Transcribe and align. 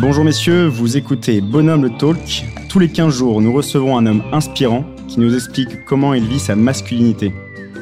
Bonjour 0.00 0.22
messieurs, 0.22 0.66
vous 0.68 0.96
écoutez 0.96 1.40
Bonhomme 1.40 1.82
le 1.82 1.90
Talk. 1.90 2.44
Tous 2.68 2.78
les 2.78 2.88
15 2.88 3.12
jours, 3.12 3.40
nous 3.40 3.52
recevons 3.52 3.98
un 3.98 4.06
homme 4.06 4.22
inspirant 4.30 4.84
qui 5.08 5.18
nous 5.18 5.34
explique 5.34 5.84
comment 5.86 6.14
il 6.14 6.24
vit 6.24 6.38
sa 6.38 6.54
masculinité. 6.54 7.32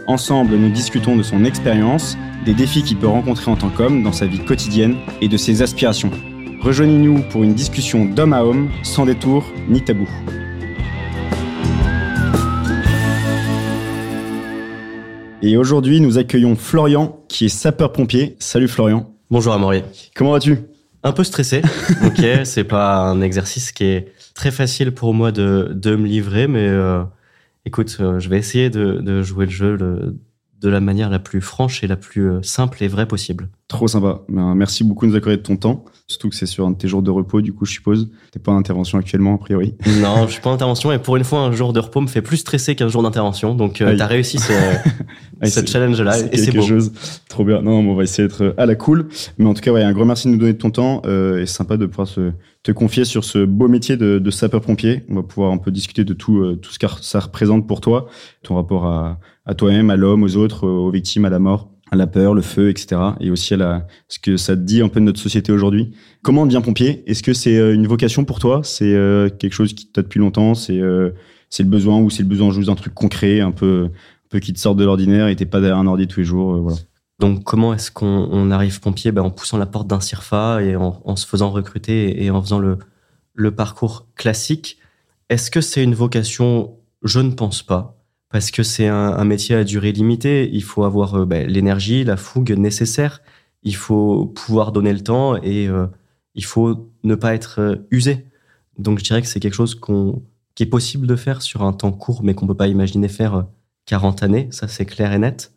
Ensemble, 0.07 0.57
nous 0.57 0.71
discutons 0.71 1.15
de 1.17 1.23
son 1.23 1.45
expérience, 1.45 2.17
des 2.47 2.55
défis 2.55 2.83
qu'il 2.83 2.97
peut 2.97 3.07
rencontrer 3.07 3.51
en 3.51 3.57
tant 3.57 3.69
qu'homme 3.69 4.03
dans 4.03 4.13
sa 4.13 4.25
vie 4.25 4.43
quotidienne 4.43 4.97
et 5.21 5.29
de 5.29 5.37
ses 5.37 5.61
aspirations. 5.61 6.11
Rejoignez-nous 6.63 7.23
pour 7.31 7.45
une 7.45 7.53
discussion 7.53 8.07
d'homme 8.07 8.33
à 8.33 8.45
homme, 8.45 8.71
sans 8.83 9.05
détour 9.05 9.45
ni 9.69 9.83
tabou. 9.83 10.09
Et 15.43 15.59
aujourd'hui, 15.59 16.01
nous 16.01 16.17
accueillons 16.17 16.57
Florian, 16.57 17.21
qui 17.29 17.45
est 17.45 17.51
sapeur-pompier. 17.51 18.37
Salut 18.39 18.69
Florian. 18.69 19.13
Bonjour 19.31 19.53
Amaury. 19.53 19.83
Comment 20.15 20.33
vas-tu? 20.33 20.76
Un 21.07 21.13
peu 21.13 21.23
stressé. 21.23 21.63
ok, 22.05 22.25
c'est 22.43 22.65
pas 22.65 22.97
un 22.97 23.21
exercice 23.21 23.71
qui 23.71 23.85
est 23.85 24.13
très 24.35 24.51
facile 24.51 24.91
pour 24.91 25.15
moi 25.15 25.31
de, 25.31 25.71
de 25.73 25.95
me 25.95 26.05
livrer, 26.05 26.49
mais 26.49 26.67
euh, 26.67 27.05
écoute, 27.65 27.99
euh, 28.01 28.19
je 28.19 28.29
vais 28.29 28.39
essayer 28.39 28.71
de, 28.71 28.95
de 28.95 29.23
jouer 29.23 29.45
le 29.45 29.53
jeu 29.53 29.77
le, 29.77 30.17
de 30.61 30.69
la 30.69 30.81
manière 30.81 31.09
la 31.09 31.21
plus 31.21 31.41
franche 31.41 31.85
et 31.85 31.87
la 31.87 31.95
plus 31.95 32.29
euh, 32.29 32.43
simple 32.43 32.83
et 32.83 32.89
vraie 32.89 33.07
possible. 33.07 33.49
Trop 33.69 33.87
sympa. 33.87 34.23
Ben, 34.29 34.57
merci 34.57 34.83
beaucoup 34.83 35.07
de 35.07 35.13
nous 35.13 35.17
accorder 35.17 35.37
de 35.37 35.43
ton 35.43 35.57
temps. 35.57 35.85
Surtout 36.09 36.29
que 36.29 36.37
c'est 36.37 36.47
sur 36.47 36.65
un 36.65 36.71
de 36.71 36.77
tes 36.77 36.87
jours 36.87 37.03
de 37.03 37.11
repos, 37.11 37.41
du 37.41 37.53
coup, 37.53 37.65
je 37.65 37.73
suppose. 37.73 38.09
T'es 38.31 38.39
pas 38.39 38.53
en 38.53 38.57
intervention 38.57 38.97
actuellement, 38.97 39.35
a 39.35 39.39
priori. 39.39 39.75
Non, 40.01 40.27
je 40.27 40.33
suis 40.33 40.41
pas 40.41 40.51
en 40.51 40.53
intervention 40.53 40.93
et 40.93 41.01
pour 41.01 41.17
une 41.17 41.25
fois, 41.25 41.41
un 41.41 41.51
jour 41.51 41.73
de 41.73 41.81
repos 41.81 42.01
me 42.01 42.07
fait 42.07 42.23
plus 42.23 42.37
stresser 42.37 42.77
qu'un 42.77 42.87
jour 42.87 43.03
d'intervention. 43.03 43.57
Donc, 43.57 43.81
euh, 43.81 43.97
t'as 43.97 44.07
réussi 44.07 44.39
ce, 44.39 44.53
challenge-là 45.67 46.21
et 46.31 46.37
c'est 46.37 46.53
quelque 46.53 46.61
beau. 46.61 46.67
chose. 46.67 46.93
Trop 47.29 47.45
bien. 47.45 47.61
Non, 47.61 47.83
mais 47.83 47.91
on 47.91 47.97
va 47.97 48.05
essayer 48.05 48.29
d'être 48.29 48.55
à 48.57 48.67
la 48.67 48.77
cool. 48.77 49.09
Mais 49.39 49.47
en 49.47 49.55
tout 49.55 49.63
cas, 49.63 49.73
ouais, 49.73 49.83
un 49.83 49.93
grand 49.93 50.05
merci 50.05 50.29
de 50.29 50.33
nous 50.33 50.39
donner 50.39 50.53
de 50.53 50.59
ton 50.59 50.71
temps. 50.71 51.03
Euh, 51.07 51.43
et 51.43 51.47
sympa 51.47 51.77
de 51.77 51.87
pouvoir 51.87 52.07
se, 52.07 52.31
te 52.63 52.71
confier 52.71 53.05
sur 53.05 53.25
ce 53.25 53.45
beau 53.45 53.67
métier 53.67 53.97
de, 53.97 54.21
de 54.21 54.31
sapeur-pompier. 54.31 55.03
On 55.09 55.17
va 55.17 55.23
pouvoir 55.25 55.51
un 55.51 55.59
peu 55.59 55.73
discuter 55.73 56.05
de 56.05 56.15
tout, 56.15 56.39
euh, 56.39 56.55
tout 56.55 56.71
ce 56.73 56.79
que 56.79 56.87
ça 57.01 57.19
représente 57.19 57.67
pour 57.67 57.81
toi, 57.81 58.07
ton 58.45 58.55
rapport 58.55 58.87
à, 58.87 59.19
à 59.45 59.55
toi-même, 59.55 59.91
à 59.91 59.97
l'homme, 59.97 60.23
aux 60.23 60.37
autres, 60.37 60.69
aux 60.69 60.91
victimes, 60.93 61.25
à 61.25 61.31
la 61.31 61.41
mort, 61.41 61.69
à 61.91 61.97
la 61.97 62.07
peur, 62.07 62.35
le 62.35 62.43
feu, 62.43 62.69
etc. 62.69 63.01
Et 63.21 63.31
aussi 63.31 63.55
à 63.55 63.87
ce 64.09 64.19
que 64.19 64.37
ça 64.37 64.57
dit 64.57 64.83
un 64.83 64.89
peu 64.89 65.01
de 65.01 65.05
notre 65.05 65.21
société 65.21 65.53
aujourd'hui. 65.53 65.93
Comment 66.23 66.43
on 66.43 66.61
pompier 66.61 67.05
Est-ce 67.07 67.23
que 67.23 67.33
c'est 67.33 67.57
euh, 67.57 67.75
une 67.75 67.87
vocation 67.87 68.25
pour 68.25 68.39
toi? 68.39 68.61
C'est 68.65 68.95
euh, 68.95 69.29
quelque 69.29 69.53
chose 69.53 69.73
qui 69.73 69.87
t'a 69.87 70.03
depuis 70.03 70.19
longtemps? 70.19 70.55
C'est 70.55 70.81
euh, 70.81 71.11
c'est 71.49 71.63
le 71.63 71.69
besoin 71.69 72.01
ou 72.01 72.11
c'est 72.11 72.23
le 72.25 72.29
besoin 72.29 72.51
juste 72.51 72.69
d'un 72.69 72.75
truc 72.75 72.93
concret, 72.93 73.41
un 73.41 73.53
peu, 73.53 73.85
un 73.85 74.29
peu 74.31 74.41
qui 74.41 74.53
te 74.53 74.59
sort 74.59 74.75
de 74.75 74.85
l'ordinaire 74.85 75.29
et 75.29 75.37
t'es 75.37 75.47
pas 75.47 75.61
derrière 75.61 75.79
un 75.79 75.87
ordi 75.87 76.09
tous 76.09 76.21
les 76.21 76.27
jours 76.27 76.57
voilà. 76.57 76.77
Donc, 77.19 77.45
comment 77.45 77.73
est-ce 77.73 77.91
qu'on 77.91 78.29
on 78.31 78.51
arrive 78.51 78.81
pompier? 78.81 79.11
Ben, 79.13 79.23
En 79.23 79.31
poussant 79.31 79.57
la 79.57 79.65
porte 79.65 79.87
d'un 79.87 80.01
CIRFA 80.01 80.63
et 80.63 80.77
en, 80.77 81.01
en 81.03 81.17
se 81.17 81.27
faisant 81.27 81.51
recruter 81.51 82.23
et 82.23 82.31
en 82.31 82.43
faisant 82.43 82.59
le, 82.59 82.79
le 83.35 83.51
parcours 83.53 84.09
classique. 84.17 84.79
Est-ce 85.31 85.51
que 85.51 85.61
c'est 85.61 85.83
une 85.83 85.95
vocation? 85.95 86.77
Je 87.03 87.21
ne 87.21 87.31
pense 87.31 87.63
pas. 87.63 87.96
Parce 88.31 88.51
que 88.51 88.63
c'est 88.63 88.89
un, 88.89 89.25
métier 89.25 89.55
à 89.55 89.65
durée 89.65 89.93
limitée. 89.93 90.51
Il 90.53 90.63
faut 90.63 90.85
avoir 90.85 91.15
euh, 91.15 91.27
ben, 91.27 91.49
l'énergie, 91.49 92.05
la 92.05 92.17
fougue 92.17 92.51
nécessaire. 92.53 93.23
Il 93.63 93.77
faut 93.77 94.27
pouvoir 94.27 94.73
donner 94.73 94.93
le 94.93 95.01
temps 95.01 95.37
et 95.43 95.69
euh, 95.69 95.87
il 96.35 96.45
faut 96.45 96.91
ne 97.03 97.15
pas 97.15 97.35
être 97.35 97.61
euh, 97.61 97.77
usé. 97.91 98.27
Donc, 98.79 98.99
je 98.99 99.05
dirais 99.05 99.23
que 99.23 99.29
c'est 99.29 99.41
quelque 99.41 99.55
chose 99.55 99.81
qui 100.55 100.63
est 100.63 100.67
possible 100.67 101.07
de 101.07 101.17
faire 101.17 101.43
sur 101.43 101.63
un 101.63 101.73
temps 101.73 101.93
court, 101.93 102.23
mais 102.23 102.35
qu'on 102.35 102.47
peut 102.47 102.55
pas 102.57 102.69
imaginer 102.69 103.09
faire 103.09 103.35
euh, 103.35 103.43
40 103.87 104.23
années. 104.23 104.49
Ça, 104.53 104.69
c'est 104.69 104.87
clair 104.87 105.13
et 105.13 105.19
net 105.19 105.53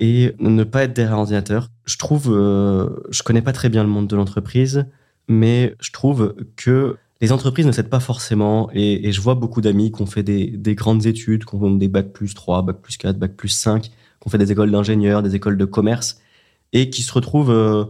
et 0.00 0.34
ne 0.40 0.64
pas 0.64 0.82
être 0.82 0.94
derrière 0.94 1.14
l'ordinateur. 1.14 1.68
Je 1.84 1.96
trouve, 1.96 2.24
je 2.24 3.22
connais 3.22 3.42
pas 3.42 3.52
très 3.52 3.68
bien 3.68 3.84
le 3.84 3.88
monde 3.88 4.08
de 4.08 4.16
l'entreprise, 4.16 4.86
mais 5.28 5.76
je 5.80 5.92
trouve 5.92 6.34
que 6.56 6.96
les 7.22 7.30
entreprises 7.30 7.64
ne 7.66 7.72
s'aident 7.72 7.88
pas 7.88 8.00
forcément. 8.00 8.68
Et, 8.74 9.12
je 9.12 9.20
vois 9.20 9.36
beaucoup 9.36 9.60
d'amis 9.60 9.92
qui 9.92 10.02
ont 10.02 10.06
fait 10.06 10.24
des, 10.24 10.48
des 10.48 10.74
grandes 10.74 11.06
études, 11.06 11.44
qui 11.44 11.54
ont 11.54 11.70
des 11.70 11.86
bac 11.86 12.12
plus 12.12 12.34
3, 12.34 12.62
bac 12.62 12.82
plus 12.82 12.96
4, 12.96 13.16
bac 13.16 13.36
plus 13.36 13.48
5, 13.48 13.82
qui 13.82 13.90
ont 14.26 14.28
fait 14.28 14.38
des 14.38 14.50
écoles 14.50 14.72
d'ingénieurs, 14.72 15.22
des 15.22 15.36
écoles 15.36 15.56
de 15.56 15.64
commerce, 15.64 16.20
et 16.72 16.90
qui 16.90 17.02
se 17.02 17.12
retrouvent 17.12 17.52
euh, 17.52 17.84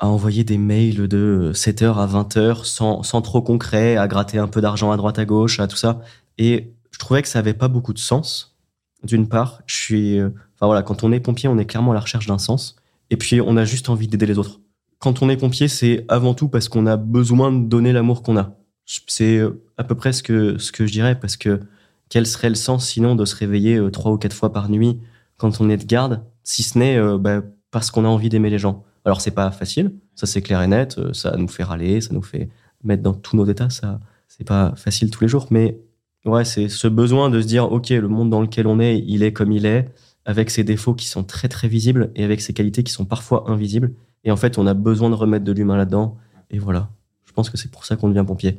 à 0.00 0.08
envoyer 0.08 0.44
des 0.44 0.58
mails 0.58 1.08
de 1.08 1.52
7h 1.54 1.94
à 1.94 2.06
20h 2.06 2.64
sans, 2.64 3.02
sans 3.02 3.22
trop 3.22 3.40
concret, 3.40 3.96
à 3.96 4.06
gratter 4.06 4.36
un 4.36 4.48
peu 4.48 4.60
d'argent 4.60 4.92
à 4.92 4.98
droite 4.98 5.18
à 5.18 5.24
gauche, 5.24 5.60
à 5.60 5.66
tout 5.66 5.76
ça. 5.76 6.02
Et 6.36 6.74
je 6.90 6.98
trouvais 6.98 7.22
que 7.22 7.28
ça 7.28 7.38
avait 7.38 7.54
pas 7.54 7.68
beaucoup 7.68 7.94
de 7.94 7.98
sens. 7.98 8.54
D'une 9.02 9.28
part, 9.28 9.62
je 9.64 9.76
suis, 9.76 10.18
euh, 10.18 10.28
enfin 10.56 10.66
voilà, 10.66 10.82
quand 10.82 11.04
on 11.04 11.10
est 11.10 11.20
pompier, 11.20 11.48
on 11.48 11.56
est 11.56 11.64
clairement 11.64 11.92
à 11.92 11.94
la 11.94 12.00
recherche 12.00 12.26
d'un 12.26 12.38
sens. 12.38 12.76
Et 13.08 13.16
puis, 13.16 13.40
on 13.40 13.56
a 13.56 13.64
juste 13.64 13.88
envie 13.88 14.08
d'aider 14.08 14.26
les 14.26 14.38
autres. 14.38 14.60
Quand 14.98 15.22
on 15.22 15.30
est 15.30 15.38
pompier, 15.38 15.68
c'est 15.68 16.04
avant 16.08 16.34
tout 16.34 16.48
parce 16.48 16.68
qu'on 16.68 16.86
a 16.86 16.98
besoin 16.98 17.50
de 17.50 17.66
donner 17.66 17.92
l'amour 17.92 18.22
qu'on 18.22 18.36
a. 18.36 18.58
C'est 18.86 19.38
euh, 19.38 19.62
à 19.78 19.84
peu 19.84 19.94
près 19.94 20.12
ce 20.12 20.22
que, 20.22 20.56
je 20.58 20.92
dirais, 20.92 21.18
parce 21.18 21.36
que 21.36 21.60
quel 22.08 22.26
serait 22.26 22.50
le 22.50 22.54
sens 22.54 22.86
sinon 22.86 23.14
de 23.14 23.24
se 23.24 23.34
réveiller 23.36 23.76
euh, 23.76 23.90
trois 23.90 24.12
ou 24.12 24.18
quatre 24.18 24.34
fois 24.34 24.52
par 24.52 24.68
nuit 24.68 24.98
quand 25.36 25.60
on 25.60 25.68
est 25.70 25.76
de 25.76 25.84
garde, 25.84 26.22
si 26.42 26.62
ce 26.62 26.78
n'est 26.78 26.96
euh, 26.96 27.18
bah, 27.18 27.42
parce 27.70 27.90
qu'on 27.90 28.04
a 28.04 28.08
envie 28.08 28.28
d'aimer 28.28 28.50
les 28.50 28.58
gens? 28.58 28.84
Alors, 29.04 29.20
c'est 29.20 29.32
pas 29.32 29.50
facile, 29.50 29.92
ça 30.14 30.26
c'est 30.26 30.42
clair 30.42 30.62
et 30.62 30.66
net, 30.66 30.98
ça 31.12 31.36
nous 31.36 31.48
fait 31.48 31.62
râler, 31.62 32.00
ça 32.00 32.14
nous 32.14 32.22
fait 32.22 32.48
mettre 32.82 33.02
dans 33.02 33.14
tous 33.14 33.36
nos 33.36 33.46
états, 33.46 33.70
ça 33.70 34.00
c'est 34.28 34.46
pas 34.46 34.74
facile 34.76 35.10
tous 35.10 35.22
les 35.22 35.28
jours, 35.28 35.46
mais 35.50 35.78
ouais, 36.24 36.44
c'est 36.44 36.68
ce 36.68 36.88
besoin 36.88 37.30
de 37.30 37.40
se 37.40 37.46
dire, 37.46 37.70
ok, 37.70 37.90
le 37.90 38.08
monde 38.08 38.30
dans 38.30 38.40
lequel 38.40 38.66
on 38.66 38.80
est, 38.80 38.98
il 38.98 39.22
est 39.22 39.32
comme 39.32 39.52
il 39.52 39.66
est, 39.66 39.90
avec 40.24 40.50
ses 40.50 40.64
défauts 40.64 40.94
qui 40.94 41.06
sont 41.06 41.22
très 41.24 41.48
très 41.48 41.68
visibles 41.68 42.10
et 42.14 42.24
avec 42.24 42.40
ses 42.40 42.52
qualités 42.52 42.82
qui 42.82 42.92
sont 42.92 43.04
parfois 43.04 43.44
invisibles. 43.50 43.92
Et 44.24 44.30
en 44.30 44.36
fait, 44.36 44.58
on 44.58 44.66
a 44.66 44.74
besoin 44.74 45.10
de 45.10 45.14
remettre 45.14 45.44
de 45.44 45.52
l'humain 45.52 45.76
là-dedans. 45.76 46.16
Et 46.50 46.58
voilà. 46.58 46.88
Je 47.26 47.32
pense 47.32 47.50
que 47.50 47.56
c'est 47.56 47.70
pour 47.70 47.84
ça 47.84 47.96
qu'on 47.96 48.08
devient 48.08 48.24
pompier. 48.26 48.58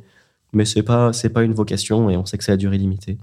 Mais 0.56 0.64
c'est 0.64 0.82
pas, 0.82 1.12
c'est 1.12 1.28
pas 1.28 1.42
une 1.42 1.52
vocation 1.52 2.08
et 2.08 2.16
on 2.16 2.24
sait 2.24 2.38
que 2.38 2.44
c'est 2.44 2.52
à 2.52 2.56
durée 2.56 2.78
limitée. 2.78 3.18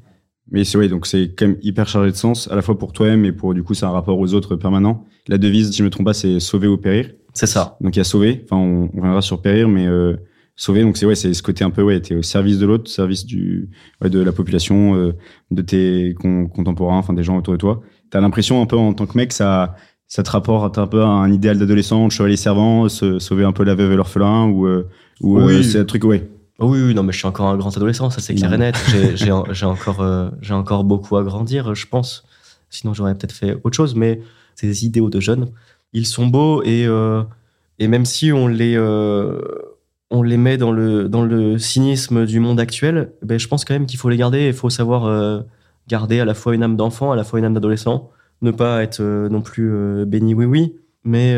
Mais 0.51 0.63
c'est 0.65 0.77
ouais, 0.77 0.87
donc 0.87 1.07
c'est 1.07 1.33
quand 1.35 1.47
même 1.47 1.57
hyper 1.63 1.87
chargé 1.87 2.11
de 2.11 2.15
sens, 2.15 2.47
à 2.51 2.55
la 2.55 2.61
fois 2.61 2.77
pour 2.77 2.93
toi-même 2.93 3.25
et 3.25 3.31
pour 3.31 3.53
du 3.55 3.63
coup 3.63 3.73
c'est 3.73 3.85
un 3.85 3.91
rapport 3.91 4.19
aux 4.19 4.33
autres 4.35 4.55
permanent. 4.55 5.03
La 5.27 5.37
devise, 5.39 5.71
si 5.71 5.77
je 5.77 5.83
me 5.83 5.89
trompe 5.89 6.05
pas, 6.05 6.13
c'est 6.13 6.39
sauver 6.39 6.67
ou 6.67 6.77
périr. 6.77 7.09
C'est 7.33 7.47
ça. 7.47 7.75
Donc 7.81 7.95
il 7.95 7.99
y 7.99 8.01
a 8.01 8.03
sauver, 8.03 8.43
enfin 8.45 8.57
on, 8.57 8.83
on 8.93 8.97
reviendra 8.97 9.21
sur 9.21 9.41
périr, 9.41 9.67
mais 9.67 9.87
euh, 9.87 10.15
sauver, 10.55 10.83
donc 10.83 10.95
c'est 10.97 11.07
ouais, 11.07 11.15
c'est 11.15 11.33
ce 11.33 11.41
côté 11.41 11.63
un 11.63 11.71
peu 11.71 11.81
ouais, 11.81 11.99
t'es 12.01 12.13
au 12.15 12.21
service 12.21 12.59
de 12.59 12.67
l'autre, 12.67 12.87
service 12.91 13.25
du 13.25 13.69
ouais, 14.01 14.11
de 14.11 14.19
la 14.19 14.31
population, 14.31 14.95
euh, 14.95 15.13
de 15.49 15.61
tes 15.63 16.13
con- 16.19 16.47
contemporains, 16.47 16.97
enfin 16.99 17.13
des 17.13 17.23
gens 17.23 17.37
autour 17.37 17.53
de 17.53 17.57
toi. 17.59 17.81
T'as 18.11 18.21
l'impression 18.21 18.61
un 18.61 18.67
peu 18.67 18.77
en 18.77 18.93
tant 18.93 19.07
que 19.07 19.17
mec, 19.17 19.33
ça 19.33 19.75
ça 20.07 20.21
te 20.21 20.29
rapporte 20.29 20.77
un 20.77 20.85
peu 20.85 21.01
à 21.01 21.07
un 21.07 21.31
idéal 21.31 21.57
d'adolescent, 21.57 22.09
chevalier 22.11 22.35
servant, 22.35 22.87
se, 22.89 23.17
sauver 23.17 23.43
un 23.45 23.53
peu 23.53 23.63
la 23.63 23.73
veuve 23.73 23.93
et 23.93 23.95
l'orphelin, 23.95 24.45
ou 24.45 24.67
euh, 24.67 24.87
ou 25.21 25.39
euh, 25.39 25.47
Oui. 25.47 25.63
c'est 25.63 25.79
un 25.79 25.85
truc 25.85 26.03
ouais. 26.03 26.29
Oh 26.59 26.67
oui, 26.69 26.79
oui, 26.83 26.93
non, 26.93 27.03
mais 27.03 27.11
je 27.11 27.17
suis 27.17 27.27
encore 27.27 27.47
un 27.47 27.57
grand 27.57 27.75
adolescent, 27.75 28.09
ça 28.09 28.21
c'est 28.21 28.35
clair 28.35 28.53
et 28.53 28.57
net. 28.57 28.75
J'ai- 29.15 29.65
encore, 29.65 30.01
euh, 30.01 30.29
j'ai 30.41 30.53
encore 30.53 30.83
beaucoup 30.83 31.17
à 31.17 31.23
grandir, 31.23 31.73
je 31.75 31.87
pense. 31.87 32.25
Sinon, 32.69 32.93
j'aurais 32.93 33.15
peut-être 33.15 33.31
fait 33.33 33.57
autre 33.63 33.75
chose, 33.75 33.95
mais 33.95 34.21
ces 34.55 34.85
idéaux 34.85 35.09
de 35.09 35.19
jeunes, 35.19 35.47
ils 35.93 36.05
sont 36.05 36.27
beaux 36.27 36.61
et, 36.63 36.85
euh, 36.85 37.23
et 37.79 37.87
même 37.87 38.05
si 38.05 38.31
on 38.31 38.47
les, 38.47 38.75
euh, 38.77 39.41
on 40.11 40.21
les 40.21 40.37
met 40.37 40.57
dans 40.57 40.71
le, 40.71 41.09
dans 41.09 41.23
le 41.23 41.57
cynisme 41.57 42.25
du 42.25 42.39
monde 42.39 42.59
actuel, 42.59 43.11
ben, 43.23 43.39
je 43.39 43.47
pense 43.47 43.65
quand 43.65 43.73
même 43.73 43.85
qu'il 43.87 43.99
faut 43.99 44.09
les 44.09 44.17
garder 44.17 44.39
et 44.41 44.47
il 44.47 44.53
faut 44.53 44.69
savoir 44.69 45.43
garder 45.87 46.19
à 46.19 46.25
la 46.25 46.33
fois 46.35 46.53
une 46.55 46.63
âme 46.63 46.77
d'enfant, 46.77 47.11
à 47.11 47.15
la 47.15 47.23
fois 47.23 47.39
une 47.39 47.45
âme 47.45 47.53
d'adolescent, 47.55 48.09
ne 48.43 48.51
pas 48.51 48.83
être 48.83 49.01
non 49.03 49.41
plus 49.41 50.05
béni 50.05 50.33
oui-oui, 50.35 50.75
mais 51.03 51.35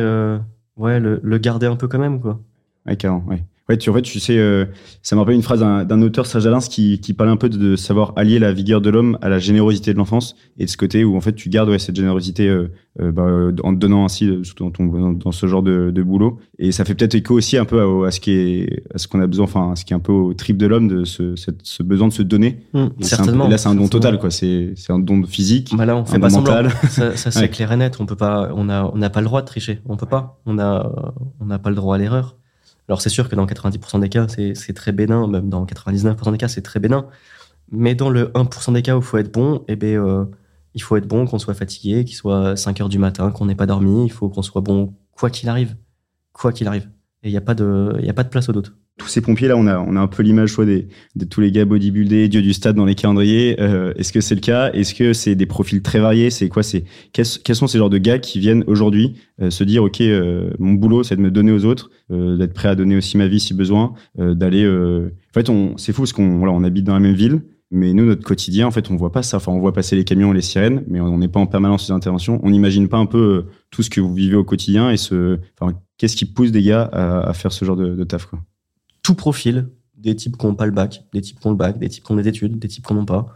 ouais, 0.77 0.99
le, 0.99 1.19
le 1.23 1.37
garder 1.37 1.67
un 1.67 1.75
peu 1.77 1.87
quand 1.87 1.99
même, 1.99 2.19
quoi. 2.19 2.39
Ouais, 2.85 2.95
carrément, 2.97 3.23
ouais. 3.27 3.43
Ouais, 3.67 3.77
tu, 3.77 3.89
en 3.89 3.93
fait, 3.95 4.03
tu 4.03 4.19
sais, 4.19 4.37
euh, 4.37 4.65
ça 5.01 5.15
me 5.15 5.21
rappelle 5.21 5.33
une 5.33 5.41
phrase 5.41 5.59
d'un 5.61 5.85
d'un 5.85 5.99
auteur, 6.03 6.27
Serge 6.27 6.45
Alain, 6.45 6.59
qui, 6.59 6.99
qui 6.99 7.13
parle 7.13 7.29
un 7.31 7.35
peu 7.37 7.49
de, 7.49 7.57
de 7.57 7.75
savoir 7.75 8.13
allier 8.15 8.37
la 8.37 8.53
vigueur 8.53 8.79
de 8.79 8.91
l'homme 8.91 9.17
à 9.23 9.29
la 9.29 9.39
générosité 9.39 9.91
de 9.91 9.97
l'enfance, 9.97 10.35
et 10.59 10.65
de 10.65 10.69
ce 10.69 10.77
côté 10.77 11.03
où, 11.03 11.17
en 11.17 11.21
fait, 11.21 11.33
tu 11.33 11.49
gardes 11.49 11.69
ouais, 11.69 11.79
cette 11.79 11.95
générosité 11.95 12.47
euh, 12.47 12.67
euh, 13.01 13.11
bah, 13.11 13.25
en 13.63 13.73
te 13.73 13.79
donnant 13.79 14.05
ainsi, 14.05 14.29
dans, 14.59 14.69
ton, 14.69 14.85
dans, 14.85 15.11
dans 15.13 15.31
ce 15.31 15.47
genre 15.47 15.63
de, 15.63 15.89
de 15.89 16.03
boulot. 16.03 16.37
Et 16.59 16.71
ça 16.71 16.85
fait 16.85 16.93
peut-être 16.93 17.15
écho 17.15 17.33
aussi 17.33 17.57
un 17.57 17.65
peu 17.65 17.81
à, 17.81 18.07
à 18.07 18.11
ce 18.11 18.19
qui 18.19 18.31
est, 18.33 18.83
à 18.93 18.99
ce 18.99 19.07
qu'on 19.07 19.19
a 19.19 19.25
besoin, 19.25 19.45
enfin, 19.45 19.71
à 19.71 19.75
ce 19.75 19.83
qui 19.83 19.93
est 19.93 19.95
un 19.95 19.99
peu 19.99 20.11
au 20.11 20.35
trip 20.35 20.57
de 20.57 20.67
l'homme, 20.67 20.87
de 20.87 21.03
ce, 21.03 21.35
cette- 21.35 21.61
ce 21.63 21.81
besoin 21.81 22.07
de 22.07 22.13
se 22.13 22.21
donner. 22.21 22.59
Un- 22.75 22.91
certainement. 23.01 23.47
et 23.47 23.49
là, 23.49 23.57
c'est 23.57 23.69
un 23.69 23.73
don 23.75 23.87
total, 23.87 24.19
quoi. 24.19 24.29
C'est 24.29 24.73
c'est 24.75 24.93
un 24.93 24.99
don 24.99 25.23
physique. 25.23 25.73
Bah 25.75 25.87
là, 25.87 25.95
on 25.97 26.01
un 26.01 26.05
fait 26.05 26.19
pas 26.19 26.29
semblant. 26.29 26.69
Ça, 26.87 27.15
ça, 27.17 27.31
c'est 27.31 27.39
Ouais. 27.45 27.49
clair 27.49 27.71
et 27.71 27.77
net. 27.77 27.97
On 27.99 28.05
peut 28.05 28.15
pas, 28.15 28.51
on 28.55 28.69
a, 28.69 28.83
on 28.93 28.97
n'a 28.99 29.09
pas 29.09 29.21
le 29.21 29.25
droit 29.25 29.41
de 29.41 29.47
tricher. 29.47 29.79
On 29.87 29.97
peut 29.97 30.05
pas. 30.05 30.39
On 30.45 30.59
a, 30.59 31.13
on 31.39 31.45
n'a 31.47 31.57
pas 31.57 31.71
le 31.71 31.75
droit 31.75 31.95
à 31.95 31.97
l'erreur. 31.97 32.35
Alors 32.87 33.01
c'est 33.01 33.09
sûr 33.09 33.29
que 33.29 33.35
dans 33.35 33.45
90% 33.45 33.99
des 33.99 34.09
cas, 34.09 34.27
c'est, 34.27 34.73
très 34.73 34.91
bénin. 34.91 35.27
Même 35.27 35.49
dans 35.49 35.65
99% 35.65 36.31
des 36.31 36.37
cas, 36.37 36.47
c'est 36.47 36.61
très 36.61 36.79
bénin. 36.79 37.07
Mais 37.71 37.95
dans 37.95 38.09
le 38.09 38.27
1% 38.33 38.73
des 38.73 38.81
cas 38.81 38.95
où 38.95 38.99
il 38.99 39.03
faut 39.03 39.17
être 39.17 39.33
bon, 39.33 39.63
eh 39.67 39.75
ben, 39.75 39.97
euh, 39.97 40.25
il 40.75 40.81
faut 40.81 40.95
être 40.97 41.07
bon, 41.07 41.25
qu'on 41.25 41.39
soit 41.39 41.55
fatigué, 41.55 42.05
qu'il 42.05 42.15
soit 42.15 42.55
5 42.55 42.81
heures 42.81 42.89
du 42.89 42.99
matin, 42.99 43.31
qu'on 43.31 43.45
n'ait 43.45 43.55
pas 43.55 43.65
dormi. 43.65 44.05
Il 44.05 44.11
faut 44.11 44.29
qu'on 44.29 44.43
soit 44.43 44.61
bon 44.61 44.93
quoi 45.11 45.29
qu'il 45.29 45.49
arrive, 45.49 45.75
quoi 46.33 46.51
qu'il 46.51 46.67
arrive. 46.67 46.89
Et 47.23 47.29
il 47.29 47.31
n'y 47.31 47.37
a 47.37 47.41
pas 47.41 47.55
de, 47.55 47.97
y 48.01 48.09
a 48.09 48.13
pas 48.13 48.23
de 48.23 48.29
place 48.29 48.49
au 48.49 48.53
doute. 48.53 48.75
Tous 48.97 49.07
ces 49.07 49.19
pompiers 49.19 49.49
là, 49.49 49.57
on 49.57 49.67
a, 49.67 49.77
on 49.77 49.95
a 49.97 49.99
un 49.99 50.07
peu 50.07 50.23
l'image 50.23 50.55
des, 50.57 50.87
de 51.15 51.25
tous 51.25 51.41
les 51.41 51.51
gars 51.51 51.65
bodybuildés, 51.65 52.29
dieux 52.29 52.41
du 52.41 52.53
stade 52.53 52.77
dans 52.77 52.85
les 52.85 52.95
calendriers. 52.95 53.59
Euh, 53.59 53.93
est-ce 53.97 54.13
que 54.13 54.21
c'est 54.21 54.35
le 54.35 54.41
cas? 54.41 54.71
Est-ce 54.71 54.93
que 54.95 55.11
c'est 55.11 55.35
des 55.35 55.45
profils 55.45 55.81
très 55.81 55.99
variés? 55.99 56.29
C'est 56.29 56.47
quoi? 56.47 56.63
C'est 56.63 56.85
quels, 57.11 57.25
sont 57.25 57.67
ces 57.67 57.77
genres 57.77 57.89
de 57.89 57.97
gars 57.97 58.19
qui 58.19 58.39
viennent 58.39 58.63
aujourd'hui 58.67 59.15
euh, 59.41 59.49
se 59.49 59.65
dire 59.65 59.83
ok, 59.83 59.99
euh, 59.99 60.51
mon 60.59 60.73
boulot 60.73 61.03
c'est 61.03 61.17
de 61.17 61.21
me 61.21 61.31
donner 61.31 61.51
aux 61.51 61.65
autres, 61.65 61.89
d'être 62.09 62.53
prêt 62.53 62.69
à 62.69 62.75
donner 62.75 62.95
aussi 62.95 63.17
ma 63.17 63.27
vie 63.27 63.39
si 63.39 63.53
besoin, 63.53 63.93
d'aller. 64.17 64.65
En 64.67 65.33
fait, 65.33 65.49
on, 65.49 65.75
c'est 65.77 65.91
fou 65.91 66.03
parce 66.03 66.13
qu'on 66.13 66.37
voilà, 66.37 66.53
on 66.53 66.63
habite 66.63 66.85
dans 66.85 66.93
la 66.93 66.99
même 66.99 67.15
ville. 67.15 67.41
Mais 67.71 67.93
nous, 67.93 68.05
notre 68.05 68.23
quotidien, 68.23 68.67
en 68.67 68.71
fait, 68.71 68.91
on 68.91 68.95
voit 68.95 69.11
pas 69.11 69.23
ça. 69.23 69.37
Enfin, 69.37 69.51
on 69.51 69.59
voit 69.59 69.73
passer 69.73 69.95
les 69.95 70.03
camions 70.03 70.31
et 70.31 70.35
les 70.35 70.41
sirènes, 70.41 70.83
mais 70.87 71.01
on 71.01 71.17
n'est 71.17 71.27
pas 71.27 71.39
en 71.39 71.47
permanence 71.47 71.85
sur 71.85 71.95
interventions. 71.95 72.39
On 72.43 72.51
n'imagine 72.51 72.87
pas 72.87 72.97
un 72.97 73.07
peu 73.07 73.45
tout 73.71 73.81
ce 73.81 73.89
que 73.89 73.99
vous 73.99 74.13
vivez 74.13 74.35
au 74.35 74.43
quotidien 74.43 74.91
et 74.91 74.97
ce, 74.97 75.39
enfin, 75.59 75.73
qu'est-ce 75.97 76.15
qui 76.15 76.25
pousse 76.25 76.51
des 76.51 76.61
gars 76.61 76.83
à, 76.83 77.27
à 77.27 77.33
faire 77.33 77.51
ce 77.51 77.65
genre 77.65 77.75
de, 77.75 77.95
de 77.95 78.03
taf, 78.03 78.27
quoi 78.27 78.39
tout 79.05 79.13
profil, 79.13 79.69
des 79.95 80.15
types 80.15 80.35
qui 80.35 80.47
n'ont 80.47 80.55
pas 80.55 80.65
le 80.65 80.71
bac, 80.71 81.05
des 81.13 81.21
types 81.21 81.39
qui 81.39 81.45
ont 81.45 81.51
le 81.51 81.55
bac, 81.55 81.77
des 81.77 81.89
types 81.89 82.03
qui 82.03 82.11
ont 82.11 82.15
des 82.15 82.27
études, 82.27 82.57
des 82.57 82.67
types 82.67 82.87
qui 82.87 82.93
n'en 82.95 83.05
pas. 83.05 83.27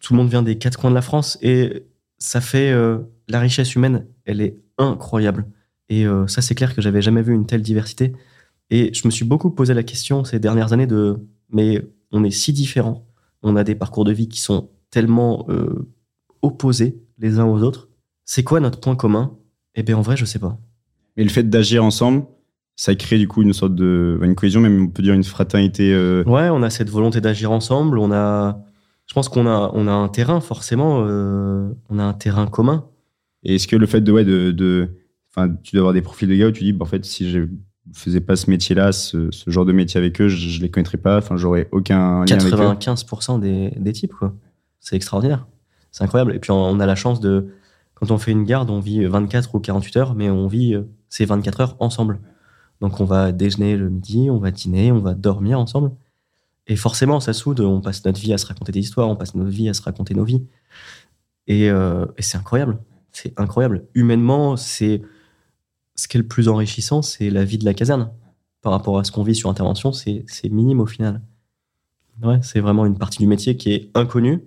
Tout 0.00 0.14
le 0.14 0.16
monde 0.16 0.30
vient 0.30 0.42
des 0.42 0.56
quatre 0.56 0.78
coins 0.78 0.88
de 0.88 0.94
la 0.94 1.02
France 1.02 1.36
et 1.42 1.84
ça 2.16 2.40
fait 2.40 2.72
euh, 2.72 3.00
la 3.28 3.38
richesse 3.38 3.74
humaine, 3.74 4.06
elle 4.24 4.40
est 4.40 4.56
incroyable. 4.78 5.46
Et 5.90 6.06
euh, 6.06 6.26
ça, 6.26 6.40
c'est 6.40 6.54
clair 6.54 6.74
que 6.74 6.80
j'avais 6.80 7.02
jamais 7.02 7.20
vu 7.20 7.34
une 7.34 7.44
telle 7.44 7.60
diversité. 7.60 8.14
Et 8.70 8.94
je 8.94 9.06
me 9.06 9.10
suis 9.10 9.26
beaucoup 9.26 9.50
posé 9.50 9.74
la 9.74 9.82
question 9.82 10.24
ces 10.24 10.38
dernières 10.38 10.72
années 10.72 10.86
de 10.86 11.18
mais 11.50 11.82
on 12.12 12.24
est 12.24 12.30
si 12.30 12.54
différents, 12.54 13.06
on 13.42 13.56
a 13.56 13.62
des 13.62 13.74
parcours 13.74 14.04
de 14.06 14.12
vie 14.12 14.28
qui 14.28 14.40
sont 14.40 14.70
tellement 14.88 15.44
euh, 15.50 15.86
opposés 16.40 16.98
les 17.18 17.38
uns 17.38 17.44
aux 17.44 17.62
autres. 17.62 17.90
C'est 18.24 18.42
quoi 18.42 18.60
notre 18.60 18.80
point 18.80 18.96
commun? 18.96 19.36
Eh 19.74 19.82
bien, 19.82 19.98
en 19.98 20.02
vrai, 20.02 20.16
je 20.16 20.24
sais 20.24 20.38
pas. 20.38 20.58
Mais 21.18 21.24
le 21.24 21.30
fait 21.30 21.42
d'agir 21.42 21.84
ensemble, 21.84 22.24
ça 22.80 22.94
crée 22.94 23.18
du 23.18 23.28
coup 23.28 23.42
une 23.42 23.52
sorte 23.52 23.74
de 23.74 24.18
une 24.22 24.34
cohésion, 24.34 24.58
même 24.58 24.84
on 24.84 24.86
peut 24.88 25.02
dire 25.02 25.12
une 25.12 25.22
fraternité. 25.22 25.92
Euh. 25.92 26.24
Ouais, 26.24 26.48
on 26.48 26.62
a 26.62 26.70
cette 26.70 26.88
volonté 26.88 27.20
d'agir 27.20 27.52
ensemble. 27.52 27.98
On 27.98 28.10
a, 28.10 28.58
je 29.06 29.12
pense 29.12 29.28
qu'on 29.28 29.46
a 29.46 29.70
on 29.74 29.86
a 29.86 29.92
un 29.92 30.08
terrain 30.08 30.40
forcément, 30.40 31.04
euh, 31.06 31.68
on 31.90 31.98
a 31.98 32.04
un 32.04 32.14
terrain 32.14 32.46
commun. 32.46 32.86
Et 33.42 33.56
est-ce 33.56 33.68
que 33.68 33.76
le 33.76 33.84
fait 33.84 34.00
de 34.00 34.10
ouais 34.10 34.24
de, 34.24 34.88
enfin 35.30 35.54
tu 35.62 35.76
dois 35.76 35.80
avoir 35.80 35.92
des 35.92 36.00
profils 36.00 36.26
de 36.26 36.34
gars 36.34 36.46
où 36.46 36.52
tu 36.52 36.64
dis 36.64 36.72
bah, 36.72 36.84
en 36.84 36.88
fait 36.88 37.04
si 37.04 37.30
je 37.30 37.40
faisais 37.92 38.22
pas 38.22 38.34
ce 38.34 38.48
métier-là, 38.48 38.92
ce, 38.92 39.28
genre 39.46 39.66
de 39.66 39.72
métier 39.72 39.98
avec 39.98 40.18
eux, 40.18 40.28
je, 40.28 40.56
ne 40.56 40.62
les 40.62 40.70
connaîtrais 40.70 40.96
pas, 40.96 41.18
enfin 41.18 41.36
j'aurais 41.36 41.68
aucun 41.72 42.24
lien 42.24 42.38
95% 42.38 43.40
des, 43.40 43.74
des 43.76 43.92
types 43.92 44.14
quoi. 44.14 44.34
C'est 44.80 44.96
extraordinaire. 44.96 45.46
C'est 45.92 46.04
incroyable. 46.04 46.34
Et 46.34 46.38
puis 46.38 46.50
on, 46.50 46.80
a 46.80 46.86
la 46.86 46.94
chance 46.94 47.20
de 47.20 47.48
quand 47.92 48.10
on 48.10 48.16
fait 48.16 48.32
une 48.32 48.44
garde, 48.44 48.70
on 48.70 48.80
vit 48.80 49.04
24 49.04 49.54
ou 49.54 49.60
48 49.60 49.96
heures, 49.98 50.14
mais 50.14 50.30
on 50.30 50.46
vit 50.46 50.74
euh, 50.74 50.84
ces 51.10 51.26
24 51.26 51.60
heures 51.60 51.76
ensemble. 51.78 52.20
Donc 52.80 53.00
on 53.00 53.04
va 53.04 53.32
déjeuner 53.32 53.76
le 53.76 53.90
midi, 53.90 54.30
on 54.30 54.38
va 54.38 54.50
dîner, 54.50 54.92
on 54.92 55.00
va 55.00 55.14
dormir 55.14 55.58
ensemble. 55.58 55.92
Et 56.66 56.76
forcément, 56.76 57.20
ça 57.20 57.32
soude, 57.32 57.60
on 57.60 57.80
passe 57.80 58.04
notre 58.04 58.20
vie 58.20 58.32
à 58.32 58.38
se 58.38 58.46
raconter 58.46 58.72
des 58.72 58.80
histoires, 58.80 59.08
on 59.08 59.16
passe 59.16 59.34
notre 59.34 59.50
vie 59.50 59.68
à 59.68 59.74
se 59.74 59.82
raconter 59.82 60.14
nos 60.14 60.24
vies. 60.24 60.42
Et, 61.46 61.70
euh, 61.70 62.06
c'est 62.18 62.38
incroyable. 62.38 62.78
C'est 63.12 63.38
incroyable. 63.38 63.86
Humainement, 63.94 64.56
c'est 64.56 65.02
ce 65.96 66.08
qui 66.08 66.16
est 66.16 66.20
le 66.20 66.26
plus 66.28 66.48
enrichissant, 66.48 67.02
c'est 67.02 67.28
la 67.28 67.44
vie 67.44 67.58
de 67.58 67.64
la 67.64 67.74
caserne. 67.74 68.10
Par 68.62 68.72
rapport 68.72 68.98
à 68.98 69.04
ce 69.04 69.10
qu'on 69.10 69.22
vit 69.22 69.34
sur 69.34 69.50
intervention, 69.50 69.92
c'est 69.92 70.24
minime 70.44 70.80
au 70.80 70.86
final. 70.86 71.22
Ouais, 72.22 72.38
c'est 72.42 72.60
vraiment 72.60 72.84
une 72.86 72.98
partie 72.98 73.18
du 73.18 73.26
métier 73.26 73.56
qui 73.56 73.72
est 73.72 73.90
inconnue, 73.94 74.42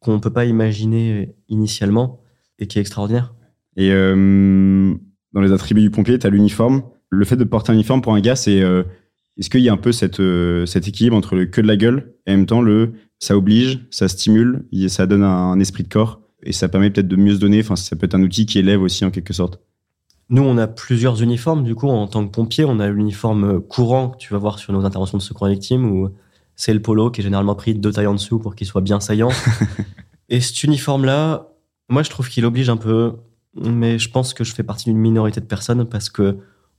qu'on 0.00 0.14
ne 0.14 0.18
peut 0.18 0.32
pas 0.32 0.46
imaginer 0.46 1.34
initialement 1.48 2.20
et 2.58 2.66
qui 2.66 2.78
est 2.78 2.80
extraordinaire. 2.80 3.34
Et 3.76 3.92
euh, 3.92 4.94
dans 5.32 5.40
les 5.40 5.52
attributs 5.52 5.82
du 5.82 5.90
pompier, 5.90 6.18
tu 6.18 6.26
as 6.26 6.30
l'uniforme 6.30 6.82
le 7.10 7.24
fait 7.24 7.36
de 7.36 7.44
porter 7.44 7.72
un 7.72 7.74
uniforme 7.74 8.02
pour 8.02 8.14
un 8.14 8.20
gars, 8.20 8.36
c'est 8.36 8.60
euh, 8.60 8.82
est-ce 9.38 9.50
qu'il 9.50 9.60
y 9.60 9.68
a 9.68 9.72
un 9.72 9.78
peu 9.78 9.92
cette, 9.92 10.20
euh, 10.20 10.66
cet 10.66 10.88
équilibre 10.88 11.16
entre 11.16 11.36
le 11.36 11.46
que 11.46 11.60
de 11.60 11.66
la 11.66 11.76
gueule 11.76 12.14
et 12.26 12.32
en 12.32 12.36
même 12.36 12.46
temps 12.46 12.60
le 12.60 12.92
ça 13.18 13.36
oblige, 13.36 13.80
ça 13.90 14.08
stimule, 14.08 14.64
ça 14.88 15.06
donne 15.06 15.24
un, 15.24 15.58
esprit 15.58 15.82
de 15.82 15.88
corps 15.88 16.20
et 16.42 16.52
ça 16.52 16.68
permet 16.68 16.90
peut-être 16.90 17.08
de 17.08 17.16
mieux 17.16 17.34
se 17.34 17.40
donner. 17.40 17.60
Enfin, 17.60 17.74
ça 17.74 17.96
peut 17.96 18.06
être 18.06 18.14
un 18.14 18.22
outil 18.22 18.46
qui 18.46 18.60
élève 18.60 18.80
aussi 18.80 19.04
en 19.04 19.10
quelque 19.10 19.32
sorte. 19.32 19.60
Nous, 20.30 20.42
on 20.42 20.56
a 20.56 20.68
plusieurs 20.68 21.20
uniformes. 21.20 21.64
Du 21.64 21.74
coup, 21.74 21.88
en 21.88 22.06
tant 22.06 22.24
que 22.24 22.30
pompier, 22.30 22.64
on 22.64 22.78
a 22.78 22.88
l'uniforme 22.88 23.60
courant 23.60 24.10
que 24.10 24.18
tu 24.18 24.32
vas 24.32 24.38
voir 24.38 24.60
sur 24.60 24.72
nos 24.72 24.84
interventions 24.84 25.18
de 25.18 25.22
secours 25.22 25.48
victime 25.48 25.90
où 25.90 26.10
c'est 26.54 26.74
le 26.74 26.80
polo 26.80 27.10
qui 27.10 27.22
est 27.22 27.24
généralement 27.24 27.56
pris 27.56 27.74
deux 27.74 27.90
tailles 27.90 28.06
en 28.06 28.14
dessous 28.14 28.38
pour 28.38 28.54
qu'il 28.54 28.66
soit 28.66 28.82
bien 28.82 29.00
saillant. 29.00 29.30
et 30.28 30.40
cet 30.40 30.62
uniforme-là, 30.62 31.48
moi, 31.88 32.04
je 32.04 32.10
trouve 32.10 32.28
qu'il 32.28 32.44
oblige 32.44 32.68
un 32.68 32.76
peu, 32.76 33.14
mais 33.56 33.98
je 33.98 34.10
pense 34.10 34.32
que 34.32 34.44
je 34.44 34.54
fais 34.54 34.62
partie 34.62 34.84
d'une 34.84 34.98
minorité 34.98 35.40
de 35.40 35.46
personnes 35.46 35.86
parce 35.86 36.08
que 36.08 36.36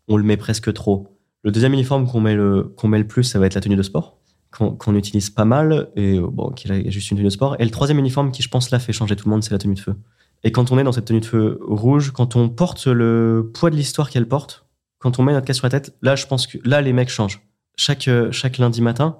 on 0.09 0.17
le 0.17 0.23
met 0.23 0.37
presque 0.37 0.73
trop. 0.73 1.07
Le 1.43 1.51
deuxième 1.51 1.73
uniforme 1.73 2.07
qu'on 2.07 2.19
met, 2.19 2.35
le, 2.35 2.75
met 2.83 2.97
le 2.97 3.07
plus, 3.07 3.23
ça 3.23 3.39
va 3.39 3.45
être 3.45 3.53
la 3.53 3.61
tenue 3.61 3.77
de 3.77 3.83
sport, 3.83 4.17
qu'on, 4.51 4.95
utilise 4.95 5.29
pas 5.29 5.45
mal, 5.45 5.89
et 5.95 6.19
bon, 6.19 6.49
qui 6.49 6.69
est 6.69 6.91
juste 6.91 7.11
une 7.11 7.17
tenue 7.17 7.27
de 7.27 7.33
sport. 7.33 7.55
Et 7.59 7.63
le 7.63 7.71
troisième 7.71 7.99
uniforme 7.99 8.31
qui, 8.31 8.41
je 8.41 8.49
pense, 8.49 8.71
là, 8.71 8.79
fait 8.79 8.91
changer 8.91 9.15
tout 9.15 9.29
le 9.29 9.31
monde, 9.31 9.43
c'est 9.43 9.51
la 9.51 9.59
tenue 9.59 9.75
de 9.75 9.79
feu. 9.79 9.95
Et 10.43 10.51
quand 10.51 10.71
on 10.71 10.79
est 10.79 10.83
dans 10.83 10.91
cette 10.91 11.05
tenue 11.05 11.21
de 11.21 11.25
feu 11.25 11.59
rouge, 11.61 12.11
quand 12.11 12.35
on 12.35 12.49
porte 12.49 12.87
le 12.87 13.51
poids 13.53 13.69
de 13.69 13.75
l'histoire 13.75 14.09
qu'elle 14.09 14.27
porte, 14.27 14.65
quand 14.97 15.19
on 15.19 15.23
met 15.23 15.31
notre 15.31 15.45
casque 15.45 15.59
sur 15.59 15.65
la 15.65 15.71
tête, 15.71 15.95
là, 16.01 16.15
je 16.15 16.25
pense 16.25 16.47
que 16.47 16.57
là, 16.65 16.81
les 16.81 16.91
mecs 16.91 17.09
changent. 17.09 17.41
Chaque, 17.75 18.09
chaque 18.31 18.57
lundi 18.57 18.81
matin, 18.81 19.19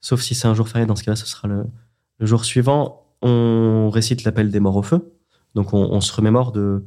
sauf 0.00 0.20
si 0.20 0.34
c'est 0.34 0.48
un 0.48 0.54
jour 0.54 0.68
férié, 0.68 0.86
dans 0.86 0.96
ce 0.96 1.04
cas-là, 1.04 1.16
ce 1.16 1.26
sera 1.26 1.46
le, 1.46 1.66
jour 2.20 2.44
suivant, 2.44 3.06
on 3.22 3.90
récite 3.90 4.24
l'appel 4.24 4.50
des 4.50 4.60
morts 4.60 4.76
au 4.76 4.82
feu. 4.82 5.12
Donc, 5.54 5.72
on, 5.72 5.78
on 5.78 6.00
se 6.00 6.12
remémore 6.12 6.52
de, 6.52 6.84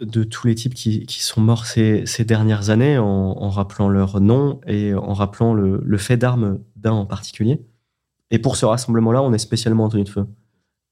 de 0.00 0.24
tous 0.24 0.46
les 0.46 0.54
types 0.54 0.74
qui, 0.74 1.06
sont 1.08 1.40
morts 1.40 1.66
ces, 1.66 2.04
dernières 2.26 2.70
années 2.70 2.98
en, 2.98 3.48
rappelant 3.48 3.88
leur 3.88 4.20
nom 4.20 4.60
et 4.66 4.94
en 4.94 5.14
rappelant 5.14 5.54
le, 5.54 5.98
fait 5.98 6.16
d'armes 6.16 6.58
d'un 6.76 6.92
en 6.92 7.06
particulier. 7.06 7.62
Et 8.30 8.38
pour 8.38 8.56
ce 8.56 8.66
rassemblement-là, 8.66 9.22
on 9.22 9.32
est 9.32 9.38
spécialement 9.38 9.84
en 9.84 9.88
tenue 9.88 10.04
de 10.04 10.08
feu. 10.08 10.26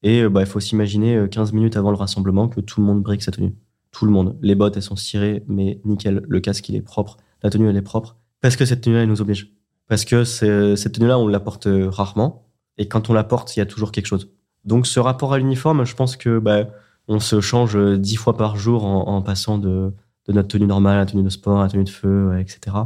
Et 0.02 0.22
euh, 0.22 0.28
bah, 0.28 0.42
il 0.42 0.46
faut 0.46 0.60
s'imaginer 0.60 1.26
15 1.30 1.50
euh, 1.50 1.56
minutes 1.56 1.76
avant 1.76 1.90
le 1.90 1.96
rassemblement 1.96 2.48
que 2.48 2.60
tout 2.60 2.80
le 2.80 2.86
monde 2.86 3.02
brique 3.02 3.22
sa 3.22 3.32
tenue. 3.32 3.54
Tout 3.90 4.06
le 4.06 4.12
monde. 4.12 4.36
Les 4.40 4.54
bottes, 4.54 4.76
elles 4.76 4.82
sont 4.82 4.96
cirées, 4.96 5.42
mais 5.48 5.80
nickel. 5.84 6.22
Le 6.28 6.40
casque, 6.40 6.68
il 6.68 6.76
est 6.76 6.82
propre. 6.82 7.16
La 7.42 7.50
tenue, 7.50 7.68
elle 7.68 7.76
est 7.76 7.82
propre. 7.82 8.16
Parce 8.40 8.54
que 8.56 8.64
cette 8.64 8.82
tenue-là, 8.82 9.02
elle 9.02 9.08
nous 9.08 9.20
oblige. 9.20 9.52
Parce 9.88 10.04
que 10.04 10.24
cette 10.24 10.92
tenue-là, 10.92 11.18
on 11.18 11.26
la 11.26 11.40
porte 11.40 11.66
euh, 11.66 11.88
rarement. 11.88 12.46
Et 12.78 12.86
quand 12.86 13.10
on 13.10 13.12
la 13.12 13.24
porte, 13.24 13.56
il 13.56 13.60
y 13.60 13.62
a 13.62 13.66
toujours 13.66 13.92
quelque 13.92 14.06
chose. 14.06 14.30
Donc 14.64 14.86
ce 14.86 15.00
rapport 15.00 15.32
à 15.32 15.38
l'uniforme, 15.38 15.84
je 15.84 15.94
pense 15.94 16.16
que 16.16 16.38
bah, 16.38 16.68
on 17.08 17.18
se 17.18 17.40
change 17.40 17.76
dix 17.98 18.16
fois 18.16 18.36
par 18.36 18.56
jour 18.56 18.84
en, 18.84 19.20
passant 19.22 19.58
de, 19.58 19.92
notre 20.28 20.48
tenue 20.48 20.66
normale 20.66 20.96
à 20.96 20.98
la 21.00 21.06
tenue 21.06 21.22
de 21.22 21.28
sport, 21.28 21.60
à 21.60 21.64
la 21.64 21.68
tenue 21.68 21.84
de 21.84 21.90
feu, 21.90 22.36
etc. 22.38 22.76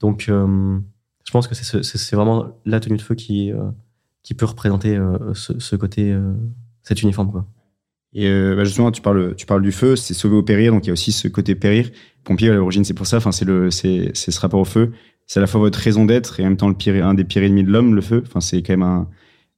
Donc, 0.00 0.26
euh, 0.28 0.78
je 1.24 1.30
pense 1.30 1.46
que 1.46 1.54
c'est 1.54 2.16
vraiment 2.16 2.58
la 2.66 2.80
tenue 2.80 2.96
de 2.96 3.02
feu 3.02 3.14
qui, 3.14 3.52
euh, 3.52 3.70
peut 4.36 4.46
représenter 4.46 4.96
euh, 4.96 5.34
ce, 5.34 5.76
côté, 5.76 6.16
cet 6.82 7.02
uniforme. 7.02 7.44
Et 8.14 8.28
bah, 8.28 8.64
justement, 8.64 8.90
tu 8.90 9.00
parles, 9.00 9.34
tu 9.36 9.46
parles 9.46 9.62
du 9.62 9.72
feu, 9.72 9.96
c'est 9.96 10.14
sauver 10.14 10.36
au 10.36 10.42
périr, 10.42 10.72
donc 10.72 10.84
il 10.84 10.88
y 10.88 10.90
a 10.90 10.92
aussi 10.92 11.12
ce 11.12 11.28
côté 11.28 11.54
périr. 11.54 11.90
Pompier, 12.24 12.50
à 12.50 12.54
l'origine, 12.54 12.84
c'est 12.84 12.94
pour 12.94 13.06
ça, 13.06 13.20
c'est 13.20 14.14
ce 14.14 14.40
rapport 14.40 14.60
au 14.60 14.64
feu. 14.64 14.92
C'est 15.26 15.38
à 15.38 15.40
la 15.40 15.46
fois 15.46 15.60
votre 15.60 15.78
raison 15.78 16.04
d'être 16.04 16.40
et 16.40 16.42
en 16.42 16.48
même 16.48 16.56
temps 16.56 16.68
le 16.68 17.02
un 17.02 17.14
des 17.14 17.24
pires 17.24 17.42
ennemis 17.42 17.64
de 17.64 17.70
l'homme, 17.70 17.94
le 17.94 18.02
feu. 18.02 18.24
C'est 18.40 18.62
quand 18.62 18.72
même 18.72 18.82
un, 18.82 19.08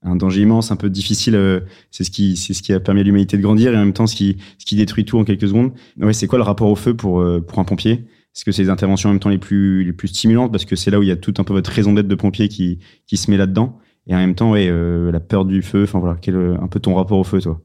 un 0.05 0.17
danger 0.17 0.43
immense, 0.43 0.71
un 0.71 0.77
peu 0.77 0.91
difficile. 0.91 1.35
Euh, 1.35 1.61
c'est 1.91 2.05
ce 2.05 2.11
qui, 2.11 2.37
c'est 2.37 2.55
ce 2.55 2.63
qui 2.63 2.73
a 2.73 2.81
permis 2.81 3.01
à 3.01 3.03
l'humanité 3.05 3.37
de 3.37 3.43
grandir 3.43 3.73
et 3.73 3.77
en 3.77 3.81
même 3.81 3.93
temps 3.93 4.07
ce 4.07 4.15
qui, 4.15 4.37
ce 4.59 4.67
qui 4.67 4.77
détruit 4.77 5.05
tout 5.05 5.19
en 5.19 5.25
quelques 5.25 5.49
secondes. 5.49 5.73
Ouais, 5.99 6.13
c'est 6.13 6.27
quoi 6.27 6.39
le 6.39 6.45
rapport 6.45 6.69
au 6.69 6.77
feu 6.77 6.95
pour 6.95 7.21
euh, 7.21 7.41
pour 7.41 7.59
un 7.59 7.65
pompier? 7.65 8.07
Est-ce 8.35 8.45
que 8.45 8.53
c'est 8.53 8.63
les 8.63 8.69
interventions 8.71 9.09
en 9.11 9.13
même 9.13 9.21
temps 9.21 9.31
les 9.31 9.39
plus 9.39 9.85
les 9.85 9.93
plus 9.93 10.09
stimulantes? 10.09 10.53
Parce 10.53 10.65
que 10.65 10.77
c'est 10.77 10.91
là 10.91 10.99
où 10.99 11.03
il 11.03 11.09
y 11.09 11.13
a 11.13 11.17
tout 11.17 11.35
un 11.39 11.45
peu 11.45 11.53
votre 11.53 11.71
raison 11.71 11.93
d'être 11.93 12.09
de 12.09 12.15
pompier 12.15 12.49
qui 12.49 12.79
qui 13.07 13.17
se 13.17 13.31
met 13.31 13.37
là-dedans 13.37 13.79
et 14.07 14.15
en 14.15 14.19
même 14.19 14.35
temps 14.35 14.53
ouais 14.53 14.69
euh, 14.69 15.11
la 15.11 15.21
peur 15.21 15.45
du 15.45 15.63
feu. 15.63 15.85
Enfin 15.85 16.01
voilà, 16.01 16.17
quel 16.21 16.37
un 16.37 16.69
peu 16.69 16.81
ton 16.81 16.95
rapport 16.95 17.19
au 17.19 17.25
feu, 17.25 17.41
toi? 17.41 17.61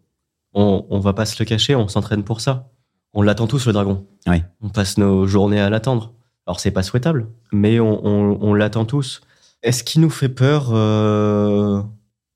On 0.53 0.85
on 0.89 0.99
va 0.99 1.13
pas 1.13 1.25
se 1.25 1.41
le 1.41 1.45
cacher, 1.45 1.75
on 1.75 1.87
s'entraîne 1.87 2.23
pour 2.23 2.41
ça. 2.41 2.71
On 3.13 3.23
l'attend 3.23 3.47
tous 3.47 3.65
le 3.65 3.73
dragon. 3.73 4.05
Ouais. 4.27 4.43
On 4.61 4.69
passe 4.69 4.97
nos 4.97 5.25
journées 5.25 5.59
à 5.59 5.69
l'attendre. 5.69 6.13
Alors 6.45 6.59
c'est 6.59 6.71
pas 6.71 6.83
souhaitable, 6.83 7.27
mais 7.51 7.79
on, 7.79 8.05
on, 8.05 8.37
on 8.41 8.53
l'attend 8.53 8.85
tous. 8.85 9.21
Est-ce 9.61 9.83
qui 9.83 9.99
nous 9.99 10.09
fait 10.09 10.29
peur 10.29 10.71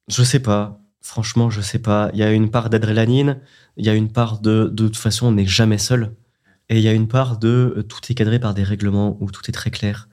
je 0.08 0.24
sais 0.24 0.40
pas. 0.40 0.80
Franchement, 1.02 1.50
je 1.50 1.62
sais 1.62 1.80
pas. 1.80 2.10
Il 2.14 2.20
y 2.20 2.24
a 2.24 2.32
une 2.32 2.50
part 2.50 2.70
d'adrénaline, 2.70 3.40
il 3.78 3.86
y 3.86 3.90
a 3.90 3.94
une 3.94 4.12
part 4.12 4.40
de 4.40 4.70
de 4.72 4.88
toute 4.88 4.98
façon, 4.98 5.28
on 5.28 5.32
n'est 5.34 5.46
jamais 5.46 5.78
seul. 5.78 6.16
Et 6.70 6.78
il 6.78 6.84
y 6.84 6.88
a 6.88 6.94
une 6.94 7.08
part 7.08 7.38
de 7.38 7.74
euh, 7.78 7.84
tout 7.84 8.00
est 8.10 8.16
cadré 8.16 8.40
par 8.40 8.54
des 8.54 8.64
règlements 8.64 9.18
où 9.20 9.30
tout 9.32 9.42
est 9.50 9.54
très 9.54 9.72
clair. 9.72 10.08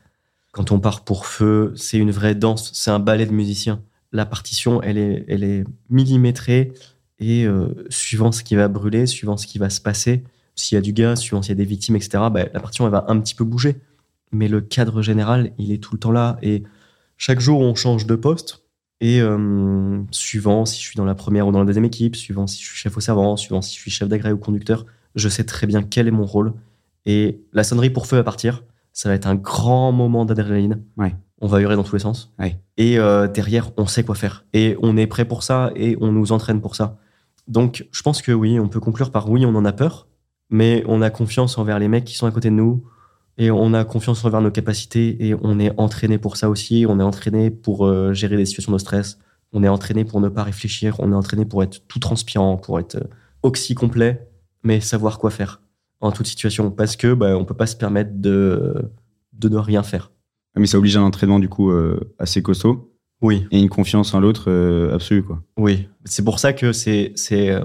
Quand 0.53 0.73
on 0.73 0.81
part 0.81 1.05
pour 1.05 1.27
feu, 1.27 1.73
c'est 1.77 1.99
une 1.99 2.11
vraie 2.11 2.35
danse, 2.35 2.71
c'est 2.75 2.91
un 2.91 2.99
ballet 2.99 3.27
de 3.27 3.33
musiciens. 3.33 3.83
La 4.13 4.27
partition, 4.27 4.83
elle 4.83 4.99
est, 4.99 5.25
elle 5.29 5.45
est 5.45 5.65
millimétrée 5.89 6.73
et 7.21 7.45
euh, 7.45 7.87
suivant 7.89 8.33
ce 8.33 8.43
qui 8.43 8.57
va 8.57 8.67
brûler, 8.69 9.07
suivant 9.07 9.37
ce 9.37 9.47
qui 9.47 9.59
va 9.59 9.71
se 9.71 9.81
passer, 9.81 10.25
s'il 10.57 10.75
y 10.75 10.79
a 10.79 10.81
du 10.81 10.93
gaz, 10.93 11.21
suivant 11.21 11.43
s'il 11.43 11.51
y 11.51 11.53
a 11.53 11.57
des 11.57 11.65
victimes, 11.65 11.97
etc., 11.97 12.25
bah, 12.33 12.47
la 12.53 12.61
partition, 12.61 12.85
elle 12.87 12.93
va 12.93 13.05
un 13.09 13.21
petit 13.21 13.35
peu 13.35 13.45
bouger. 13.45 13.77
Mais 14.33 14.49
le 14.49 14.61
cadre 14.61 15.03
général, 15.03 15.53
il 15.59 15.73
est 15.73 15.79
tout 15.79 15.95
le 15.95 16.01
temps 16.01 16.13
là. 16.13 16.39
Et 16.43 16.65
chaque 17.17 17.41
jour, 17.41 17.61
on 17.61 17.75
change 17.75 18.07
de 18.07 18.17
poste. 18.17 18.65
Et 19.01 19.21
euh, 19.21 20.03
suivant 20.11 20.67
si 20.67 20.81
je 20.81 20.87
suis 20.87 20.97
dans 20.97 21.05
la 21.05 21.15
première 21.15 21.47
ou 21.49 21.53
dans 21.53 21.59
la 21.59 21.65
deuxième 21.65 21.87
équipe, 21.87 22.17
suivant 22.17 22.47
si 22.47 22.63
je 22.63 22.69
suis 22.69 22.77
chef 22.77 22.97
au 22.97 23.01
servant, 23.01 23.37
suivant 23.37 23.63
si 23.63 23.75
je 23.75 23.81
suis 23.81 23.91
chef 23.91 24.09
d'agrès 24.09 24.33
ou 24.33 24.37
conducteur, 24.37 24.85
je 25.15 25.29
sais 25.29 25.45
très 25.45 25.67
bien 25.67 25.83
quel 25.83 26.07
est 26.07 26.13
mon 26.13 26.27
rôle. 26.27 26.53
Et 27.07 27.41
la 27.53 27.65
sonnerie 27.65 27.91
pour 27.91 28.07
feu 28.07 28.17
va 28.17 28.25
partir. 28.25 28.63
ça 28.93 29.09
va 29.09 29.15
être 29.15 29.27
un 29.27 29.37
grand 29.37 29.93
moment 29.93 30.25
d'adrénaline. 30.25 30.83
Ouais. 30.99 31.15
On 31.41 31.47
va 31.47 31.61
hurler 31.61 31.77
dans 31.77 31.85
tous 31.85 31.97
les 31.97 32.01
sens. 32.01 32.33
Ouais. 32.39 32.61
Et 32.77 32.99
euh, 32.99 33.27
derrière, 33.27 33.71
on 33.79 33.87
sait 33.87 34.05
quoi 34.05 34.15
faire. 34.15 34.45
Et 34.53 34.77
on 34.83 34.97
est 34.99 35.07
prêt 35.07 35.25
pour 35.25 35.43
ça 35.43 35.73
et 35.75 35.97
on 36.01 36.13
nous 36.13 36.33
entraîne 36.33 36.61
pour 36.61 36.77
ça. 36.77 36.99
Donc, 37.49 37.87
je 37.91 38.03
pense 38.03 38.21
que 38.21 38.33
oui, 38.33 38.61
on 38.61 38.69
peut 38.69 38.81
conclure 38.81 39.11
par 39.11 39.31
oui, 39.31 39.47
on 39.47 39.55
en 39.55 39.65
a 39.65 39.73
peur, 39.73 40.09
mais 40.51 40.85
on 40.87 41.01
a 41.01 41.09
confiance 41.09 41.57
envers 41.57 41.79
les 41.79 41.89
mecs 41.89 42.05
qui 42.05 42.15
sont 42.15 42.27
à 42.27 42.31
côté 42.31 42.51
de 42.51 42.55
nous 42.55 42.85
et 43.39 43.51
on 43.51 43.73
a 43.75 43.85
confiance 43.85 44.25
envers 44.25 44.41
nos 44.41 44.51
capacités 44.51 45.27
et 45.27 45.35
on 45.43 45.59
est 45.59 45.73
entraîné 45.79 46.19
pour 46.19 46.37
ça 46.37 46.51
aussi. 46.51 46.85
On 46.89 47.01
est 47.01 47.03
entraîné 47.03 47.51
pour 47.51 47.87
euh, 47.87 48.13
gérer 48.13 48.37
des 48.37 48.45
situations 48.45 48.73
de 48.73 48.79
stress. 48.79 49.19
On 49.53 49.63
est 49.63 49.69
entraîné 49.69 50.05
pour 50.05 50.21
ne 50.21 50.29
pas 50.29 50.43
réfléchir. 50.45 50.97
On 50.99 51.11
est 51.13 51.15
entraîné 51.15 51.45
pour 51.45 51.63
être 51.63 51.87
tout 51.89 51.99
transpirant, 51.99 52.57
pour 52.57 52.79
être 52.79 52.97
euh, 52.97 53.09
oxy 53.43 53.75
complet, 53.75 54.29
mais 54.63 54.81
savoir 54.81 55.19
quoi 55.19 55.31
faire 55.31 55.61
en 56.01 56.13
toute 56.13 56.27
situation 56.27 56.71
parce 56.71 56.97
que 56.97 57.15
bah, 57.15 57.37
on 57.37 57.45
peut 57.45 57.55
pas 57.55 57.67
se 57.67 57.77
permettre 57.77 58.11
de 58.15 58.91
de 59.33 59.49
ne 59.49 59.57
rien 59.57 59.83
faire. 59.83 60.11
Mais 60.57 60.67
ça 60.67 60.79
oblige 60.79 60.97
un 60.97 61.03
entraînement 61.03 61.39
du 61.39 61.49
coup 61.49 61.71
euh, 61.71 62.13
assez 62.19 62.43
costaud 62.43 62.93
Oui, 63.23 63.47
et 63.51 63.61
une 63.61 63.69
confiance 63.69 64.13
en 64.15 64.21
l'autre 64.21 64.51
euh, 64.51 64.95
absolue 64.95 65.23
quoi. 65.23 65.43
oui. 65.57 65.89
C'est 66.05 66.25
pour 66.25 66.39
ça 66.39 66.53
que 66.53 66.73
c'est 66.73 67.13
c'est 67.15 67.51
euh, 67.51 67.65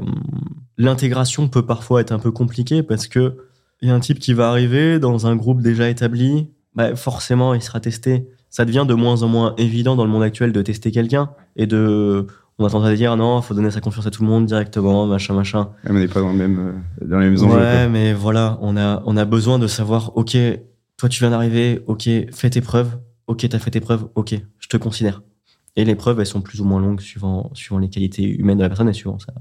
l'intégration 0.77 1.47
peut 1.47 1.65
parfois 1.65 2.01
être 2.01 2.11
un 2.11 2.19
peu 2.19 2.31
compliquée 2.31 2.83
parce 2.83 3.07
que 3.07 3.37
il 3.81 3.89
y 3.89 3.91
a 3.91 3.95
un 3.95 3.99
type 3.99 4.19
qui 4.19 4.33
va 4.33 4.49
arriver 4.49 4.99
dans 4.99 5.27
un 5.27 5.35
groupe 5.35 5.61
déjà 5.61 5.89
établi, 5.89 6.49
bah, 6.75 6.95
forcément 6.95 7.53
il 7.53 7.61
sera 7.61 7.79
testé. 7.79 8.27
Ça 8.49 8.65
devient 8.65 8.85
de 8.87 8.93
moins 8.93 9.23
en 9.23 9.27
moins 9.27 9.53
évident 9.57 9.95
dans 9.95 10.05
le 10.05 10.11
monde 10.11 10.23
actuel 10.23 10.51
de 10.51 10.61
tester 10.61 10.91
quelqu'un 10.91 11.31
et 11.55 11.67
de 11.67 12.27
on 12.57 12.65
a 12.65 12.69
tendance 12.69 12.87
à 12.87 12.95
dire 12.95 13.15
non, 13.17 13.41
faut 13.41 13.53
donner 13.53 13.71
sa 13.71 13.81
confiance 13.81 14.05
à 14.07 14.11
tout 14.11 14.23
le 14.23 14.29
monde 14.29 14.45
directement, 14.45 15.05
machin 15.05 15.33
machin. 15.33 15.69
Ouais, 15.83 15.91
mais 15.91 15.91
on 15.91 15.99
n'est 15.99 16.07
pas 16.07 16.21
dans, 16.21 16.31
le 16.31 16.37
même, 16.37 16.59
euh, 17.01 17.05
dans 17.05 17.19
les 17.19 17.29
mêmes 17.29 17.43
enjeux. 17.43 17.57
Ouais, 17.57 17.59
quoi. 17.59 17.87
mais 17.89 18.13
voilà, 18.13 18.57
on 18.61 18.77
a, 18.77 19.03
on 19.05 19.17
a 19.17 19.25
besoin 19.25 19.59
de 19.59 19.67
savoir, 19.67 20.15
ok, 20.15 20.37
toi 20.97 21.09
tu 21.09 21.19
viens 21.19 21.31
d'arriver, 21.31 21.81
ok, 21.87 22.09
fais 22.31 22.49
tes 22.49 22.61
preuves, 22.61 22.97
ok, 23.27 23.47
t'as 23.49 23.59
fait 23.59 23.71
tes 23.71 23.81
preuves, 23.81 24.07
ok, 24.15 24.35
je 24.59 24.67
te 24.67 24.77
considère. 24.77 25.21
Et 25.75 25.83
les 25.83 25.95
preuves, 25.95 26.19
elles 26.21 26.25
sont 26.25 26.41
plus 26.41 26.61
ou 26.61 26.65
moins 26.65 26.79
longues 26.79 27.01
suivant, 27.01 27.51
suivant 27.53 27.79
les 27.79 27.89
qualités 27.89 28.23
humaines 28.23 28.57
de 28.57 28.63
la 28.63 28.69
personne 28.69 28.87
et 28.87 28.93
suivant, 28.93 29.19
ça, 29.19 29.33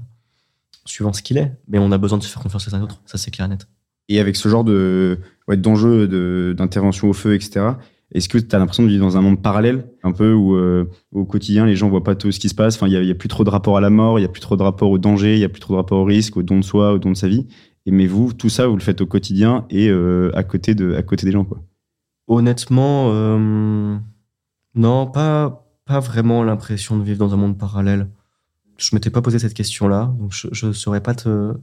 suivant 0.83 1.13
ce 1.13 1.21
qu'il 1.21 1.37
est. 1.37 1.53
Mais 1.69 1.79
on 1.79 1.93
a 1.93 1.97
besoin 1.97 2.17
de 2.17 2.23
se 2.23 2.29
faire 2.29 2.43
confiance 2.43 2.67
les 2.67 2.73
uns 2.73 2.81
aux 2.81 2.83
autres, 2.83 3.01
ça 3.05 3.17
c'est 3.17 3.31
clair 3.31 3.45
et 3.45 3.49
net. 3.49 3.67
Et 4.09 4.19
avec 4.19 4.35
ce 4.35 4.47
genre 4.49 4.63
de 4.63 5.17
ouais, 5.47 5.57
d'intervention 5.57 7.09
au 7.09 7.13
feu, 7.13 7.33
etc. 7.33 7.65
Est-ce 8.11 8.29
que 8.29 8.37
tu 8.37 8.55
as 8.55 8.59
l'impression 8.59 8.83
de 8.83 8.87
vivre 8.87 9.03
dans 9.05 9.17
un 9.17 9.21
monde 9.21 9.41
parallèle, 9.41 9.87
un 10.03 10.11
peu 10.11 10.31
où 10.33 10.55
euh, 10.55 10.85
au 11.11 11.25
quotidien 11.25 11.65
les 11.65 11.75
gens 11.75 11.89
voient 11.89 12.03
pas 12.03 12.15
tout 12.15 12.31
ce 12.31 12.39
qui 12.39 12.49
se 12.49 12.55
passe? 12.55 12.75
Enfin, 12.75 12.87
il 12.87 12.93
y, 12.93 12.97
a- 12.97 13.01
il 13.01 13.07
y 13.07 13.11
a 13.11 13.15
plus 13.15 13.27
trop 13.27 13.43
de 13.43 13.49
rapport 13.49 13.77
à 13.77 13.81
la 13.81 13.89
mort, 13.89 14.19
il 14.19 14.21
y 14.21 14.25
a 14.25 14.29
plus 14.29 14.41
trop 14.41 14.55
de 14.55 14.61
rapport 14.63 14.89
au 14.91 14.97
danger, 14.99 15.33
il 15.33 15.39
y 15.39 15.43
a 15.43 15.49
plus 15.49 15.59
trop 15.59 15.73
de 15.73 15.77
rapport 15.77 15.99
au 15.99 16.05
risque, 16.05 16.37
au 16.37 16.43
don 16.43 16.59
de 16.59 16.63
soi, 16.63 16.93
au 16.93 16.99
don 16.99 17.11
de 17.11 17.17
sa 17.17 17.27
vie. 17.27 17.47
Et 17.87 17.91
mais 17.91 18.05
vous, 18.07 18.31
tout 18.33 18.49
ça, 18.49 18.67
vous 18.67 18.75
le 18.75 18.81
faites 18.81 19.01
au 19.01 19.05
quotidien 19.07 19.65
et 19.69 19.89
euh, 19.89 20.31
à 20.35 20.43
côté 20.43 20.75
de 20.75 20.93
à 20.93 21.01
côté 21.03 21.25
des 21.25 21.31
gens, 21.31 21.45
quoi. 21.45 21.61
Honnêtement, 22.27 23.09
euh, 23.11 23.97
non, 24.75 25.07
pas, 25.07 25.67
pas 25.85 25.99
vraiment 25.99 26.43
l'impression 26.43 26.97
de 26.97 27.03
vivre 27.03 27.19
dans 27.19 27.33
un 27.33 27.37
monde 27.37 27.57
parallèle. 27.57 28.09
Je 28.77 28.89
m'étais 28.95 29.09
pas 29.09 29.21
posé 29.21 29.39
cette 29.39 29.53
question-là, 29.53 30.13
donc 30.19 30.31
je 30.33 30.65
ne 30.67 30.71
saurais 30.73 31.01
pas 31.01 31.13
te, 31.15 31.53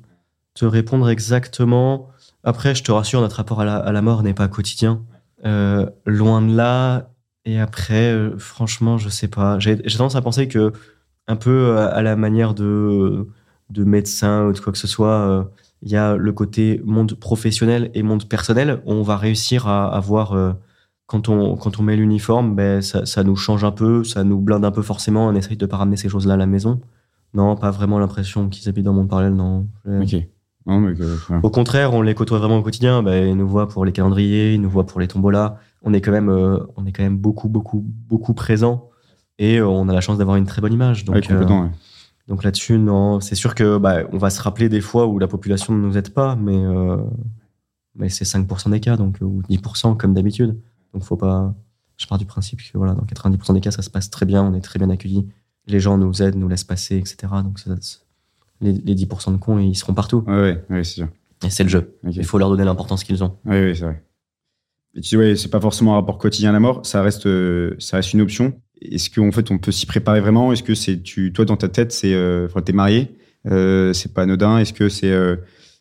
te 0.54 0.64
répondre 0.64 1.08
exactement. 1.11 2.08
Après, 2.44 2.75
je 2.75 2.82
te 2.82 2.92
rassure, 2.92 3.20
notre 3.20 3.37
rapport 3.37 3.61
à 3.61 3.92
la, 3.92 4.02
mort 4.02 4.22
n'est 4.22 4.34
pas 4.34 4.49
quotidien. 4.49 5.02
Euh, 5.44 5.88
loin 6.06 6.42
de 6.42 6.54
là. 6.54 7.11
Et 7.44 7.58
après, 7.61 8.12
euh, 8.12 8.38
franchement, 8.38 8.99
je 8.99 9.08
sais 9.08 9.28
pas. 9.28 9.58
J'ai 9.58 9.76
tendance 9.76 10.16
à 10.16 10.22
penser 10.22 10.49
que, 10.49 10.72
un 11.28 11.37
peu 11.37 11.78
à, 11.78 11.87
à 11.87 12.02
la 12.02 12.16
manière 12.16 12.54
de, 12.54 13.28
de 13.72 13.84
médecin 13.84 14.46
ou 14.46 14.52
de 14.52 14.58
quoi 14.61 14.72
que 14.72 14.78
ce 14.78 14.87
soit, 14.87 15.08
euh, 15.08 15.44
il 15.82 15.90
y 15.90 15.96
a 15.96 16.16
le 16.16 16.32
côté 16.32 16.80
monde 16.84 17.14
professionnel 17.14 17.90
et 17.94 18.02
monde 18.02 18.28
personnel. 18.28 18.82
On 18.87 19.02
va 19.02 19.16
réussir 19.16 19.66
à 19.66 19.94
avoir, 19.94 20.32
euh, 20.32 20.52
quand, 21.06 21.28
on, 21.28 21.56
quand 21.56 21.80
on 21.80 21.82
met 21.82 21.96
l'uniforme, 21.96 22.54
ben, 22.54 22.80
ça, 22.82 23.25
nous 23.25 23.37
change 23.37 23.64
un 23.64 23.72
peu, 23.72 24.04
ça 24.04 24.22
nous 24.25 24.40
blinde 24.40 24.64
un 24.64 24.70
peu 24.70 24.82
forcément. 24.82 25.26
On 25.26 25.34
essaye 25.34 25.56
de 25.56 25.66
pas 25.66 25.78
ramener 25.78 25.96
ces 25.96 26.08
choses-là 26.08 26.34
à 26.34 26.37
la 26.37 26.46
maison. 26.46 26.80
Non, 27.34 27.56
pas 27.56 27.70
vraiment 27.70 27.99
l'impression 27.99 28.49
qu'ils 28.49 28.68
habitent 28.68 28.84
dans 28.84 28.92
monde 28.92 29.08
parallèle, 29.08 29.34
non. 29.34 29.66
Ok. 29.87 30.16
Non, 30.66 30.81
mais 30.81 30.95
que- 30.95 31.02
voilà. 31.28 31.45
Au 31.45 31.50
contraire, 31.50 31.92
on 31.95 32.02
les 32.02 32.14
côtoie 32.14 32.38
vraiment 32.38 32.59
au 32.59 32.62
quotidien. 32.62 33.02
Ben, 33.02 33.28
ils 33.28 33.37
nous 33.37 33.49
voient 33.49 33.69
pour 33.69 33.85
les 33.85 33.92
calendriers, 33.92 34.54
ils 34.54 34.61
nous 34.61 34.71
voient 34.71 34.87
pour 34.87 35.00
les 35.00 35.09
tombolas. 35.09 35.59
On 35.83 35.92
est 35.92 36.00
quand 36.00 36.12
même, 36.12 36.28
euh, 36.28 36.59
on 36.76 36.87
est 36.87 36.92
quand 36.92 37.02
même 37.02 37.16
beaucoup, 37.19 37.49
beaucoup, 37.49 37.85
beaucoup 38.09 38.35
présents. 38.35 38.88
Et 39.38 39.59
euh, 39.59 39.66
on 39.66 39.88
a 39.88 39.92
la 39.92 40.00
chance 40.00 40.19
d'avoir 40.19 40.37
une 40.37 40.47
très 40.47 40.61
bonne 40.61 40.73
image. 40.73 41.04
Donc, 41.04 41.16
Ouais, 41.16 41.23
complètement. 41.23 41.62
ouais. 41.62 41.71
donc 42.28 42.45
là-dessus, 42.45 42.78
non, 42.78 43.19
c'est 43.21 43.35
sûr 43.35 43.54
que 43.57 43.78
bah, 43.78 44.02
on 44.12 44.19
va 44.19 44.31
se 44.31 44.40
rappeler 44.40 44.69
des 44.69 44.81
fois 44.81 45.07
où 45.09 45.19
la 45.19 45.26
population 45.26 45.75
ne 45.75 45.81
nous 45.81 45.99
aide 45.99 46.11
pas, 46.11 46.37
mais, 46.37 46.57
euh, 46.57 46.97
mais 47.97 48.09
c'est 48.09 48.25
5% 48.25 48.71
des 48.71 48.78
cas, 48.81 48.97
donc, 48.97 49.19
ou 49.21 49.42
10% 49.49 49.97
comme 49.97 50.14
d'habitude. 50.14 50.57
Donc 50.95 51.02
faut 51.02 51.16
pas. 51.16 51.54
Je 51.97 52.07
pars 52.07 52.19
du 52.19 52.25
principe 52.26 52.61
que 52.62 52.78
voilà, 52.78 52.95
dans 52.95 53.04
90% 53.04 53.54
des 53.54 53.61
cas, 53.61 53.71
ça 53.71 53.83
se 53.83 53.90
passe 53.90 54.11
très 54.11 54.26
bien, 54.26 54.42
on 54.45 54.54
est 54.54 54.61
très 54.61 54.78
bien 54.78 54.90
accueillis. 54.90 55.26
Les 55.66 55.78
gens 55.81 55.97
nous 55.99 56.23
aident, 56.23 56.37
nous 56.37 56.49
laissent 56.49 56.64
passer, 56.64 56.97
etc. 56.97 57.16
Donc 57.45 57.59
ça- 57.59 57.75
les, 58.62 58.73
les 58.73 58.95
10% 58.95 59.33
de 59.33 59.37
cons, 59.37 59.59
ils 59.59 59.75
seront 59.76 59.95
partout. 59.95 60.25
Ouais, 60.26 60.33
ouais, 60.40 60.64
ouais, 60.71 60.85
c'est 60.85 60.95
sûr. 60.95 61.09
Et 61.45 61.50
c'est 61.50 61.64
le 61.64 61.69
jeu. 61.69 61.97
Il 62.04 62.25
faut 62.25 62.38
leur 62.38 62.49
donner 62.50 62.64
l'importance 62.64 63.04
qu'ils 63.04 63.23
ont. 63.25 63.37
Oui, 63.45 63.57
oui, 63.62 63.76
c'est 63.76 63.85
vrai. 63.85 64.02
Et 64.95 65.00
tu 65.00 65.09
dis, 65.11 65.16
ouais, 65.16 65.37
c'est 65.37 65.49
pas 65.50 65.61
forcément 65.61 65.92
un 65.92 65.97
rapport 65.97 66.19
quotidien 66.19 66.50
à 66.50 66.52
la 66.52 66.61
mort, 66.61 66.85
ça 66.85 67.02
reste, 67.02 67.26
euh, 67.26 67.75
ça 67.78 67.97
reste 67.97 68.12
une 68.12 68.21
option. 68.21 68.54
Est-ce 68.83 69.11
qu'en 69.11 69.33
fait, 69.33 69.50
on 69.50 69.59
peut 69.59 69.73
s'y 69.73 69.87
préparer 69.87 70.21
vraiment? 70.21 70.52
Est-ce 70.52 70.62
que 70.62 70.75
c'est, 70.75 71.02
tu, 71.02 71.33
toi, 71.33 71.45
dans 71.45 71.57
ta 71.57 71.69
tête, 71.69 71.92
c'est, 71.92 72.14
euh, 72.14 72.47
t'es 72.64 72.73
marié, 72.73 73.11
euh, 73.50 73.92
c'est 73.92 74.12
pas 74.12 74.23
anodin? 74.23 74.59
Est-ce 74.59 74.73
que 74.73 74.88
c'est, 74.88 75.11
euh, 75.11 75.37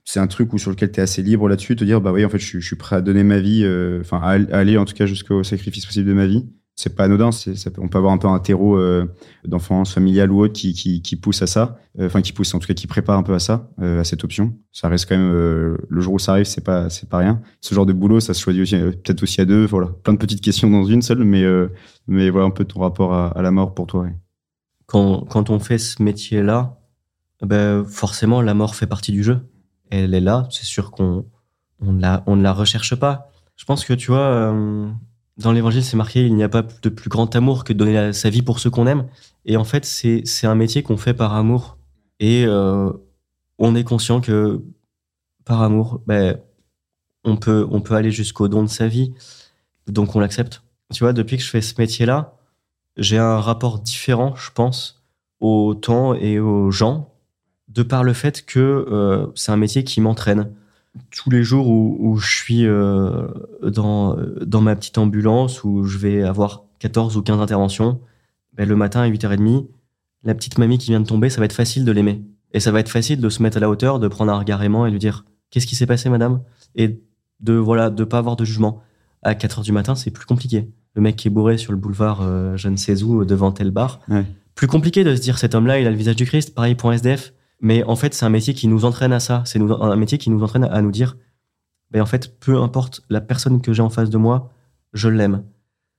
c'est 0.05 0.19
un 0.19 0.27
truc 0.27 0.53
où, 0.53 0.57
sur 0.57 0.71
lequel 0.71 0.91
t'es 0.91 1.01
assez 1.01 1.21
libre 1.21 1.49
là-dessus, 1.49 1.75
te 1.75 1.83
dire, 1.83 1.99
bah 1.99 2.11
oui, 2.11 2.23
en 2.25 2.29
fait, 2.29 2.39
je, 2.39 2.45
suis- 2.45 2.61
je 2.61 2.65
suis 2.65 2.75
prêt 2.77 2.95
à 2.95 3.01
donner 3.01 3.23
ma 3.23 3.39
vie, 3.39 3.65
enfin, 3.99 4.17
à, 4.23 4.29
à 4.29 4.57
aller 4.59 4.77
en 4.77 4.85
tout 4.85 4.93
cas 4.93 5.05
jusqu'au 5.05 5.43
sacrifice 5.43 5.85
possible 5.85 6.07
de 6.07 6.13
ma 6.13 6.25
vie 6.25 6.45
c'est 6.75 6.95
pas 6.95 7.03
anodin, 7.03 7.29
on 7.77 7.87
peut 7.87 7.97
avoir 7.97 8.13
un 8.13 8.17
peu 8.17 8.27
un 8.27 8.39
terreau 8.39 8.77
euh, 8.77 9.05
d'enfance 9.45 9.93
familiale 9.93 10.31
ou 10.31 10.41
autre 10.41 10.53
qui, 10.53 11.19
pousse 11.21 11.41
à 11.41 11.47
ça, 11.47 11.77
Euh, 11.99 12.05
enfin 12.05 12.21
qui 12.21 12.31
pousse 12.31 12.53
en 12.53 12.59
tout 12.59 12.67
cas 12.67 12.73
qui 12.73 12.87
prépare 12.87 13.17
un 13.17 13.23
peu 13.23 13.33
à 13.33 13.39
ça, 13.39 13.69
euh, 13.81 13.99
à 13.99 14.03
cette 14.03 14.23
option. 14.23 14.55
Ça 14.71 14.87
reste 14.87 15.07
quand 15.07 15.17
même 15.17 15.31
le 15.31 16.01
jour 16.01 16.13
où 16.13 16.19
ça 16.19 16.31
arrive, 16.31 16.45
c'est 16.45 16.63
pas 16.63 16.89
c'est 16.89 17.09
pas 17.09 17.17
rien. 17.17 17.41
Ce 17.59 17.75
genre 17.75 17.85
de 17.85 17.93
boulot, 17.93 18.19
ça 18.19 18.33
se 18.33 18.41
choisit 18.41 18.71
peut-être 18.71 19.21
aussi 19.23 19.41
à 19.41 19.45
deux. 19.45 19.65
Voilà, 19.65 19.87
plein 20.03 20.13
de 20.13 20.17
petites 20.17 20.41
questions 20.41 20.69
dans 20.69 20.85
une 20.85 21.01
seule, 21.01 21.23
mais 21.23 21.43
mais 22.07 22.29
voilà 22.29 22.47
un 22.47 22.51
peu 22.51 22.65
ton 22.65 22.79
rapport 22.79 23.13
à, 23.13 23.41
la 23.41 23.51
mort 23.51 23.73
pour 23.73 23.87
toi. 23.87 24.07
Quand, 24.87 25.49
on 25.49 25.59
fait 25.59 25.77
ce 25.77 26.01
métier-là, 26.01 26.77
ben, 27.41 27.83
forcément, 27.85 28.41
la 28.41 28.53
mort 28.53 28.75
fait 28.75 28.87
partie 28.87 29.11
du 29.11 29.23
jeu. 29.23 29.39
Elle 29.89 30.13
est 30.13 30.21
là, 30.21 30.47
c'est 30.51 30.65
sûr 30.65 30.91
qu'on 30.91 31.25
on 31.79 31.93
ne 31.93 32.01
la, 32.01 32.23
on 32.27 32.35
ne 32.35 32.43
la 32.43 32.53
recherche 32.53 32.95
pas. 32.95 33.29
Je 33.55 33.65
pense 33.65 33.85
que, 33.85 33.93
tu 33.93 34.11
vois, 34.11 34.53
dans 35.41 35.51
l'évangile, 35.51 35.83
c'est 35.83 35.97
marqué 35.97 36.25
il 36.25 36.35
n'y 36.35 36.43
a 36.43 36.49
pas 36.49 36.61
de 36.61 36.89
plus 36.89 37.09
grand 37.09 37.35
amour 37.35 37.63
que 37.63 37.73
de 37.73 37.77
donner 37.77 38.13
sa 38.13 38.29
vie 38.29 38.41
pour 38.41 38.59
ceux 38.59 38.69
qu'on 38.69 38.87
aime. 38.87 39.07
Et 39.45 39.57
en 39.57 39.63
fait, 39.63 39.85
c'est 39.85 40.47
un 40.47 40.55
métier 40.55 40.83
qu'on 40.83 40.97
fait 40.97 41.13
par 41.13 41.33
amour. 41.33 41.77
Et 42.19 42.45
euh, 42.45 42.91
on 43.57 43.75
est 43.75 43.83
conscient 43.83 44.21
que 44.21 44.61
par 45.45 45.61
amour, 45.61 46.01
ben, 46.05 46.39
on, 47.23 47.37
peut, 47.37 47.67
on 47.71 47.81
peut 47.81 47.95
aller 47.95 48.11
jusqu'au 48.11 48.47
don 48.47 48.63
de 48.63 48.69
sa 48.69 48.87
vie. 48.87 49.13
Donc 49.87 50.15
on 50.15 50.19
l'accepte. 50.19 50.63
Tu 50.93 51.03
vois, 51.03 51.13
depuis 51.13 51.37
que 51.37 51.43
je 51.43 51.49
fais 51.49 51.61
ce 51.61 51.75
métier-là, 51.77 52.35
j'ai 52.97 53.17
un 53.17 53.39
rapport 53.39 53.79
différent, 53.79 54.35
je 54.35 54.51
pense, 54.51 55.03
au 55.39 55.73
temps 55.73 56.13
et 56.13 56.39
aux 56.39 56.71
gens, 56.71 57.13
de 57.69 57.83
par 57.83 58.03
le 58.03 58.13
fait 58.13 58.45
que 58.45 58.59
euh, 58.59 59.27
c'est 59.35 59.51
un 59.51 59.57
métier 59.57 59.83
qui 59.83 60.01
m'entraîne. 60.01 60.53
Tous 61.15 61.29
les 61.29 61.43
jours 61.43 61.69
où, 61.69 61.97
où 61.99 62.17
je 62.17 62.35
suis 62.35 62.65
euh, 62.65 63.27
dans, 63.63 64.17
dans 64.41 64.61
ma 64.61 64.75
petite 64.75 64.97
ambulance, 64.97 65.63
où 65.63 65.83
je 65.83 65.97
vais 65.97 66.23
avoir 66.23 66.63
14 66.79 67.15
ou 67.17 67.21
15 67.21 67.39
interventions, 67.39 68.01
ben, 68.53 68.67
le 68.67 68.75
matin 68.75 69.01
à 69.01 69.09
8h30, 69.09 69.67
la 70.23 70.35
petite 70.35 70.57
mamie 70.57 70.77
qui 70.77 70.91
vient 70.91 70.99
de 70.99 71.07
tomber, 71.07 71.29
ça 71.29 71.39
va 71.39 71.45
être 71.45 71.53
facile 71.53 71.85
de 71.85 71.91
l'aimer. 71.91 72.21
Et 72.53 72.59
ça 72.59 72.71
va 72.71 72.79
être 72.79 72.89
facile 72.89 73.21
de 73.21 73.29
se 73.29 73.41
mettre 73.41 73.57
à 73.57 73.59
la 73.59 73.69
hauteur, 73.69 73.99
de 73.99 74.07
prendre 74.07 74.31
un 74.31 74.37
regard 74.37 74.61
aimant 74.61 74.85
et 74.85 74.91
lui 74.91 74.99
dire 74.99 75.25
Qu'est-ce 75.49 75.67
qui 75.67 75.75
s'est 75.75 75.85
passé, 75.85 76.09
madame? 76.09 76.41
Et 76.75 77.01
de 77.41 77.53
voilà 77.53 77.89
de 77.89 78.03
pas 78.03 78.17
avoir 78.17 78.35
de 78.35 78.45
jugement. 78.45 78.81
À 79.21 79.33
4h 79.33 79.63
du 79.63 79.71
matin, 79.71 79.95
c'est 79.95 80.11
plus 80.11 80.25
compliqué. 80.25 80.69
Le 80.95 81.01
mec 81.01 81.15
qui 81.15 81.27
est 81.27 81.31
bourré 81.31 81.57
sur 81.57 81.71
le 81.71 81.77
boulevard, 81.77 82.21
euh, 82.21 82.57
je 82.57 82.69
ne 82.69 82.75
sais 82.75 83.03
où, 83.03 83.23
devant 83.25 83.51
tel 83.51 83.71
bar. 83.71 83.99
Ouais. 84.09 84.25
Plus 84.55 84.67
compliqué 84.67 85.03
de 85.03 85.15
se 85.15 85.21
dire 85.21 85.37
cet 85.37 85.53
homme-là, 85.55 85.79
il 85.79 85.87
a 85.87 85.91
le 85.91 85.95
visage 85.95 86.15
du 86.15 86.25
Christ, 86.25 86.55
pareil 86.55 86.75
pour 86.75 86.89
un 86.89 86.93
SDF. 86.93 87.33
Mais 87.61 87.83
en 87.83 87.95
fait, 87.95 88.13
c'est 88.13 88.25
un 88.25 88.29
métier 88.29 88.53
qui 88.53 88.67
nous 88.67 88.85
entraîne 88.85 89.13
à 89.13 89.19
ça. 89.19 89.43
C'est 89.45 89.59
un 89.59 89.95
métier 89.95 90.17
qui 90.17 90.29
nous 90.29 90.43
entraîne 90.43 90.63
à 90.65 90.81
nous 90.81 90.91
dire, 90.91 91.15
ben 91.91 92.01
en 92.01 92.05
fait, 92.05 92.39
peu 92.39 92.57
importe 92.59 93.01
la 93.09 93.21
personne 93.21 93.61
que 93.61 93.71
j'ai 93.73 93.81
en 93.83 93.89
face 93.89 94.09
de 94.09 94.17
moi, 94.17 94.49
je 94.93 95.07
l'aime. 95.09 95.43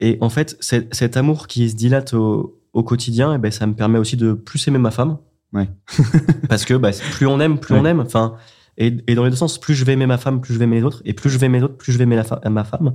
Et 0.01 0.19
en 0.21 0.29
fait, 0.29 0.57
cet 0.61 1.17
amour 1.17 1.47
qui 1.47 1.71
se 1.71 1.77
dilate 1.77 2.15
au, 2.15 2.59
au 2.73 2.83
quotidien, 2.83 3.35
et 3.35 3.39
ben, 3.39 3.53
ça 3.53 3.67
me 3.67 3.75
permet 3.75 3.99
aussi 3.99 4.17
de 4.17 4.33
plus 4.33 4.67
aimer 4.69 4.79
ma 4.79 4.91
femme. 4.91 5.19
Ouais. 5.53 5.69
Parce 6.49 6.65
que 6.65 6.75
bah, 6.75 6.91
plus 7.13 7.27
on 7.27 7.39
aime, 7.41 7.59
plus 7.59 7.75
Ouais. 7.75 7.81
on 7.81 7.85
aime. 7.85 8.01
Enfin, 8.01 8.35
et, 8.79 8.97
et 9.07 9.15
dans 9.15 9.23
les 9.25 9.31
deux 9.31 9.37
sens, 9.37 9.59
plus 9.61 9.75
je 9.75 9.85
vais 9.85 9.93
aimer 9.93 10.07
ma 10.07 10.19
femme, 10.19 10.41
plus 10.41 10.55
je 10.55 10.59
vais 10.59 10.65
aimer 10.65 10.77
les 10.79 10.83
autres. 10.85 11.03
Et 11.05 11.13
plus 11.13 11.31
je 11.31 11.39
vais 11.39 11.47
aimer 11.47 11.59
les 11.59 11.65
autres, 11.65 11.77
plus 11.77 11.93
je 11.93 11.99
vais 11.99 12.05
aimer 12.05 12.17
la 12.17 12.25
fa- 12.25 12.41
ma 12.51 12.65
femme. 12.65 12.95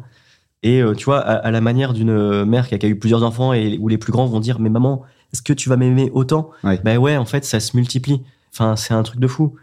Et 0.63 0.81
euh, 0.81 0.93
tu 0.95 1.05
vois, 1.05 1.19
à, 1.19 1.33
à 1.35 1.51
la 1.51 1.61
manière 1.61 1.93
d'une 1.93 2.43
mère 2.45 2.67
qui 2.67 2.75
a, 2.75 2.77
qui 2.79 2.85
a 2.87 2.89
eu 2.89 2.97
plusieurs 2.99 3.23
enfants 3.23 3.53
et 3.53 3.77
où 3.79 3.87
les 3.87 3.97
plus 3.99 4.11
grands 4.11 4.25
vont 4.25 4.39
dire 4.39 4.59
Mais 4.59 4.69
maman, 4.69 5.03
est-ce 5.31 5.43
que 5.43 5.53
tu 5.53 5.69
vas 5.69 5.77
m'aimer 5.77 6.09
autant? 6.13 6.49
Ouais. 6.63 6.81
Ben 6.83 6.97
ouais, 6.97 7.15
en 7.15 7.25
fait, 7.25 7.45
ça 7.45 7.59
se 7.59 7.77
multiplie. 7.77 8.23
Enfin, 8.57 8.75
c'est 8.75 8.95
un 8.95 9.03
truc 9.03 9.19
de 9.19 9.27
fou. 9.27 9.55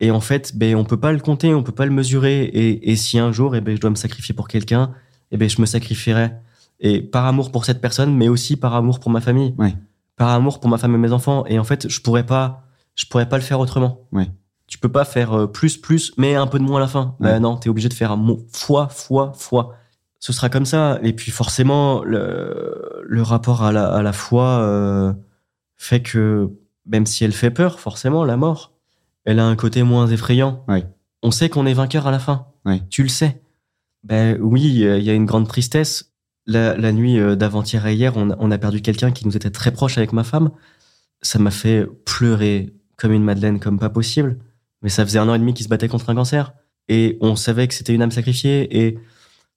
Et 0.00 0.10
en 0.10 0.20
fait, 0.20 0.54
ben, 0.54 0.76
on 0.76 0.84
peut 0.84 1.00
pas 1.00 1.12
le 1.12 1.20
compter, 1.20 1.54
on 1.54 1.62
peut 1.62 1.72
pas 1.72 1.86
le 1.86 1.92
mesurer. 1.92 2.44
Et, 2.44 2.90
et 2.90 2.96
si 2.96 3.18
un 3.18 3.32
jour, 3.32 3.56
eh 3.56 3.62
ben, 3.62 3.74
je 3.74 3.80
dois 3.80 3.88
me 3.90 3.94
sacrifier 3.94 4.34
pour 4.34 4.48
quelqu'un, 4.48 4.92
eh 5.30 5.38
ben, 5.38 5.48
je 5.48 5.60
me 5.60 5.66
sacrifierais. 5.66 6.38
Et 6.80 7.00
par 7.00 7.24
amour 7.24 7.50
pour 7.50 7.64
cette 7.64 7.80
personne, 7.80 8.14
mais 8.14 8.28
aussi 8.28 8.56
par 8.56 8.74
amour 8.74 9.00
pour 9.00 9.10
ma 9.10 9.22
famille. 9.22 9.54
Ouais. 9.56 9.74
Par 10.16 10.28
amour 10.28 10.60
pour 10.60 10.68
ma 10.68 10.76
femme 10.76 10.94
et 10.94 10.98
mes 10.98 11.12
enfants. 11.12 11.46
Et 11.46 11.58
en 11.58 11.64
fait, 11.64 11.88
je 11.88 12.00
pourrais 12.00 12.26
pas, 12.26 12.64
je 12.94 13.06
pourrais 13.06 13.28
pas 13.28 13.36
le 13.36 13.42
faire 13.42 13.60
autrement. 13.60 14.06
Ouais. 14.12 14.30
Tu 14.66 14.76
peux 14.78 14.90
pas 14.90 15.04
faire 15.04 15.32
euh, 15.32 15.46
plus, 15.46 15.78
plus, 15.78 16.12
mais 16.18 16.34
un 16.34 16.46
peu 16.46 16.58
de 16.58 16.64
moins 16.64 16.78
à 16.78 16.80
la 16.80 16.88
fin. 16.88 17.16
Ouais. 17.20 17.30
Bah 17.30 17.40
non, 17.40 17.56
t'es 17.56 17.70
obligé 17.70 17.88
de 17.88 17.94
faire 17.94 18.12
un 18.12 18.16
mot 18.16 18.44
fois, 18.52 18.88
fois, 18.88 19.32
fois. 19.34 19.76
Ce 20.18 20.32
sera 20.32 20.50
comme 20.50 20.66
ça. 20.66 20.98
Et 21.02 21.12
puis 21.14 21.30
forcément, 21.30 22.02
le, 22.04 23.02
le 23.02 23.22
rapport 23.22 23.62
à 23.62 23.72
la, 23.72 23.92
à 23.92 24.02
la 24.02 24.12
foi 24.12 24.44
euh, 24.60 25.12
fait 25.76 26.02
que 26.02 26.50
même 26.86 27.06
si 27.06 27.24
elle 27.24 27.32
fait 27.32 27.50
peur, 27.50 27.80
forcément, 27.80 28.24
la 28.24 28.36
mort, 28.36 28.72
elle 29.24 29.38
a 29.38 29.46
un 29.46 29.56
côté 29.56 29.82
moins 29.82 30.06
effrayant. 30.08 30.64
Ouais. 30.68 30.86
On 31.22 31.30
sait 31.30 31.48
qu'on 31.48 31.66
est 31.66 31.74
vainqueur 31.74 32.06
à 32.06 32.10
la 32.10 32.18
fin. 32.18 32.46
Ouais. 32.64 32.82
Tu 32.90 33.02
le 33.02 33.08
sais. 33.08 33.40
Ben 34.02 34.38
oui, 34.40 34.84
euh, 34.84 34.98
il 34.98 35.04
y 35.04 35.10
a 35.10 35.14
une 35.14 35.24
grande 35.24 35.48
tristesse. 35.48 36.12
La, 36.46 36.76
la 36.76 36.92
nuit 36.92 37.18
euh, 37.18 37.36
d'avant-hier 37.36 37.86
et 37.86 37.94
hier, 37.94 38.12
on, 38.16 38.30
a- 38.30 38.36
on 38.38 38.50
a 38.50 38.58
perdu 38.58 38.82
quelqu'un 38.82 39.10
qui 39.12 39.26
nous 39.26 39.34
était 39.34 39.50
très 39.50 39.70
proche 39.72 39.96
avec 39.96 40.12
ma 40.12 40.24
femme. 40.24 40.50
Ça 41.22 41.38
m'a 41.38 41.50
fait 41.50 41.86
pleurer 42.04 42.74
comme 42.98 43.12
une 43.12 43.24
madeleine, 43.24 43.58
comme 43.60 43.78
pas 43.78 43.88
possible. 43.88 44.38
Mais 44.82 44.90
ça 44.90 45.06
faisait 45.06 45.18
un 45.18 45.28
an 45.30 45.34
et 45.34 45.38
demi 45.38 45.54
qu'il 45.54 45.64
se 45.64 45.70
battait 45.70 45.88
contre 45.88 46.10
un 46.10 46.14
cancer. 46.14 46.52
Et 46.88 47.16
on 47.22 47.34
savait 47.34 47.66
que 47.66 47.72
c'était 47.72 47.94
une 47.94 48.02
âme 48.02 48.10
sacrifiée. 48.10 48.84
Et, 48.86 48.98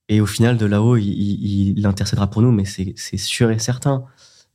et 0.07 0.21
au 0.21 0.25
final, 0.25 0.57
de 0.57 0.65
là-haut, 0.65 0.95
il, 0.95 1.03
il, 1.09 1.77
il 1.77 1.85
intercédera 1.85 2.27
pour 2.29 2.41
nous, 2.41 2.53
mais 2.53 2.63
c'est 2.63 2.95
sûr 3.17 3.51
et 3.51 3.59
certain. 3.59 4.05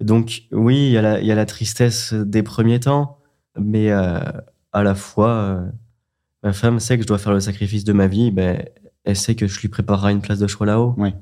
Donc 0.00 0.42
oui, 0.52 0.76
il 0.88 0.92
y, 0.92 0.98
a 0.98 1.02
la- 1.02 1.20
il 1.20 1.26
y 1.26 1.32
a 1.32 1.34
la 1.34 1.46
tristesse 1.46 2.12
des 2.14 2.42
premiers 2.42 2.80
temps, 2.80 3.18
mais 3.58 3.90
euh, 3.90 4.18
à 4.72 4.82
la 4.82 4.94
fois, 4.94 5.30
euh, 5.30 5.66
ma 6.42 6.52
femme 6.52 6.80
sait 6.80 6.96
que 6.96 7.02
je 7.02 7.06
dois 7.08 7.18
faire 7.18 7.32
le 7.32 7.40
sacrifice 7.40 7.84
de 7.84 7.92
ma 7.92 8.06
vie, 8.08 8.30
ben, 8.30 8.64
elle 9.04 9.16
sait 9.16 9.34
que 9.34 9.46
je 9.46 9.60
lui 9.60 9.68
préparerai 9.68 10.12
une 10.12 10.20
place 10.20 10.38
de 10.38 10.46
choix 10.46 10.66
là-haut. 10.66 10.94
Ouais. 10.96 11.14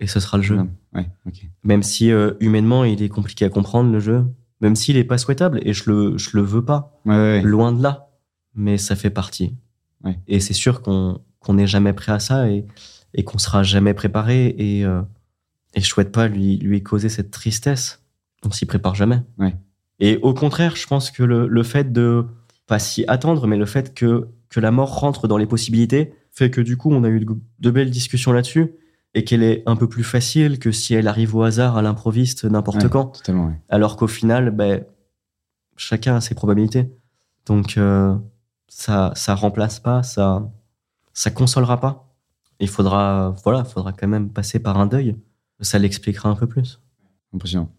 Et 0.00 0.06
ce 0.06 0.20
sera 0.20 0.36
le 0.36 0.42
jeu. 0.42 0.58
Ouais. 0.94 1.08
Même 1.64 1.82
si 1.82 2.10
euh, 2.10 2.34
humainement, 2.40 2.84
il 2.84 3.02
est 3.02 3.08
compliqué 3.08 3.44
à 3.44 3.48
comprendre, 3.48 3.90
le 3.92 4.00
jeu. 4.00 4.24
Même 4.60 4.74
s'il 4.76 4.96
est 4.96 5.04
pas 5.04 5.18
souhaitable, 5.18 5.60
et 5.62 5.72
je 5.72 5.90
le, 5.90 6.18
je 6.18 6.30
le 6.36 6.42
veux 6.42 6.64
pas. 6.64 7.00
Ouais. 7.04 7.42
Loin 7.42 7.72
de 7.72 7.82
là. 7.82 8.08
Mais 8.54 8.78
ça 8.78 8.96
fait 8.96 9.10
partie. 9.10 9.54
Et 10.28 10.40
c'est 10.40 10.52
sûr 10.54 10.82
qu'on 10.82 11.20
n'est 11.48 11.66
jamais 11.66 11.92
prêt 11.92 12.12
à 12.12 12.20
ça 12.20 12.48
et, 12.48 12.64
et 13.14 13.24
qu'on 13.24 13.38
sera 13.38 13.62
jamais 13.62 13.92
préparé. 13.92 14.46
Et, 14.46 14.80
et 14.80 15.80
je 15.80 15.86
souhaite 15.86 16.12
pas 16.12 16.28
lui, 16.28 16.56
lui 16.58 16.82
causer 16.82 17.08
cette 17.08 17.30
tristesse. 17.30 18.02
On 18.46 18.50
s'y 18.50 18.66
prépare 18.66 18.94
jamais. 18.94 19.20
Ouais. 19.38 19.54
Et 19.98 20.18
au 20.18 20.34
contraire, 20.34 20.76
je 20.76 20.86
pense 20.86 21.10
que 21.10 21.22
le, 21.22 21.46
le 21.46 21.62
fait 21.62 21.92
de, 21.92 22.26
pas 22.66 22.78
s'y 22.78 23.04
attendre, 23.08 23.46
mais 23.46 23.56
le 23.56 23.66
fait 23.66 23.94
que, 23.94 24.28
que 24.48 24.60
la 24.60 24.70
mort 24.70 24.98
rentre 24.98 25.28
dans 25.28 25.36
les 25.36 25.46
possibilités 25.46 26.12
fait 26.32 26.50
que 26.50 26.60
du 26.60 26.76
coup, 26.76 26.92
on 26.92 27.02
a 27.04 27.08
eu 27.08 27.24
de, 27.58 27.70
belles 27.70 27.90
discussions 27.90 28.32
là-dessus 28.32 28.72
et 29.14 29.24
qu'elle 29.24 29.42
est 29.42 29.62
un 29.64 29.76
peu 29.76 29.88
plus 29.88 30.04
facile 30.04 30.58
que 30.58 30.70
si 30.70 30.94
elle 30.94 31.08
arrive 31.08 31.34
au 31.34 31.42
hasard, 31.42 31.78
à 31.78 31.82
l'improviste, 31.82 32.44
n'importe 32.44 32.82
Ouais, 32.82 32.90
quand. 32.90 33.06
Totalement, 33.06 33.46
ouais. 33.46 33.60
Alors 33.70 33.96
qu'au 33.96 34.06
final, 34.06 34.50
ben, 34.50 34.84
chacun 35.76 36.16
a 36.16 36.20
ses 36.20 36.34
probabilités. 36.34 36.90
Donc, 37.46 37.78
euh, 37.78 38.14
ça, 38.68 39.12
ça 39.14 39.34
remplace 39.34 39.80
pas, 39.80 40.02
ça, 40.02 40.50
ça 41.14 41.30
consolera 41.30 41.80
pas. 41.80 42.14
Il 42.60 42.68
faudra, 42.68 43.34
voilà, 43.42 43.64
faudra 43.64 43.92
quand 43.92 44.08
même 44.08 44.30
passer 44.30 44.58
par 44.58 44.78
un 44.78 44.86
deuil. 44.86 45.16
Ça 45.60 45.78
l'expliquera 45.78 46.28
un 46.28 46.34
peu 46.34 46.46
plus. 46.46 46.80
Impressionnant. 47.34 47.70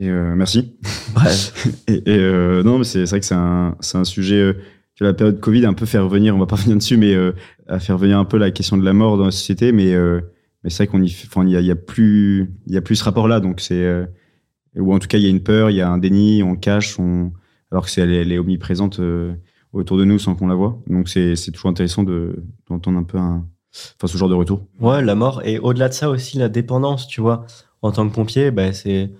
Et 0.00 0.08
euh, 0.08 0.34
merci. 0.34 0.76
Bref. 1.14 1.66
Et, 1.88 2.02
et, 2.10 2.18
euh, 2.18 2.62
non, 2.62 2.78
mais 2.78 2.84
c'est 2.84 3.04
vrai 3.04 3.20
que 3.20 3.26
c'est 3.26 3.34
un, 3.34 3.76
c'est 3.80 3.98
un 3.98 4.04
sujet 4.04 4.36
euh, 4.40 4.52
que 4.98 5.04
la 5.04 5.12
période 5.12 5.40
Covid 5.40 5.66
a 5.66 5.68
un 5.68 5.74
peu 5.74 5.86
fait 5.86 5.98
revenir, 5.98 6.34
on 6.34 6.38
va 6.38 6.46
pas 6.46 6.56
revenir 6.60 6.76
dessus, 6.76 6.96
mais 6.96 7.14
euh, 7.14 7.32
a 7.68 7.78
fait 7.78 7.92
revenir 7.92 8.18
un 8.18 8.24
peu 8.24 8.38
la 8.38 8.50
question 8.50 8.76
de 8.78 8.84
la 8.84 8.92
mort 8.94 9.18
dans 9.18 9.26
la 9.26 9.30
société. 9.30 9.72
Mais, 9.72 9.92
euh, 9.94 10.20
mais 10.64 10.70
c'est 10.70 10.84
vrai 10.84 10.86
qu'on 10.86 11.02
y, 11.02 11.14
enfin, 11.26 11.46
y 11.46 11.56
a, 11.56 11.60
y 11.60 11.70
a 11.70 11.76
plus, 11.76 12.50
il 12.66 12.72
y 12.72 12.76
a 12.76 12.80
plus 12.80 12.96
ce 12.96 13.04
rapport-là. 13.04 13.40
Donc 13.40 13.60
c'est, 13.60 13.84
euh, 13.84 14.06
ou 14.76 14.94
en 14.94 14.98
tout 14.98 15.08
cas, 15.08 15.18
il 15.18 15.24
y 15.24 15.26
a 15.26 15.30
une 15.30 15.42
peur, 15.42 15.70
il 15.70 15.76
y 15.76 15.80
a 15.82 15.90
un 15.90 15.98
déni, 15.98 16.42
on 16.42 16.56
cache, 16.56 16.98
on, 16.98 17.32
alors 17.70 17.84
que 17.84 17.90
c'est, 17.90 18.00
elle, 18.00 18.12
est- 18.12 18.22
elle 18.22 18.32
est 18.32 18.38
omniprésente 18.38 19.00
euh, 19.00 19.34
autour 19.74 19.98
de 19.98 20.04
nous 20.04 20.18
sans 20.18 20.34
qu'on 20.34 20.46
la 20.48 20.54
voit. 20.54 20.80
Donc 20.86 21.08
c'est, 21.10 21.36
c'est 21.36 21.50
toujours 21.52 21.70
intéressant 21.70 22.04
de, 22.04 22.42
d'entendre 22.68 22.98
un 22.98 23.02
peu 23.04 23.18
un, 23.18 23.46
enfin, 23.98 24.06
ce 24.06 24.16
genre 24.16 24.28
de 24.30 24.34
retour. 24.34 24.66
Ouais, 24.80 25.02
la 25.04 25.14
mort. 25.14 25.42
Et 25.44 25.58
au-delà 25.58 25.88
de 25.90 25.94
ça 25.94 26.08
aussi, 26.08 26.38
la 26.38 26.48
dépendance, 26.48 27.06
tu 27.06 27.20
vois. 27.20 27.44
En 27.82 27.92
tant 27.92 28.08
que 28.08 28.14
pompier, 28.14 28.50
ben, 28.50 28.72
c'est, 28.72 29.10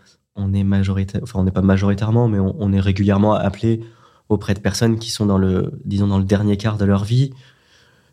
on 0.40 0.53
est 0.55 0.64
majoritaire, 0.64 1.20
enfin, 1.22 1.38
on 1.40 1.44
n'est 1.44 1.50
pas 1.50 1.62
majoritairement, 1.62 2.29
mais 2.29 2.38
on, 2.38 2.55
on 2.59 2.72
est 2.72 2.81
régulièrement 2.81 3.35
appelé 3.35 3.81
auprès 4.29 4.55
de 4.55 4.61
personnes 4.61 4.98
qui 4.98 5.11
sont 5.11 5.26
dans 5.26 5.38
le, 5.38 5.72
disons, 5.85 6.07
dans 6.07 6.18
le 6.18 6.24
dernier 6.24 6.57
quart 6.57 6.76
de 6.79 6.85
leur 6.85 7.05
vie, 7.05 7.33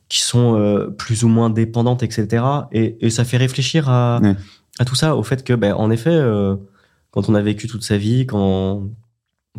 qui 0.10 0.22
sont 0.22 0.56
euh, 0.56 0.88
plus 0.88 1.24
ou 1.24 1.28
moins 1.28 1.50
dépendantes, 1.50 2.02
etc. 2.04 2.44
Et, 2.72 2.98
et 3.06 3.10
ça 3.10 3.24
fait 3.26 3.38
réfléchir 3.38 3.90
à, 3.90 4.20
Ouais. 4.22 4.36
à 4.80 4.86
tout 4.86 4.96
ça, 4.96 5.16
au 5.16 5.24
fait 5.24 5.44
que, 5.44 5.54
ben, 5.54 5.74
en 5.74 5.92
effet, 5.92 6.10
euh, 6.14 6.56
quand 7.12 7.30
on 7.30 7.36
a 7.36 7.42
vécu 7.42 7.68
toute 7.68 7.84
sa 7.84 7.98
vie, 7.98 8.26
quand, 8.26 8.84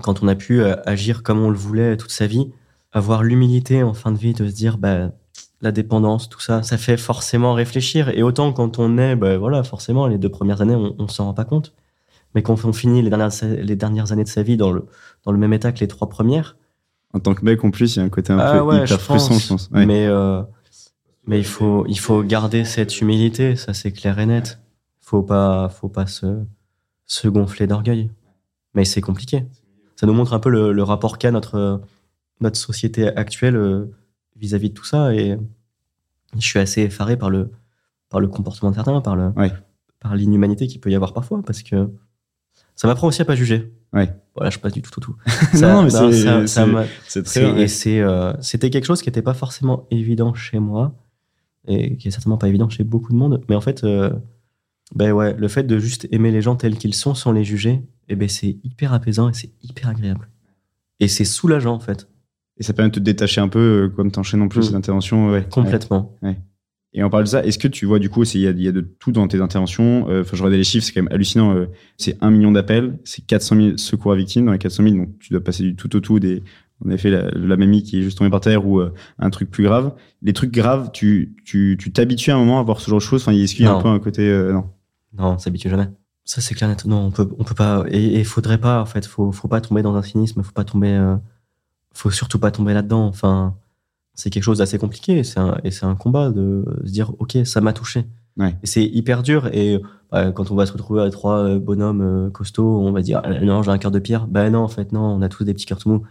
quand 0.02 0.22
on 0.22 0.28
a 0.28 0.34
pu 0.34 0.60
euh, 0.62 0.74
agir 0.86 1.22
comme 1.22 1.40
on 1.42 1.50
le 1.50 1.56
voulait 1.56 1.96
toute 1.96 2.10
sa 2.12 2.26
vie, 2.26 2.50
avoir 2.92 3.22
l'humilité 3.22 3.82
en 3.82 3.94
fin 3.94 4.10
de 4.12 4.18
vie 4.18 4.32
de 4.32 4.46
se 4.48 4.52
dire, 4.54 4.78
ben, 4.78 5.12
la 5.60 5.70
dépendance, 5.72 6.28
tout 6.28 6.40
ça, 6.40 6.62
ça 6.62 6.78
fait 6.78 6.96
forcément 6.96 7.52
réfléchir. 7.52 8.08
Et 8.10 8.22
autant 8.22 8.52
quand 8.52 8.78
on 8.78 8.96
est, 8.96 9.16
ben 9.16 9.36
voilà, 9.38 9.62
forcément, 9.64 10.06
les 10.06 10.16
deux 10.16 10.28
premières 10.28 10.60
années, 10.62 10.74
on, 10.76 10.94
on 10.98 11.08
s'en 11.08 11.26
rend 11.26 11.34
pas 11.34 11.44
compte. 11.44 11.74
Mais 12.34 12.42
quand 12.42 12.64
on 12.64 12.72
finit 12.72 13.02
les 13.02 13.10
dernières, 13.10 13.30
les 13.42 13.76
dernières 13.76 14.12
années 14.12 14.24
de 14.24 14.28
sa 14.28 14.42
vie 14.42 14.56
dans 14.56 14.70
le, 14.70 14.86
dans 15.24 15.32
le 15.32 15.38
même 15.38 15.52
état 15.52 15.72
que 15.72 15.80
les 15.80 15.88
trois 15.88 16.08
premières, 16.08 16.56
En 17.14 17.20
tant 17.20 17.34
que 17.34 17.44
mec, 17.44 17.64
en 17.64 17.70
plus, 17.70 17.96
il 17.96 17.98
y 18.00 18.02
a 18.02 18.04
un 18.04 18.10
côté 18.10 18.32
un 18.32 18.38
ah 18.38 18.52
peu 18.52 18.60
ouais, 18.60 18.76
hyper 18.76 18.86
je 18.86 18.94
frustrant, 18.96 19.34
pense. 19.34 19.42
je 19.42 19.48
pense. 19.48 19.70
Ouais. 19.72 19.86
Mais, 19.86 20.06
euh, 20.06 20.42
mais 21.26 21.38
il, 21.38 21.44
faut, 21.46 21.86
il 21.88 21.98
faut 21.98 22.22
garder 22.22 22.64
cette 22.64 23.00
humilité, 23.00 23.56
ça 23.56 23.72
c'est 23.74 23.92
clair 23.92 24.18
et 24.18 24.26
net. 24.26 24.60
Faut 25.00 25.22
pas, 25.22 25.68
faut 25.70 25.88
pas 25.88 26.06
se, 26.06 26.26
se 27.06 27.28
gonfler 27.28 27.66
d'orgueil. 27.66 28.10
Mais 28.74 28.84
c'est 28.84 29.00
compliqué. 29.00 29.46
Ça 29.96 30.06
nous 30.06 30.12
montre 30.12 30.34
un 30.34 30.38
peu 30.38 30.50
le, 30.50 30.72
le 30.72 30.82
rapport 30.82 31.16
qu'a 31.18 31.30
notre, 31.30 31.80
notre 32.40 32.58
société 32.58 33.08
actuelle 33.08 33.56
euh, 33.56 33.90
vis-à-vis 34.36 34.68
de 34.68 34.74
tout 34.74 34.84
ça. 34.84 35.14
Et 35.14 35.36
je 36.36 36.46
suis 36.46 36.58
assez 36.58 36.82
effaré 36.82 37.16
par 37.16 37.30
le, 37.30 37.50
par 38.10 38.20
le 38.20 38.28
comportement 38.28 38.70
de 38.70 38.76
certains, 38.76 39.00
par 39.00 39.16
le, 39.16 39.30
Ouais. 39.34 39.50
par 39.98 40.14
l'inhumanité 40.14 40.66
qu'il 40.66 40.80
peut 40.80 40.90
y 40.90 40.94
avoir 40.94 41.14
parfois, 41.14 41.40
parce 41.42 41.62
que 41.62 41.90
ça 42.76 42.86
m'apprend 42.88 43.06
aussi 43.08 43.22
à 43.22 43.24
pas 43.24 43.34
juger. 43.34 43.72
Ouais. 43.92 44.12
Voilà, 44.34 44.50
je 44.50 44.54
suis 44.54 44.60
pas 44.60 44.70
du 44.70 44.82
tout 44.82 44.90
tout 44.90 45.00
tout. 45.00 45.16
Non, 45.54 45.60
non, 45.60 45.82
mais 45.84 45.90
Ça- 45.90 46.12
c'est- 46.12 46.46
ça- 46.46 46.46
ça 46.46 47.22
très 47.22 47.64
et 47.64 48.02
euh, 48.02 48.32
c'était 48.40 48.70
quelque 48.70 48.84
chose 48.84 49.00
qui 49.02 49.08
n'était 49.08 49.22
pas 49.22 49.34
forcément 49.34 49.86
évident 49.90 50.34
chez 50.34 50.58
moi 50.58 50.94
et 51.66 51.96
qui 51.96 52.08
est 52.08 52.10
certainement 52.10 52.38
pas 52.38 52.48
évident 52.48 52.68
chez 52.68 52.84
beaucoup 52.84 53.12
de 53.12 53.18
monde. 53.18 53.42
Mais 53.48 53.54
en 53.56 53.60
fait, 53.60 53.82
euh, 53.84 54.10
ben 54.94 55.12
ouais, 55.12 55.34
le 55.36 55.48
fait 55.48 55.64
de 55.64 55.78
juste 55.78 56.06
aimer 56.12 56.30
les 56.30 56.40
gens 56.42 56.56
tels 56.56 56.76
qu'ils 56.76 56.94
sont 56.94 57.14
sans 57.14 57.32
les 57.32 57.44
juger, 57.44 57.82
eh 58.08 58.16
ben 58.16 58.28
c'est 58.28 58.58
hyper 58.64 58.92
apaisant 58.92 59.28
et 59.28 59.34
c'est 59.34 59.50
hyper 59.62 59.88
agréable. 59.88 60.28
Et 61.00 61.08
c'est 61.08 61.24
soulageant 61.24 61.74
en 61.74 61.80
fait, 61.80 62.08
Et 62.58 62.62
ça 62.64 62.72
permet 62.72 62.90
de 62.90 62.94
te 62.96 63.00
détacher 63.00 63.40
un 63.40 63.48
peu, 63.48 63.84
euh, 63.84 63.88
comme 63.88 64.10
t'enchaînes 64.10 64.42
en 64.42 64.48
plus 64.48 64.70
Mm. 64.70 64.74
l'intervention. 64.74 65.30
Ouais. 65.30 65.46
complètement. 65.50 66.16
Ouais. 66.22 66.38
Et 66.94 67.04
on 67.04 67.10
parle 67.10 67.24
de 67.24 67.28
ça. 67.28 67.44
Est-ce 67.44 67.58
que 67.58 67.68
tu 67.68 67.84
vois, 67.86 67.98
du 67.98 68.08
coup, 68.08 68.24
il 68.24 68.40
y, 68.40 68.46
a- 68.46 68.50
il 68.50 68.62
y 68.62 68.68
a 68.68 68.72
de 68.72 68.80
tout 68.80 69.12
dans 69.12 69.28
tes 69.28 69.40
interventions 69.40 70.08
euh, 70.08 70.22
Enfin, 70.22 70.36
je 70.36 70.42
regardais 70.42 70.56
les 70.56 70.64
chiffres, 70.64 70.86
c'est 70.86 70.92
quand 70.92 71.02
même 71.02 71.12
hallucinant. 71.12 71.54
euh, 71.54 71.66
c'est 71.98 72.16
1 72.22 72.30
million 72.30 72.50
d'appels, 72.50 72.98
c'est 73.04 73.24
400 73.26 73.56
000 73.56 73.76
secours 73.76 74.12
à 74.12 74.16
victimes. 74.16 74.46
Dans 74.46 74.52
les 74.52 74.58
400 74.58 74.82
000, 74.84 74.96
donc 74.96 75.18
tu 75.20 75.32
dois 75.32 75.42
passer 75.44 75.62
du 75.62 75.76
tout 75.76 75.94
au 75.94 76.00
tout 76.00 76.18
des. 76.18 76.42
En 76.86 76.90
effet, 76.90 77.10
la, 77.10 77.28
la 77.32 77.56
mamie 77.56 77.82
qui 77.82 77.98
est 77.98 78.02
juste 78.02 78.18
tombée 78.18 78.30
par 78.30 78.40
terre 78.40 78.66
ou 78.66 78.80
euh, 78.80 78.92
un 79.18 79.30
truc 79.30 79.50
plus 79.50 79.64
grave. 79.64 79.94
Les 80.22 80.32
trucs 80.32 80.52
graves, 80.52 80.90
tu 80.92 81.34
tu 81.44 81.76
tu 81.78 81.92
t'habitues 81.92 82.30
à 82.30 82.36
un 82.36 82.38
moment 82.38 82.60
à 82.60 82.62
voir 82.62 82.80
ce 82.80 82.88
genre 82.88 83.00
de 83.00 83.04
choses? 83.04 83.20
Enfin, 83.22 83.32
est-ce 83.32 83.54
qu'il 83.54 83.64
y 83.64 83.68
a 83.68 83.72
un 83.72 83.82
peu 83.82 83.88
un 83.88 83.98
côté 83.98 84.22
euh, 84.28 84.52
non? 84.52 84.64
Non, 85.18 85.32
on 85.34 85.38
s'habitue 85.38 85.68
jamais. 85.68 85.88
Ça 86.24 86.40
c'est 86.40 86.54
clair. 86.54 86.74
Non, 86.86 87.06
on 87.06 87.10
peut, 87.10 87.28
on 87.38 87.42
peut 87.44 87.54
pas. 87.54 87.84
Et 87.90 88.18
il 88.20 88.24
faudrait 88.24 88.58
pas 88.58 88.80
en 88.80 88.86
fait. 88.86 89.04
Faut, 89.06 89.32
faut 89.32 89.48
pas 89.48 89.60
tomber 89.60 89.82
dans 89.82 89.94
un 89.96 90.02
cynisme. 90.02 90.42
Faut 90.42 90.52
pas 90.52 90.64
tomber. 90.64 90.92
euh, 90.92 91.16
faut 91.92 92.10
surtout 92.10 92.38
pas 92.38 92.50
tomber 92.52 92.74
là-dedans. 92.74 93.06
Enfin, 93.06 93.56
c'est 94.20 94.30
quelque 94.30 94.42
chose 94.42 94.58
d'assez 94.58 94.78
compliqué. 94.78 95.22
C'est 95.22 95.38
un, 95.38 95.56
et 95.62 95.70
c'est 95.70 95.86
un 95.86 95.94
combat 95.94 96.30
de 96.30 96.64
se 96.84 96.90
dire, 96.90 97.12
ok, 97.20 97.38
ça 97.44 97.60
m'a 97.60 97.72
touché. 97.72 98.04
Ouais. 98.36 98.56
Et 98.62 98.66
c'est 98.66 98.84
hyper 98.84 99.22
dur. 99.22 99.48
Et 99.52 99.80
bah, 100.10 100.32
quand 100.32 100.50
on 100.50 100.54
va 100.56 100.66
se 100.66 100.72
retrouver 100.72 101.02
à 101.02 101.10
trois 101.10 101.38
euh, 101.44 101.58
bonhommes 101.58 102.00
euh, 102.02 102.30
costauds, 102.30 102.80
on 102.80 102.90
va 102.92 103.00
dire, 103.02 103.20
Ah, 103.24 103.40
non, 103.40 103.62
j'ai 103.62 103.70
un 103.70 103.78
cœur 103.78 103.90
de 103.92 103.98
pierre. 104.00 104.26
Ben 104.26 104.50
non, 104.50 104.60
en 104.60 104.68
fait, 104.68 104.90
non, 104.92 105.02
on 105.02 105.22
a 105.22 105.28
tous 105.28 105.44
des 105.44 105.54
petits 105.54 105.66
cœurs 105.66 105.78
tout 105.78 105.88
mous. 105.90 106.02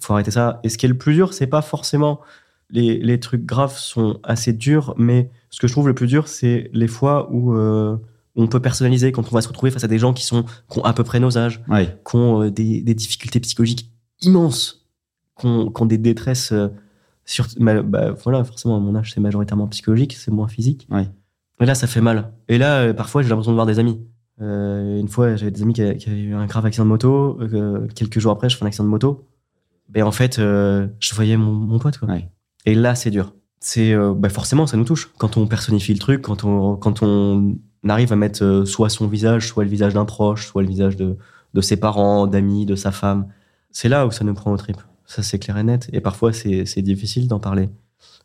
Faut 0.00 0.12
arrêter 0.12 0.30
ça. 0.30 0.60
Et 0.62 0.68
ce 0.68 0.76
qui 0.78 0.84
est 0.86 0.88
le 0.90 0.98
plus 0.98 1.14
dur, 1.14 1.32
c'est 1.32 1.46
pas 1.46 1.62
forcément 1.62 2.20
les, 2.70 2.98
les 2.98 3.18
trucs 3.20 3.44
graves 3.46 3.76
sont 3.78 4.18
assez 4.24 4.52
durs, 4.52 4.94
mais 4.98 5.30
ce 5.50 5.60
que 5.60 5.66
je 5.66 5.72
trouve 5.72 5.86
le 5.86 5.94
plus 5.94 6.06
dur, 6.06 6.28
c'est 6.28 6.70
les 6.72 6.88
fois 6.88 7.28
où 7.32 7.54
euh, 7.54 7.96
on 8.36 8.46
peut 8.48 8.60
personnaliser 8.60 9.12
quand 9.12 9.26
on 9.30 9.34
va 9.34 9.40
se 9.42 9.48
retrouver 9.48 9.70
face 9.70 9.84
à 9.84 9.88
des 9.88 9.98
gens 9.98 10.12
qui 10.12 10.24
sont 10.24 10.44
qui 10.70 10.78
ont 10.78 10.84
à 10.84 10.92
peu 10.94 11.04
près 11.04 11.20
nos 11.20 11.36
âges, 11.38 11.62
Ouais. 11.68 11.96
qui 12.08 12.16
ont 12.16 12.42
euh, 12.44 12.50
des, 12.50 12.80
des 12.80 12.94
difficultés 12.94 13.38
psychologiques 13.40 13.90
immenses, 14.22 14.86
qui 15.38 15.46
ont, 15.46 15.70
qui 15.70 15.82
ont 15.82 15.86
des 15.86 15.98
détresses. 15.98 16.52
euh, 16.52 16.68
sur, 17.24 17.46
bah, 17.58 18.12
voilà, 18.22 18.44
forcément, 18.44 18.76
à 18.76 18.80
mon 18.80 18.94
âge, 18.94 19.12
c'est 19.14 19.20
majoritairement 19.20 19.66
psychologique, 19.68 20.14
c'est 20.14 20.30
moins 20.30 20.48
physique. 20.48 20.86
Ouais. 20.90 21.08
Et 21.60 21.66
là, 21.66 21.74
ça 21.74 21.86
fait 21.86 22.00
mal. 22.00 22.32
Et 22.48 22.58
là, 22.58 22.80
euh, 22.80 22.92
parfois, 22.92 23.22
j'ai 23.22 23.28
l'impression 23.28 23.52
de 23.52 23.56
voir 23.56 23.66
des 23.66 23.78
amis. 23.78 24.00
Euh, 24.40 24.98
une 24.98 25.08
fois, 25.08 25.36
j'avais 25.36 25.50
des 25.52 25.62
amis 25.62 25.72
qui, 25.72 25.82
avaient- 25.82 25.96
qui 25.96 26.10
avaient 26.10 26.20
eu 26.20 26.34
un 26.34 26.46
grave 26.46 26.66
accident 26.66 26.84
de 26.84 26.88
moto. 26.90 27.38
euh, 27.40 27.86
quelques 27.94 28.18
jours 28.18 28.32
après, 28.32 28.48
je 28.48 28.56
fais 28.56 28.64
un 28.64 28.66
accident 28.66 28.84
de 28.84 28.90
moto. 28.90 29.26
Et 29.94 30.02
en 30.02 30.10
fait, 30.12 30.38
euh, 30.38 30.88
je 30.98 31.14
voyais 31.14 31.36
mon, 31.36 31.52
mon 31.52 31.78
pote. 31.78 31.98
Quoi. 31.98 32.08
Ouais. 32.08 32.28
Et 32.66 32.74
là, 32.74 32.94
c'est 32.94 33.10
dur. 33.10 33.32
c'est 33.60 33.92
euh, 33.94 34.12
bah, 34.14 34.28
forcément 34.28 34.66
ça 34.66 34.76
nous 34.76 34.84
touche 34.84 35.10
quand 35.18 35.36
on 35.36 35.46
personnifie 35.46 35.92
le 35.92 35.98
truc, 35.98 36.22
quand 36.22 36.44
on 36.44 36.76
quand 36.76 37.02
on 37.02 37.56
arrive 37.88 38.12
à 38.12 38.16
mettre 38.16 38.64
soit 38.66 38.88
son 38.88 39.06
visage, 39.06 39.46
soit 39.48 39.62
le 39.64 39.70
visage 39.70 39.94
d'un 39.94 40.04
proche, 40.06 40.46
soit 40.48 40.62
le 40.62 40.68
visage 40.68 40.96
de 40.96 41.16
de 41.54 41.60
ses 41.60 41.76
parents, 41.76 42.26
d'amis, 42.26 42.66
de 42.66 42.74
sa 42.74 42.90
femme. 42.90 43.26
C'est 43.70 43.88
là 43.88 44.06
où 44.06 44.10
ça 44.10 44.24
nous 44.24 44.34
prend 44.34 44.50
au 44.52 44.56
trip. 44.56 44.78
Ça 45.06 45.22
c'est 45.22 45.38
clair 45.38 45.56
et 45.58 45.62
net. 45.62 45.88
Et 45.92 46.00
parfois 46.00 46.32
c'est 46.32 46.82
difficile 46.82 47.28
d'en 47.28 47.38
parler. 47.40 47.68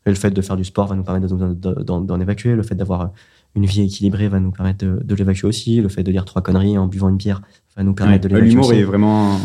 Et 0.05 0.09
le 0.09 0.15
fait 0.15 0.31
de 0.31 0.41
faire 0.41 0.55
du 0.55 0.63
sport 0.63 0.87
va 0.87 0.95
nous 0.95 1.03
permettre 1.03 1.27
de- 1.35 1.53
de- 1.53 1.83
d'en 1.83 2.19
évacuer. 2.19 2.55
Le 2.55 2.63
fait 2.63 2.75
d'avoir 2.75 3.11
une 3.55 3.65
vie 3.65 3.81
équilibrée 3.81 4.27
va 4.29 4.39
nous 4.39 4.51
permettre 4.51 4.85
de, 4.85 5.01
de 5.03 5.15
l'évacuer 5.15 5.47
aussi. 5.47 5.81
Le 5.81 5.89
fait 5.89 6.03
de 6.03 6.11
dire 6.11 6.23
trois 6.25 6.41
conneries 6.41 6.77
en 6.77 6.87
buvant 6.87 7.09
une 7.09 7.17
bière 7.17 7.41
va 7.75 7.83
nous 7.83 7.93
permettre 7.93 8.23
Ouais. 8.25 8.29
de 8.29 8.35
l'évacuer 8.35 8.49
L'humour 8.51 8.73
est 8.73 8.83
vraiment 8.83 9.37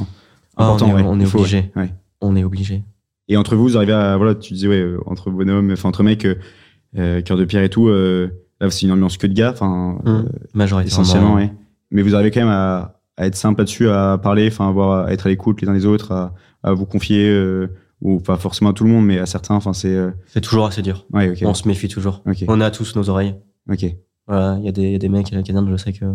Ah, 0.57 0.65
important. 0.67 0.87
on 0.87 0.89
est- 0.91 0.95
ouais. 0.95 1.03
on 1.07 1.19
est 1.21 1.23
Il 1.25 1.29
faut, 1.29 1.39
obligé. 1.41 1.73
ouais. 1.77 1.93
On 2.21 2.37
est 2.37 2.45
obligé. 2.45 2.85
Et 3.29 3.37
entre 3.37 3.57
vous, 3.57 3.65
vous 3.65 3.77
arrivez 3.77 3.93
à 3.95 4.17
voilà, 4.17 4.35
tu 4.35 4.53
disais 4.55 4.69
ouais, 4.69 4.81
euh, 4.81 4.99
entre 5.07 5.31
bonhommes, 5.31 5.73
enfin 5.73 5.89
entre 5.89 6.03
mecs, 6.03 6.25
euh, 6.27 6.37
euh, 6.97 7.21
cœur 7.23 7.37
de 7.37 7.45
pierre 7.45 7.63
et 7.63 7.71
tout. 7.71 7.89
euh, 7.89 8.29
là, 8.61 8.71
c'est 8.71 8.87
une 8.87 8.93
ambiance 8.93 9.17
que 9.17 9.27
de 9.27 9.33
gars, 9.33 9.51
enfin 9.53 9.99
Majoritairement. 10.55 11.03
essentiellement, 11.03 11.35
ouais. 11.35 11.51
Mais 11.91 12.03
vous 12.03 12.15
arrivez 12.15 12.31
quand 12.31 12.41
même 12.41 12.49
à, 12.51 13.01
à 13.17 13.27
être 13.27 13.37
simple 13.37 13.61
là-dessus, 13.61 13.89
à 13.89 14.19
parler, 14.19 14.49
enfin, 14.49 14.75
à, 15.07 15.13
être 15.13 15.27
à 15.27 15.29
l'écoute 15.29 15.61
les 15.63 15.69
uns 15.69 15.75
des 15.75 15.87
autres, 15.87 16.13
à, 16.13 16.35
à 16.63 16.73
vous 16.73 16.87
confier, 16.87 17.29
euh, 17.31 17.69
ou 18.01 18.21
pas 18.21 18.37
forcément 18.37 18.71
à 18.71 18.73
tout 18.73 18.85
le 18.85 18.91
monde, 18.91 19.07
mais 19.07 19.19
à 19.19 19.27
certains. 19.27 19.55
Enfin, 19.55 19.73
c'est 19.73 19.95
euh, 19.95 20.11
C'est 20.27 20.41
toujours 20.41 20.67
assez 20.67 20.83
dur. 20.83 21.07
ouais, 21.13 21.31
ok, 21.31 21.39
On 21.43 21.55
se 21.55 21.69
méfie 21.69 21.89
toujours. 21.89 22.23
On 22.49 22.61
a 22.61 22.71
tous 22.71 22.97
nos 22.97 23.09
oreilles. 23.09 23.35
ok. 23.71 23.87
Voilà, 24.27 24.57
il 24.59 24.65
y, 24.65 24.69
a 24.69 24.73
des- 24.73 24.83
il 24.83 24.93
y 24.93 24.95
a 24.95 24.99
des 24.99 25.09
mecs 25.11 25.27
canadiens, 25.27 25.67
je 25.71 25.77
sais 25.77 25.93
que 25.93 26.07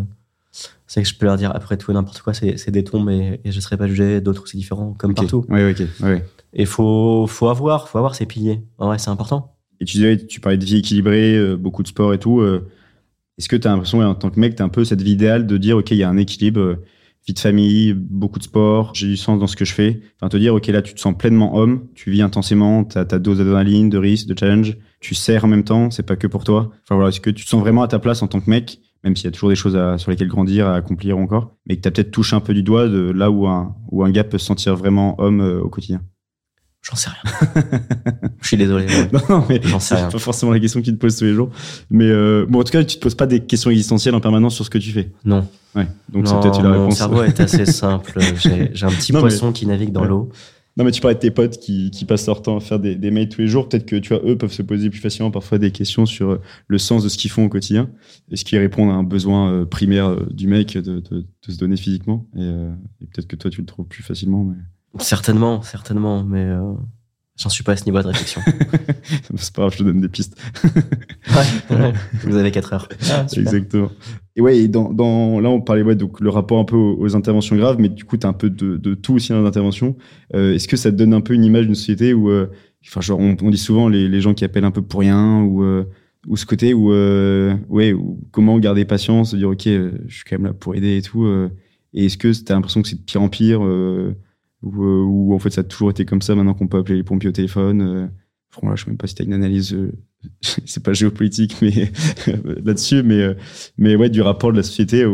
c'est 0.88 1.00
que 1.00 1.08
je 1.08 1.14
peux 1.16 1.26
leur 1.26 1.36
dire 1.36 1.52
après 1.54 1.76
tout 1.76 1.92
et 1.92 1.94
n'importe 1.94 2.22
quoi, 2.22 2.34
c'est 2.34 2.70
des 2.72 2.82
tombes 2.82 3.08
et, 3.08 3.40
et 3.44 3.52
je 3.52 3.60
serai 3.60 3.76
pas 3.76 3.86
jugé. 3.86 4.20
D'autres 4.20 4.48
c'est 4.48 4.58
différent, 4.58 4.94
comme 4.98 5.12
ok. 5.12 5.16
partout. 5.18 5.44
Ouais, 5.48 5.70
ok, 5.70 5.86
ouais. 6.02 6.24
Et 6.52 6.64
faut 6.66 7.26
faut 7.28 7.48
avoir, 7.48 7.88
faut 7.88 7.98
avoir 7.98 8.16
ses 8.16 8.26
piliers. 8.26 8.60
En 8.78 8.86
vrai, 8.88 8.98
c'est 8.98 9.10
important. 9.10 9.54
Et 9.80 9.84
tu 9.84 9.98
disais, 9.98 10.16
tu 10.26 10.40
parlais 10.40 10.58
de 10.58 10.64
vie 10.64 10.78
équilibrée, 10.78 11.36
euh, 11.36 11.56
beaucoup 11.56 11.84
de 11.84 11.88
sport 11.88 12.12
et 12.12 12.18
tout. 12.18 12.40
euh, 12.40 12.68
Est-ce 13.40 13.48
que 13.48 13.56
tu 13.56 13.66
as 13.66 13.70
l'impression, 13.70 14.02
en 14.02 14.14
tant 14.14 14.28
que 14.28 14.38
mec, 14.38 14.54
tu 14.54 14.60
as 14.60 14.66
un 14.66 14.68
peu 14.68 14.84
cette 14.84 15.00
vie 15.00 15.12
idéale 15.12 15.46
de 15.46 15.56
dire, 15.56 15.78
OK, 15.78 15.92
il 15.92 15.96
y 15.96 16.02
a 16.02 16.10
un 16.10 16.18
équilibre, 16.18 16.60
euh, 16.60 16.84
vie 17.26 17.32
de 17.32 17.38
famille, 17.38 17.94
beaucoup 17.94 18.38
de 18.38 18.44
sport, 18.44 18.92
j'ai 18.94 19.06
du 19.06 19.16
sens 19.16 19.40
dans 19.40 19.46
ce 19.46 19.56
que 19.56 19.64
je 19.64 19.72
fais. 19.72 20.02
Enfin, 20.16 20.28
te 20.28 20.36
dire, 20.36 20.54
OK, 20.54 20.66
là, 20.66 20.82
tu 20.82 20.92
te 20.92 21.00
sens 21.00 21.16
pleinement 21.16 21.56
homme, 21.56 21.86
tu 21.94 22.10
vis 22.10 22.20
intensément, 22.20 22.84
tu 22.84 22.98
as 22.98 23.06
ta 23.06 23.18
dose 23.18 23.38
d'adrénaline, 23.38 23.88
de 23.88 23.96
risque, 23.96 24.26
de 24.26 24.38
challenge, 24.38 24.76
tu 25.00 25.14
sers 25.14 25.42
en 25.42 25.48
même 25.48 25.64
temps, 25.64 25.90
c'est 25.90 26.02
pas 26.02 26.16
que 26.16 26.26
pour 26.26 26.44
toi. 26.44 26.70
Enfin, 26.82 26.96
voilà, 26.96 27.08
est-ce 27.08 27.22
que 27.22 27.30
tu 27.30 27.46
te 27.46 27.48
sens 27.48 27.62
vraiment 27.62 27.82
à 27.82 27.88
ta 27.88 27.98
place 27.98 28.22
en 28.22 28.26
tant 28.26 28.40
que 28.40 28.50
mec, 28.50 28.78
même 29.04 29.16
s'il 29.16 29.24
y 29.24 29.28
a 29.28 29.30
toujours 29.30 29.48
des 29.48 29.56
choses 29.56 29.78
sur 29.96 30.10
lesquelles 30.10 30.28
grandir, 30.28 30.66
à 30.66 30.74
accomplir 30.74 31.16
encore, 31.16 31.56
mais 31.64 31.76
que 31.78 31.80
tu 31.80 31.90
peut-être 31.90 32.10
touché 32.10 32.36
un 32.36 32.40
peu 32.40 32.52
du 32.52 32.62
doigt 32.62 32.88
de 32.88 33.10
là 33.10 33.30
où 33.30 33.46
un, 33.46 33.74
où 33.90 34.06
gars 34.08 34.24
peut 34.24 34.36
se 34.36 34.44
sentir 34.44 34.76
vraiment 34.76 35.18
homme 35.18 35.40
euh, 35.40 35.62
au 35.62 35.70
quotidien? 35.70 36.02
J'en 36.82 36.96
sais 36.96 37.10
rien. 37.10 37.80
je 38.40 38.46
suis 38.48 38.56
désolé. 38.56 38.86
ouais. 38.86 39.08
Non, 39.12 39.20
non, 39.28 39.44
mais 39.48 39.60
J'en 39.62 39.80
sais 39.80 39.94
rien. 39.96 40.08
pas 40.08 40.18
forcément 40.18 40.50
la 40.52 40.58
question 40.60 40.80
que 40.80 40.86
tu 40.86 40.92
te 40.92 40.98
poses 40.98 41.16
tous 41.16 41.24
les 41.24 41.34
jours. 41.34 41.50
Mais 41.90 42.06
euh, 42.08 42.46
bon, 42.48 42.60
en 42.60 42.64
tout 42.64 42.72
cas, 42.72 42.82
tu 42.84 42.96
te 42.96 43.00
poses 43.02 43.14
pas 43.14 43.26
des 43.26 43.40
questions 43.40 43.70
existentielles 43.70 44.14
en 44.14 44.20
permanence 44.20 44.54
sur 44.54 44.64
ce 44.64 44.70
que 44.70 44.78
tu 44.78 44.90
fais. 44.90 45.12
Non. 45.24 45.46
Ouais. 45.74 45.86
Donc 46.10 46.26
c'est 46.26 46.40
peut-être 46.40 46.62
la 46.62 46.70
mon 46.70 46.78
réponse. 46.84 46.96
cerveau 46.98 47.22
est 47.22 47.38
assez 47.38 47.66
simple. 47.70 48.18
J'ai 48.72 48.86
un 48.86 48.90
petit 48.90 49.12
Non, 49.12 49.18
mais- 49.18 49.28
poisson 49.28 49.52
qui 49.52 49.66
navigue 49.66 49.92
dans 49.92 50.02
Ouais. 50.02 50.08
l'eau. 50.08 50.30
Non, 50.76 50.84
mais 50.84 50.92
tu 50.92 51.00
parlais 51.00 51.16
de 51.16 51.20
tes 51.20 51.32
potes 51.32 51.58
qui, 51.58 51.90
qui 51.90 52.04
passent 52.06 52.26
leur 52.26 52.40
temps 52.42 52.56
à 52.56 52.60
faire 52.60 52.78
des, 52.78 52.94
des 52.94 53.10
mails 53.10 53.28
tous 53.28 53.40
les 53.42 53.48
jours. 53.48 53.68
Peut-être 53.68 53.84
que 53.86 53.96
tu 53.96 54.14
vois, 54.14 54.22
eux 54.24 54.38
peuvent 54.38 54.52
se 54.52 54.62
poser 54.62 54.88
plus 54.88 55.00
facilement 55.00 55.30
parfois 55.32 55.58
des 55.58 55.72
questions 55.72 56.06
sur 56.06 56.30
euh, 56.30 56.40
le 56.68 56.78
sens 56.78 57.02
de 57.02 57.08
ce 57.10 57.18
qu'ils 57.18 57.30
font 57.30 57.44
au 57.44 57.48
quotidien. 57.48 57.90
Est-ce 58.30 58.44
qu'ils 58.44 58.58
répondent 58.58 58.88
à 58.90 58.94
un 58.94 59.02
besoin 59.02 59.52
euh, 59.52 59.64
primaire 59.66 60.16
du 60.30 60.46
mec 60.46 60.78
de, 60.78 61.00
de, 61.00 61.00
de 61.10 61.52
se 61.52 61.58
donner 61.58 61.76
physiquement 61.76 62.26
Et, 62.36 62.38
euh, 62.40 62.72
et 63.02 63.06
peut-être 63.06 63.26
que 63.26 63.36
toi, 63.36 63.50
tu 63.50 63.60
le 63.60 63.66
trouves 63.66 63.86
plus 63.86 64.02
facilement. 64.04 64.44
Mais... 64.44 64.54
Certainement, 64.98 65.62
certainement, 65.62 66.24
mais 66.24 66.44
euh, 66.44 66.72
j'en 67.38 67.48
suis 67.48 67.62
pas 67.62 67.72
à 67.72 67.76
ce 67.76 67.84
niveau 67.84 68.00
de 68.02 68.08
réflexion. 68.08 68.40
c'est 69.36 69.54
pas 69.54 69.62
grave, 69.62 69.72
je 69.72 69.78
te 69.78 69.82
donne 69.84 70.00
des 70.00 70.08
pistes. 70.08 70.36
ouais, 71.70 71.76
ouais. 71.76 71.92
Vous 72.24 72.36
avez 72.36 72.50
4 72.50 72.72
heures. 72.72 72.88
Ah. 73.10 73.24
Exactement. 73.36 73.90
Et 74.36 74.40
ouais, 74.40 74.58
et 74.58 74.68
dans, 74.68 74.92
dans, 74.92 75.38
là, 75.40 75.48
on 75.48 75.60
parlait 75.60 75.82
ouais, 75.82 75.94
donc 75.94 76.20
le 76.20 76.28
rapport 76.30 76.58
un 76.58 76.64
peu 76.64 76.76
aux, 76.76 76.98
aux 77.00 77.16
interventions 77.16 77.56
graves, 77.56 77.76
mais 77.78 77.88
du 77.88 78.04
coup, 78.04 78.16
tu 78.16 78.26
as 78.26 78.30
un 78.30 78.34
peu 78.34 78.50
de, 78.50 78.76
de 78.76 78.94
tout 78.94 79.14
aussi 79.14 79.30
dans 79.30 79.40
l'intervention. 79.42 79.96
Euh, 80.34 80.54
Est-ce 80.54 80.66
que 80.68 80.76
ça 80.76 80.90
te 80.90 80.96
donne 80.96 81.14
un 81.14 81.20
peu 81.20 81.34
une 81.34 81.44
image 81.44 81.66
d'une 81.66 81.74
société 81.76 82.12
où, 82.12 82.30
euh, 82.30 82.48
enfin, 82.86 83.00
genre, 83.00 83.20
on, 83.20 83.36
on 83.42 83.50
dit 83.50 83.58
souvent 83.58 83.88
les, 83.88 84.08
les 84.08 84.20
gens 84.20 84.34
qui 84.34 84.44
appellent 84.44 84.64
un 84.64 84.70
peu 84.72 84.82
pour 84.82 85.00
rien, 85.00 85.40
ou, 85.42 85.62
euh, 85.62 85.84
ou 86.26 86.36
ce 86.36 86.46
côté 86.46 86.74
où, 86.74 86.92
euh, 86.92 87.54
ouais, 87.68 87.92
où 87.92 88.20
comment 88.32 88.58
garder 88.58 88.84
patience, 88.84 89.30
se 89.30 89.36
dire, 89.36 89.48
ok, 89.50 89.66
euh, 89.68 89.92
je 90.08 90.14
suis 90.16 90.24
quand 90.28 90.36
même 90.36 90.46
là 90.46 90.52
pour 90.52 90.74
aider 90.74 90.96
et 90.96 91.02
tout. 91.02 91.24
euh, 91.24 91.48
et 91.94 92.06
est-ce 92.06 92.18
que 92.18 92.28
tu 92.32 92.50
as 92.52 92.54
l'impression 92.54 92.82
que 92.82 92.88
c'est 92.88 92.96
de 92.96 93.02
pire 93.04 93.22
en 93.22 93.28
pire, 93.28 93.64
euh, 93.64 94.14
ou, 94.62 94.84
euh, 94.84 95.02
ou 95.04 95.34
en 95.34 95.38
fait 95.38 95.50
ça 95.50 95.62
a 95.62 95.64
toujours 95.64 95.90
été 95.90 96.04
comme 96.04 96.22
ça 96.22 96.34
maintenant 96.34 96.54
qu'on 96.54 96.68
peut 96.68 96.78
appeler 96.78 96.96
les 96.96 97.02
pompiers 97.02 97.28
au 97.28 97.32
téléphone 97.32 97.80
euh, 97.82 98.06
Franchement, 98.50 98.70
là, 98.70 98.76
je 98.76 98.84
sais 98.84 98.90
même 98.90 98.96
pas 98.98 99.06
si 99.06 99.14
tu 99.14 99.22
as 99.22 99.24
une 99.24 99.32
analyse, 99.32 99.72
euh, 99.74 99.92
c'est 100.40 100.82
pas 100.82 100.92
géopolitique, 100.92 101.56
mais 101.62 101.92
là-dessus, 102.64 103.04
mais, 103.04 103.20
euh, 103.20 103.34
mais 103.78 103.94
ouais, 103.94 104.10
du 104.10 104.22
rapport 104.22 104.50
de 104.50 104.56
la 104.56 104.64
société, 104.64 105.06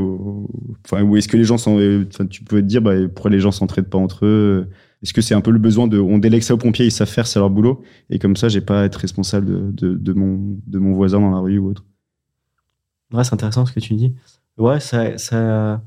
enfin, 0.85 1.03
où 1.03 1.17
est-ce 1.17 1.29
que 1.29 1.37
les 1.37 1.45
gens 1.45 1.59
s'en, 1.59 1.79
euh, 1.79 2.07
enfin, 2.09 2.27
tu 2.27 2.43
peux 2.45 2.63
te 2.63 2.67
dire, 2.67 2.81
bah, 2.81 2.95
pourquoi 3.15 3.31
les 3.31 3.41
gens 3.41 3.51
s'entraident 3.51 3.91
pas 3.91 3.99
entre 3.99 4.25
eux 4.25 4.71
Est-ce 5.03 5.13
que 5.13 5.21
c'est 5.21 5.35
un 5.35 5.43
peu 5.43 5.51
le 5.51 5.59
besoin 5.59 5.87
de, 5.87 5.99
on 5.99 6.17
délègue 6.17 6.43
ça 6.43 6.55
aux 6.55 6.59
pompiers, 6.59 6.87
ils 6.87 6.91
savent 6.91 7.11
faire, 7.11 7.27
c'est 7.27 7.39
leur 7.39 7.51
boulot, 7.51 7.83
et 8.09 8.19
comme 8.19 8.37
ça, 8.37 8.49
j'ai 8.49 8.63
pas 8.63 8.81
à 8.81 8.85
être 8.87 8.97
responsable 8.97 9.47
de, 9.47 9.71
de, 9.71 9.95
de 9.97 10.13
mon, 10.15 10.59
de 10.67 10.79
mon 10.79 10.95
voisin 10.95 11.21
dans 11.21 11.31
la 11.31 11.41
rue 11.41 11.59
ou 11.59 11.69
autre. 11.69 11.85
Ouais, 13.13 13.23
c'est 13.23 13.35
intéressant 13.35 13.67
ce 13.67 13.73
que 13.73 13.81
tu 13.81 13.95
dis. 13.95 14.15
Ouais, 14.57 14.81
ça, 14.81 15.19
ça, 15.19 15.83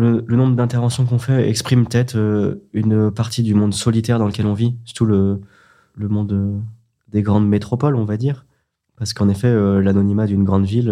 le, 0.00 0.24
le 0.26 0.36
nombre 0.36 0.56
d'interventions 0.56 1.04
qu'on 1.06 1.18
fait 1.18 1.48
exprime 1.48 1.86
peut-être 1.86 2.16
euh, 2.16 2.66
une 2.72 3.10
partie 3.10 3.42
du 3.42 3.54
monde 3.54 3.72
solitaire 3.74 4.18
dans 4.18 4.26
lequel 4.26 4.46
on 4.46 4.54
vit, 4.54 4.76
surtout 4.84 5.04
le, 5.04 5.40
le 5.94 6.08
monde 6.08 6.32
euh, 6.32 6.58
des 7.08 7.22
grandes 7.22 7.48
métropoles, 7.48 7.94
on 7.96 8.04
va 8.04 8.16
dire. 8.16 8.46
Parce 8.96 9.12
qu'en 9.12 9.28
effet, 9.28 9.48
euh, 9.48 9.80
l'anonymat 9.80 10.26
d'une 10.26 10.44
grande 10.44 10.64
ville, 10.64 10.90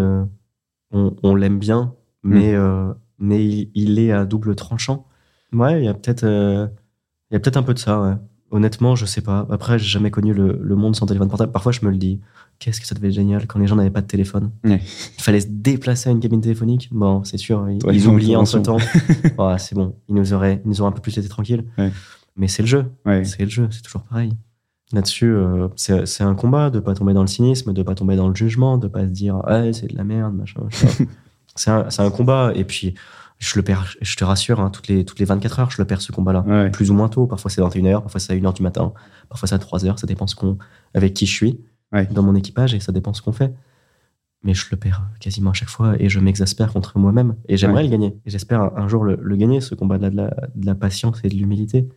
on, 0.93 1.15
on 1.23 1.35
l'aime 1.35 1.59
bien, 1.59 1.95
mais, 2.23 2.55
euh, 2.55 2.93
mais 3.19 3.45
il, 3.45 3.71
il 3.75 3.99
est 3.99 4.13
à 4.13 4.25
double 4.25 4.55
tranchant. 4.55 5.07
Ouais, 5.53 5.81
il 5.81 5.85
y 5.85 5.89
a 5.89 5.95
peut-être 5.95 6.25
il 6.25 7.35
y 7.35 7.37
a 7.37 7.41
peut-être 7.41 7.59
un 7.59 7.63
peu 7.63 7.75
de 7.75 7.79
ça, 7.79 8.01
ouais. 8.01 8.15
Honnêtement, 8.51 8.97
je 8.97 9.05
sais 9.05 9.21
pas. 9.21 9.47
Après, 9.51 9.79
j'ai 9.79 9.89
jamais 9.89 10.11
connu 10.11 10.33
le, 10.33 10.59
le 10.63 10.75
monde 10.77 10.97
sans 10.97 11.07
téléphone 11.07 11.29
portable. 11.29 11.53
Parfois, 11.53 11.73
je 11.73 11.85
me 11.85 11.91
le 11.91 11.97
dis. 11.99 12.21
Qu'est-ce 12.59 12.81
que 12.81 12.87
ça 12.89 12.95
devait 12.97 13.09
être 13.09 13.15
génial 13.15 13.47
quand 13.47 13.61
les 13.61 13.69
gens 13.69 13.77
n'avaient 13.77 13.91
pas 13.91 14.01
de 14.01 14.09
téléphone. 14.09 14.51
Ouais. 14.65 14.81
Il 15.17 15.23
fallait 15.23 15.41
se 15.41 15.47
déplacer 15.49 16.09
à 16.09 16.13
une 16.13 16.19
cabine 16.19 16.41
téléphonique. 16.41 16.89
Bon, 16.91 17.23
c'est 17.23 17.37
sûr, 17.37 17.69
ils, 17.71 17.85
Ouais, 17.87 18.05
oubliaient 18.07 18.35
une 18.35 18.41
entre 18.41 18.59
temps. 18.59 18.79
ouais, 19.39 19.59
c'est 19.59 19.77
bon. 19.77 19.95
Ils 20.09 20.17
nous 20.17 20.33
auraient, 20.33 20.61
ils 20.65 20.69
nous 20.69 20.81
auraient 20.81 20.89
un 20.89 20.93
peu 20.93 21.01
plus 21.01 21.15
laissé 21.15 21.29
tranquilles. 21.29 21.65
Ouais. 21.77 21.93
Mais 22.37 22.49
c'est 22.49 22.63
le 22.63 22.69
jeu. 22.69 22.87
C'est 23.25 23.43
le 23.43 23.49
jeu. 23.49 23.69
C'est 23.71 23.83
toujours 23.83 24.03
pareil. 24.03 24.33
Là-dessus, 24.93 25.27
euh, 25.27 25.69
c'est 25.77 26.23
un 26.23 26.35
combat 26.35 26.71
de 26.71 26.81
pas 26.81 26.95
tomber 26.95 27.13
dans 27.13 27.21
le 27.21 27.27
cynisme, 27.27 27.75
de 27.75 27.83
pas 27.83 27.95
tomber 27.95 28.17
dans 28.17 28.29
le 28.29 28.35
jugement, 28.35 28.79
de 28.79 28.89
pas 28.89 29.03
se 29.03 29.11
dire, 29.11 29.37
ah, 29.45 29.71
c'est 29.73 29.89
de 29.93 29.97
la 29.97 30.03
merde, 30.03 30.35
machin. 30.35 30.63
machin. 30.65 30.89
c'est 31.55 31.71
un, 31.71 31.91
c'est 31.91 32.03
un 32.03 32.11
combat. 32.11 32.53
Et 32.55 32.65
puis, 32.65 32.95
je 33.39 33.57
le 33.57 33.63
perds, 33.63 33.95
je 34.01 34.17
te 34.17 34.25
rassure, 34.25 34.61
hein, 34.61 34.71
toutes, 34.71 34.89
les, 34.89 35.05
toutes 35.05 35.19
les 35.21 35.25
24 35.25 35.61
heures, 35.61 35.71
je 35.71 35.81
le 35.81 35.87
perds 35.87 36.01
ce 36.01 36.11
combat-là 36.13 36.41
Ouais. 36.47 36.71
plus 36.71 36.91
ou 36.91 36.95
moins 36.95 37.09
tôt. 37.09 37.27
Parfois 37.27 37.51
c'est 37.51 37.61
à 37.61 37.65
21h, 37.69 38.03
parfois 38.03 38.21
c'est 38.21 38.33
à 38.33 38.37
1h 38.37 38.53
du 38.55 38.63
matin, 38.63 38.93
parfois 39.29 39.49
c'est 39.49 39.55
à 39.55 39.59
3h. 39.59 39.97
Ça 39.99 40.07
dépend 40.07 40.27
ce 40.27 40.35
qu'on, 40.35 40.59
avec 40.95 41.15
qui 41.15 41.27
je 41.27 41.33
suis 41.33 41.61
Ouais. 41.93 42.07
dans 42.07 42.23
mon 42.23 42.35
équipage 42.35 42.75
et 42.75 42.81
ça 42.81 42.93
dépend 42.93 43.15
ce 43.15 43.23
qu'on 43.23 43.33
fait. 43.33 43.53
Mais 44.45 44.55
je 44.55 44.67
le 44.71 44.77
perds 44.77 45.03
quasiment 45.21 45.51
à 45.51 45.53
chaque 45.55 45.69
fois 45.69 45.95
et 45.99 46.09
je 46.09 46.21
m'exaspère 46.21 46.73
contre 46.73 46.99
moi-même. 46.99 47.35
Et 47.49 47.57
j'aimerais 47.57 47.79
Ouais. 47.83 47.85
le 47.85 47.91
gagner. 47.91 48.17
Et 48.27 48.31
j'espère 48.31 48.61
un, 48.61 48.73
un 48.77 48.89
jour 48.89 49.03
le, 49.05 49.19
le 49.21 49.37
gagner, 49.37 49.61
ce 49.61 49.75
combat 49.75 49.99
de 49.99 50.09
la, 50.15 50.31
de, 50.55 50.73
patience 50.75 51.21
et 51.25 51.29
de 51.29 51.35
l'humilité. 51.35 51.89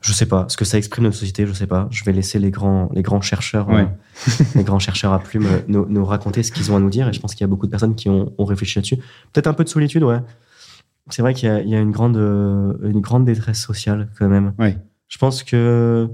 Je 0.00 0.12
sais 0.12 0.26
pas. 0.26 0.44
Ce 0.48 0.56
que 0.56 0.64
ça 0.64 0.76
exprime 0.76 1.04
notre 1.04 1.16
société, 1.16 1.46
je 1.46 1.52
sais 1.52 1.66
pas. 1.68 1.86
Je 1.90 2.02
vais 2.04 2.12
laisser 2.12 2.38
les 2.38 2.50
grands, 2.50 2.90
les 2.94 3.02
grands 3.02 3.20
chercheurs, 3.20 3.68
Ouais. 3.68 3.82
euh, 4.28 4.44
les 4.56 4.64
grands 4.64 4.78
chercheurs 4.80 5.12
à 5.12 5.18
plume 5.20 5.46
euh, 5.46 5.60
nous, 5.68 5.86
nous 5.88 6.04
raconter 6.04 6.42
ce 6.42 6.52
qu'ils 6.52 6.70
ont 6.72 6.76
à 6.76 6.80
nous 6.80 6.90
dire. 6.90 7.08
Et 7.08 7.12
je 7.12 7.20
pense 7.20 7.34
qu'il 7.34 7.42
y 7.42 7.44
a 7.44 7.48
beaucoup 7.48 7.66
de 7.66 7.70
personnes 7.70 7.94
qui 7.94 8.08
ont, 8.08 8.32
ont 8.38 8.44
réfléchi 8.44 8.78
là-dessus. 8.78 8.96
Peut-être 9.32 9.46
un 9.46 9.54
peu 9.54 9.62
de 9.64 9.68
solitude, 9.68 10.02
ouais. 10.02 10.18
C'est 11.10 11.22
vrai 11.22 11.34
qu'il 11.34 11.48
y 11.48 11.52
a, 11.52 11.60
il 11.60 11.68
y 11.68 11.74
a 11.74 11.80
une, 11.80 11.90
grande, 11.90 12.16
euh, 12.16 12.76
une 12.82 13.00
grande 13.00 13.24
détresse 13.24 13.60
sociale 13.60 14.10
quand 14.18 14.28
même. 14.28 14.54
Ouais. 14.58 14.78
Je 15.08 15.18
pense 15.18 15.42
que 15.42 16.08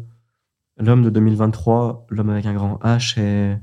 l'homme 0.79 1.03
de 1.03 1.11
2023, 1.11 2.07
l'homme 2.11 2.31
avec 2.31 2.47
un 2.47 2.55
grand 2.55 2.75
H, 2.83 3.19
est 3.21 3.59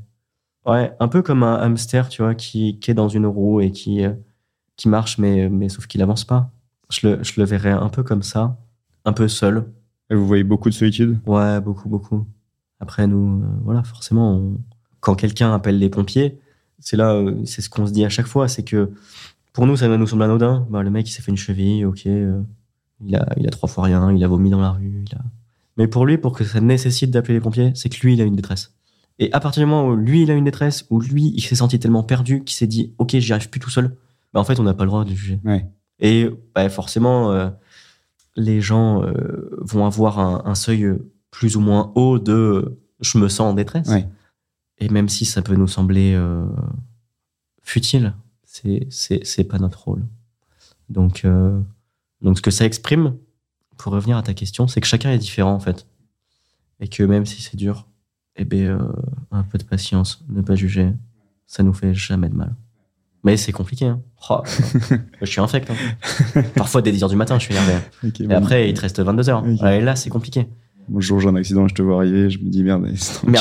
ouais, 0.66 0.94
un 1.00 1.08
peu 1.08 1.22
comme 1.22 1.44
un 1.44 1.56
hamster, 1.56 2.08
tu 2.10 2.22
vois, 2.22 2.34
qui, 2.36 2.80
qui 2.80 2.92
est 2.92 2.94
dans 2.94 3.10
une 3.10 3.26
roue 3.26 3.60
et 3.62 3.72
qui, 3.72 4.06
euh, 4.06 4.14
qui 4.78 4.88
marche, 4.90 5.18
mais, 5.18 5.50
mais 5.50 5.70
sauf 5.70 5.88
qu'il 5.88 6.02
avance 6.02 6.24
pas. 6.24 6.52
Je 6.90 7.08
le, 7.08 7.24
je 7.24 7.34
le 7.38 7.46
verrais 7.46 7.72
un 7.72 7.90
peu 7.90 8.04
comme 8.04 8.24
ça, 8.24 8.58
un 9.04 9.12
peu 9.14 9.28
seul. 9.28 9.66
Et 10.10 10.16
Vous 10.16 10.26
voyez 10.26 10.44
beaucoup 10.46 10.70
de 10.70 10.74
solitude? 10.74 11.20
Ouais, 11.26 11.60
beaucoup, 11.60 11.90
beaucoup. 11.90 12.26
Après, 12.80 13.06
nous, 13.08 13.42
euh, 13.44 13.48
voilà, 13.64 13.84
forcément, 13.84 14.36
on- 14.36 14.58
quand 15.02 15.16
quelqu'un 15.16 15.54
appelle 15.54 15.78
les 15.78 15.90
pompiers, 15.90 16.40
c'est 16.80 16.96
là, 16.96 17.22
c'est 17.46 17.62
ce 17.62 17.70
qu'on 17.70 17.86
se 17.86 17.92
dit 17.92 18.06
à 18.06 18.10
chaque 18.10 18.26
fois, 18.28 18.48
c'est 18.48 18.64
que 18.64 18.92
pour 19.54 19.66
nous, 19.66 19.78
ça 19.78 19.88
nous 19.88 20.08
semble 20.08 20.24
anodin. 20.24 20.68
Bah, 20.70 20.84
le 20.84 20.90
mec, 20.90 21.10
il 21.10 21.12
s'est 21.12 21.22
fait 21.22 21.32
une 21.32 21.38
cheville, 21.38 21.86
ok, 21.86 22.06
euh, 22.06 22.42
il, 23.04 23.16
a, 23.16 23.28
il 23.38 23.48
a 23.48 23.50
trois 23.50 23.68
fois 23.68 23.86
rien, 23.86 24.12
il 24.12 24.24
a 24.24 24.28
vomi 24.28 24.50
dans 24.50 24.62
la 24.62 24.72
rue. 24.72 25.04
Il 25.08 25.16
a... 25.16 25.22
Mais 25.78 25.88
pour 25.88 26.06
lui, 26.06 26.18
pour 26.18 26.34
que 26.34 26.44
ça 26.44 26.62
nécessite 26.62 27.12
d'appeler 27.12 27.36
les 27.36 27.40
pompiers, 27.40 27.72
c'est 27.76 27.90
que 27.90 28.00
lui, 28.02 28.14
il 28.14 28.22
a 28.22 28.24
une 28.24 28.36
détresse. 28.36 28.74
Et 29.20 29.32
à 29.34 29.40
partir 29.40 29.62
du 29.62 29.66
moment 29.66 29.88
où 29.88 29.96
lui, 29.96 30.24
il 30.24 30.32
a 30.32 30.36
une 30.36 30.46
détresse, 30.46 30.86
où 30.90 31.00
lui, 31.00 31.32
il 31.36 31.42
s'est 31.42 31.56
senti 31.56 31.80
tellement 31.80 32.04
perdu 32.04 32.44
qu'il 32.44 32.56
s'est 32.56 32.68
dit, 32.68 32.94
ok, 32.98 33.18
j'y 33.18 33.34
arrive 33.34 33.50
plus 33.50 33.60
tout 33.60 33.70
seul, 33.70 33.96
bah, 34.34 34.40
en 34.40 34.44
fait, 34.44 34.60
on 34.60 34.64
n'a 34.64 34.74
pas 34.74 34.84
le 34.84 34.90
droit 34.90 35.06
de 35.06 35.10
juger. 35.10 35.40
Ouais. 35.44 35.66
Et 36.00 36.30
bah, 36.54 36.70
forcément, 36.70 37.32
euh, 37.32 37.50
les 38.36 38.62
gens 38.62 39.02
euh, 39.04 39.50
vont 39.62 39.86
avoir 39.86 40.20
un, 40.20 40.44
un 40.46 40.56
seuil 40.56 40.88
plus 41.32 41.56
ou 41.56 41.62
moins 41.62 41.92
haut 41.96 42.20
de 42.20 42.78
je 43.00 43.18
me 43.18 43.28
sens 43.28 43.52
en 43.52 43.54
détresse. 43.54 43.90
Ouais. 43.90 44.08
et 44.80 44.90
même 44.90 45.10
si 45.10 45.26
ça 45.26 45.42
peut 45.42 45.56
nous 45.56 45.68
sembler 45.68 46.20
futile, 47.62 48.14
c'est 48.48 48.88
c'est 49.24 49.44
pas 49.44 49.60
notre 49.60 49.84
rôle. 49.84 50.04
Donc 50.90 51.26
euh, 51.26 51.60
donc 52.22 52.38
ce 52.38 52.42
que 52.42 52.52
ça 52.52 52.66
exprime, 52.66 53.16
pour 53.78 53.94
revenir 53.94 54.18
à 54.18 54.24
ta 54.24 54.34
question, 54.34 54.68
c'est 54.68 54.82
que 54.82 54.88
chacun 54.88 55.12
est 55.12 55.18
différent 55.18 55.54
en 55.54 55.60
fait, 55.60 55.86
et 56.80 56.88
que 56.88 57.04
même 57.04 57.26
si 57.26 57.42
c'est 57.42 57.58
dur, 57.58 57.88
eh 58.38 58.46
ben 58.46 58.66
euh, 58.66 58.80
un 59.32 59.44
peu 59.44 59.58
de 59.58 59.64
patience, 59.64 60.24
ne 60.30 60.42
pas 60.42 60.56
juger, 60.56 60.94
ça 61.46 61.62
nous 61.64 61.74
fait 61.74 61.94
jamais 61.94 62.30
de 62.30 62.36
mal. 62.36 62.56
Mais 63.24 63.36
c'est 63.36 63.52
compliqué. 63.52 63.86
Hein. 63.88 64.02
Oh, 64.30 64.42
je 65.22 65.26
suis 65.26 65.42
infect. 65.42 65.70
Hein. 65.70 66.44
Parfois, 66.56 66.82
dès 66.82 66.92
10h 66.92 67.10
du 67.10 67.16
matin, 67.18 67.38
je 67.40 67.44
suis 67.46 67.54
énervé. 67.54 67.74
Ok, 68.06 68.22
Et 68.22 68.28
bon. 68.28 68.36
après, 68.36 68.70
il 68.70 68.74
te 68.74 68.82
reste 68.82 69.02
22 69.02 69.30
heures. 69.30 69.44
Ok. 69.44 69.62
Et 69.64 69.82
là, 69.82 69.96
c'est 69.98 70.10
compliqué. 70.10 70.48
Bonjour, 70.90 71.20
j'ai 71.20 71.28
un 71.28 71.36
accident, 71.36 71.68
je 71.68 71.76
te 71.76 71.82
vois 71.82 71.98
arriver, 71.98 72.30
je 72.30 72.40
me 72.40 72.50
dis 72.50 72.64
merde, 72.64 72.86
quel 72.88 72.98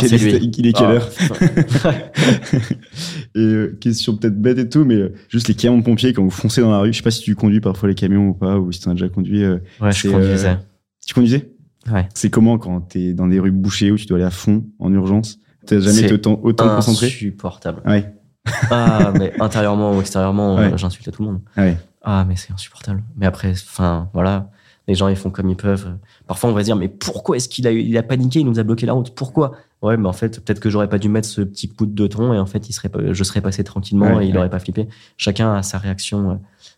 c'est 0.08 0.16
est- 0.16 0.38
lui. 0.40 0.50
il 0.58 0.66
est 0.66 0.72
quelle 0.72 0.86
Ah, 0.86 0.90
heure. 0.94 1.10
Et 3.36 3.40
euh, 3.40 3.78
question 3.80 4.16
peut-être 4.16 4.40
bête 4.40 4.58
et 4.58 4.68
tout, 4.68 4.84
mais 4.84 4.96
euh, 4.96 5.14
juste 5.28 5.46
les 5.46 5.54
camions 5.54 5.78
de 5.78 5.84
pompiers 5.84 6.12
quand 6.12 6.24
vous 6.24 6.30
foncez 6.30 6.60
dans 6.60 6.72
la 6.72 6.80
rue, 6.80 6.92
je 6.92 6.96
sais 6.98 7.04
pas 7.04 7.12
si 7.12 7.22
tu 7.22 7.36
conduis 7.36 7.60
parfois 7.60 7.88
les 7.88 7.94
camions 7.94 8.28
ou 8.28 8.34
pas, 8.34 8.58
ou 8.58 8.72
si 8.72 8.80
tu 8.80 8.88
as 8.88 8.92
déjà 8.92 9.08
conduit. 9.08 9.44
euh, 9.44 9.58
ouais, 9.80 9.92
je 9.92 10.08
conduisais. 10.10 10.58
Tu 11.06 11.14
conduisais? 11.14 11.52
Ouais. 11.92 12.08
C'est 12.14 12.30
comment 12.30 12.58
quand 12.58 12.80
t'es 12.80 13.12
dans 13.12 13.28
des 13.28 13.38
rues 13.38 13.52
bouchées 13.52 13.92
où 13.92 13.96
tu 13.96 14.06
dois 14.06 14.16
aller 14.18 14.26
à 14.26 14.30
fond 14.30 14.64
en 14.80 14.92
urgence? 14.92 15.38
T'as 15.66 15.78
jamais 15.78 16.00
été 16.02 16.14
autant, 16.14 16.40
autant 16.42 16.74
concentré? 16.74 17.06
Insupportable. 17.06 17.82
Ouais. 17.86 18.12
Ah, 18.70 19.12
mais 19.18 19.32
intérieurement 19.40 19.96
ou 19.96 20.00
extérieurement, 20.00 20.54
Ouais. 20.56 20.72
euh, 20.72 20.76
j'insultais 20.76 21.10
tout 21.10 21.22
le 21.24 21.32
monde. 21.32 21.40
Ouais. 21.56 21.76
Ah, 22.02 22.24
mais 22.26 22.36
c'est 22.36 22.52
insupportable. 22.52 23.02
Mais 23.16 23.26
après, 23.26 23.50
enfin, 23.50 24.08
voilà. 24.14 24.50
Les 24.88 24.94
gens, 24.94 25.08
ils 25.08 25.16
font 25.16 25.30
comme 25.30 25.48
ils 25.50 25.56
peuvent. 25.56 25.96
Parfois, 26.26 26.50
on 26.50 26.52
va 26.52 26.60
se 26.60 26.66
dire, 26.66 26.76
mais 26.76 26.88
pourquoi 26.88 27.36
est-ce 27.36 27.48
qu'il 27.48 27.66
a, 27.66 27.72
il 27.72 27.96
a 27.98 28.02
paniqué, 28.02 28.40
il 28.40 28.46
nous 28.46 28.60
a 28.60 28.62
bloqué 28.62 28.86
la 28.86 28.92
route? 28.92 29.14
Pourquoi? 29.14 29.52
Ouais, 29.82 29.96
mais 29.96 30.08
en 30.08 30.12
fait, 30.12 30.42
peut-être 30.44 30.60
que 30.60 30.70
j'aurais 30.70 30.88
pas 30.88 30.98
dû 30.98 31.08
mettre 31.08 31.28
ce 31.28 31.40
petit 31.42 31.68
coup 31.68 31.86
de 31.86 32.06
ton 32.06 32.32
et 32.32 32.38
en 32.38 32.46
fait, 32.46 32.68
il 32.68 32.72
serait, 32.72 32.90
je 33.12 33.24
serais 33.24 33.40
passé 33.40 33.64
tranquillement 33.64 34.16
Ouais, 34.16 34.24
et 34.24 34.28
il 34.28 34.32
ouais. 34.32 34.38
aurait 34.38 34.50
pas 34.50 34.58
flippé. 34.60 34.88
Chacun 35.16 35.54
a 35.54 35.62
sa 35.62 35.78
réaction 35.78 36.30
euh, 36.30 36.34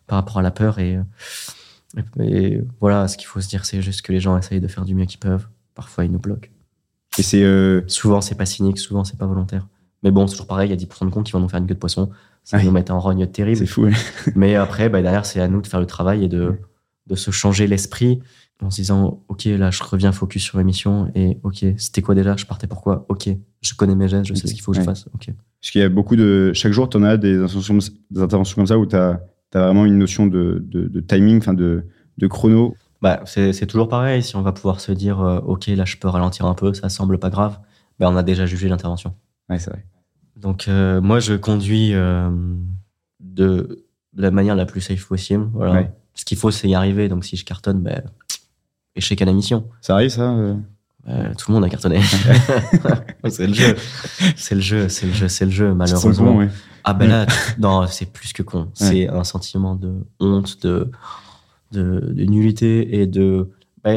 par 0.06 0.16
rapport 0.16 0.38
à 0.38 0.42
la 0.42 0.50
peur 0.50 0.78
et, 0.78 0.96
euh, 0.96 2.02
et, 2.20 2.60
voilà, 2.80 3.08
ce 3.08 3.16
qu'il 3.16 3.26
faut 3.26 3.40
se 3.40 3.48
dire, 3.48 3.64
c'est 3.64 3.82
juste 3.82 4.02
que 4.02 4.12
les 4.12 4.20
gens 4.20 4.36
essayent 4.36 4.60
de 4.60 4.68
faire 4.68 4.84
du 4.84 4.94
mieux 4.94 5.06
qu'ils 5.06 5.20
peuvent. 5.20 5.46
Parfois, 5.74 6.04
ils 6.04 6.10
nous 6.10 6.18
bloquent. 6.18 6.48
Et 7.18 7.22
c'est 7.22 7.42
euh, 7.42 7.82
Souvent, 7.88 8.20
c'est 8.20 8.34
pas 8.34 8.46
cynique, 8.46 8.78
souvent, 8.78 9.04
c'est 9.04 9.18
pas 9.18 9.26
volontaire. 9.26 9.66
Mais 10.02 10.10
bon, 10.10 10.26
c'est 10.26 10.32
toujours 10.32 10.46
pareil, 10.46 10.70
il 10.70 10.80
y 10.80 10.84
a 10.84 10.86
10% 10.86 11.06
de 11.06 11.10
cons 11.10 11.22
qui 11.22 11.32
vont 11.32 11.40
nous 11.40 11.48
faire 11.48 11.58
une 11.60 11.66
queue 11.66 11.74
de 11.74 11.78
poisson. 11.78 12.10
Ça 12.44 12.62
nous 12.62 12.70
mettre 12.70 12.92
en 12.92 13.00
rogne 13.00 13.26
terrible. 13.26 13.58
c'est 13.58 13.66
fou. 13.66 13.82
ouais. 13.84 13.92
Mais 14.34 14.54
après, 14.54 14.88
bah, 14.88 15.02
derrière, 15.02 15.26
c'est 15.26 15.40
à 15.40 15.48
nous 15.48 15.60
de 15.60 15.66
faire 15.66 15.80
le 15.80 15.86
travail 15.86 16.24
et 16.24 16.28
de. 16.28 16.58
De 17.08 17.14
se 17.14 17.30
changer 17.30 17.66
l'esprit 17.66 18.20
en 18.62 18.70
se 18.70 18.76
disant, 18.76 19.22
OK, 19.28 19.44
là, 19.44 19.70
je 19.70 19.82
reviens 19.82 20.12
focus 20.12 20.42
sur 20.42 20.58
l'émission 20.58 21.10
et 21.14 21.38
OK, 21.42 21.64
c'était 21.76 22.02
quoi 22.02 22.14
déjà? 22.14 22.36
Je 22.36 22.44
partais 22.44 22.66
pourquoi 22.66 23.06
OK, 23.08 23.28
je 23.60 23.74
connais 23.74 23.94
mes 23.94 24.08
gestes, 24.08 24.26
je 24.26 24.34
sais 24.34 24.46
ce 24.46 24.54
qu'il 24.54 24.62
faut 24.62 24.72
que 24.72 24.78
ouais. 24.78 24.82
je 24.82 24.88
fasse. 24.88 25.06
OK. 25.14 25.28
Parce 25.60 25.70
qu'il 25.70 25.80
y 25.80 25.84
a 25.84 25.88
beaucoup 25.88 26.16
de. 26.16 26.52
Chaque 26.54 26.72
jour, 26.72 26.88
tu 26.88 26.96
en 26.96 27.04
as 27.04 27.16
des 27.16 27.36
interventions, 27.36 27.78
des 28.10 28.20
interventions 28.20 28.56
comme 28.56 28.66
ça 28.66 28.78
où 28.78 28.86
tu 28.86 28.96
as, 28.96 29.20
vraiment 29.52 29.86
une 29.86 29.98
notion 29.98 30.26
de, 30.26 30.64
de, 30.66 30.88
de 30.88 31.00
timing, 31.00 31.38
enfin 31.38 31.54
de, 31.54 31.84
de 32.18 32.26
chrono. 32.26 32.74
Bah, 33.00 33.22
c'est 33.26 33.66
toujours 33.66 33.88
pareil. 33.88 34.22
Si 34.22 34.34
on 34.34 34.42
va 34.42 34.52
pouvoir 34.52 34.80
se 34.80 34.90
dire, 34.90 35.20
euh, 35.20 35.38
OK, 35.40 35.66
là, 35.68 35.84
je 35.84 35.96
peux 35.96 36.08
ralentir 36.08 36.46
un 36.46 36.54
peu, 36.54 36.74
ça 36.74 36.88
semble 36.88 37.18
pas 37.18 37.30
grave, 37.30 37.58
bah, 37.98 38.08
on 38.10 38.16
a 38.16 38.22
déjà 38.22 38.44
jugé 38.44 38.68
l'intervention. 38.68 39.14
Ouais, 39.48 39.58
c'est 39.58 39.70
vrai. 39.70 39.86
Donc, 40.36 40.66
euh, 40.68 41.00
moi, 41.00 41.20
je 41.20 41.34
conduis 41.34 41.94
euh, 41.94 42.28
de, 43.20 43.86
de 44.12 44.22
la 44.22 44.30
manière 44.30 44.56
la 44.56 44.66
plus 44.66 44.80
safe 44.80 45.06
possible. 45.06 45.48
Voilà. 45.52 45.72
Ouais. 45.72 45.92
Ce 46.18 46.24
qu'il 46.24 46.36
faut, 46.36 46.50
c'est 46.50 46.68
y 46.68 46.74
arriver. 46.74 47.08
Donc, 47.08 47.24
si 47.24 47.36
je 47.36 47.44
cartonne, 47.44 47.80
ben, 47.80 48.02
échec 48.96 49.22
à 49.22 49.24
la 49.24 49.32
mission. 49.32 49.68
Ça 49.80 49.94
arrive, 49.94 50.10
ça 50.10 50.32
euh 50.32 50.56
Euh, 51.08 51.32
tout 51.38 51.50
le 51.50 51.54
monde 51.54 51.64
a 51.64 51.68
cartonné. 51.68 52.00
c'est 53.28 53.46
le 53.46 53.54
jeu. 53.54 53.76
C'est 54.36 54.54
le 54.56 54.60
jeu, 54.60 54.88
c'est 54.88 55.06
le 55.06 55.12
jeu, 55.12 55.28
c'est 55.28 55.44
le 55.44 55.50
jeu, 55.50 55.72
malheureusement. 55.74 56.32
con, 56.32 56.38
ouais. 56.40 56.48
Ah 56.84 56.92
ben 56.92 57.08
là, 57.08 57.26
non, 57.58 57.86
c'est 57.86 58.12
plus 58.12 58.32
que 58.32 58.42
con. 58.42 58.68
C'est 58.74 59.08
un 59.08 59.24
sentiment 59.24 59.74
de 59.76 60.04
honte, 60.18 60.60
de, 60.62 60.90
de, 61.70 62.00
de 62.00 62.24
nullité 62.24 63.00
et 63.00 63.06
de. 63.06 63.48
bah, 63.82 63.94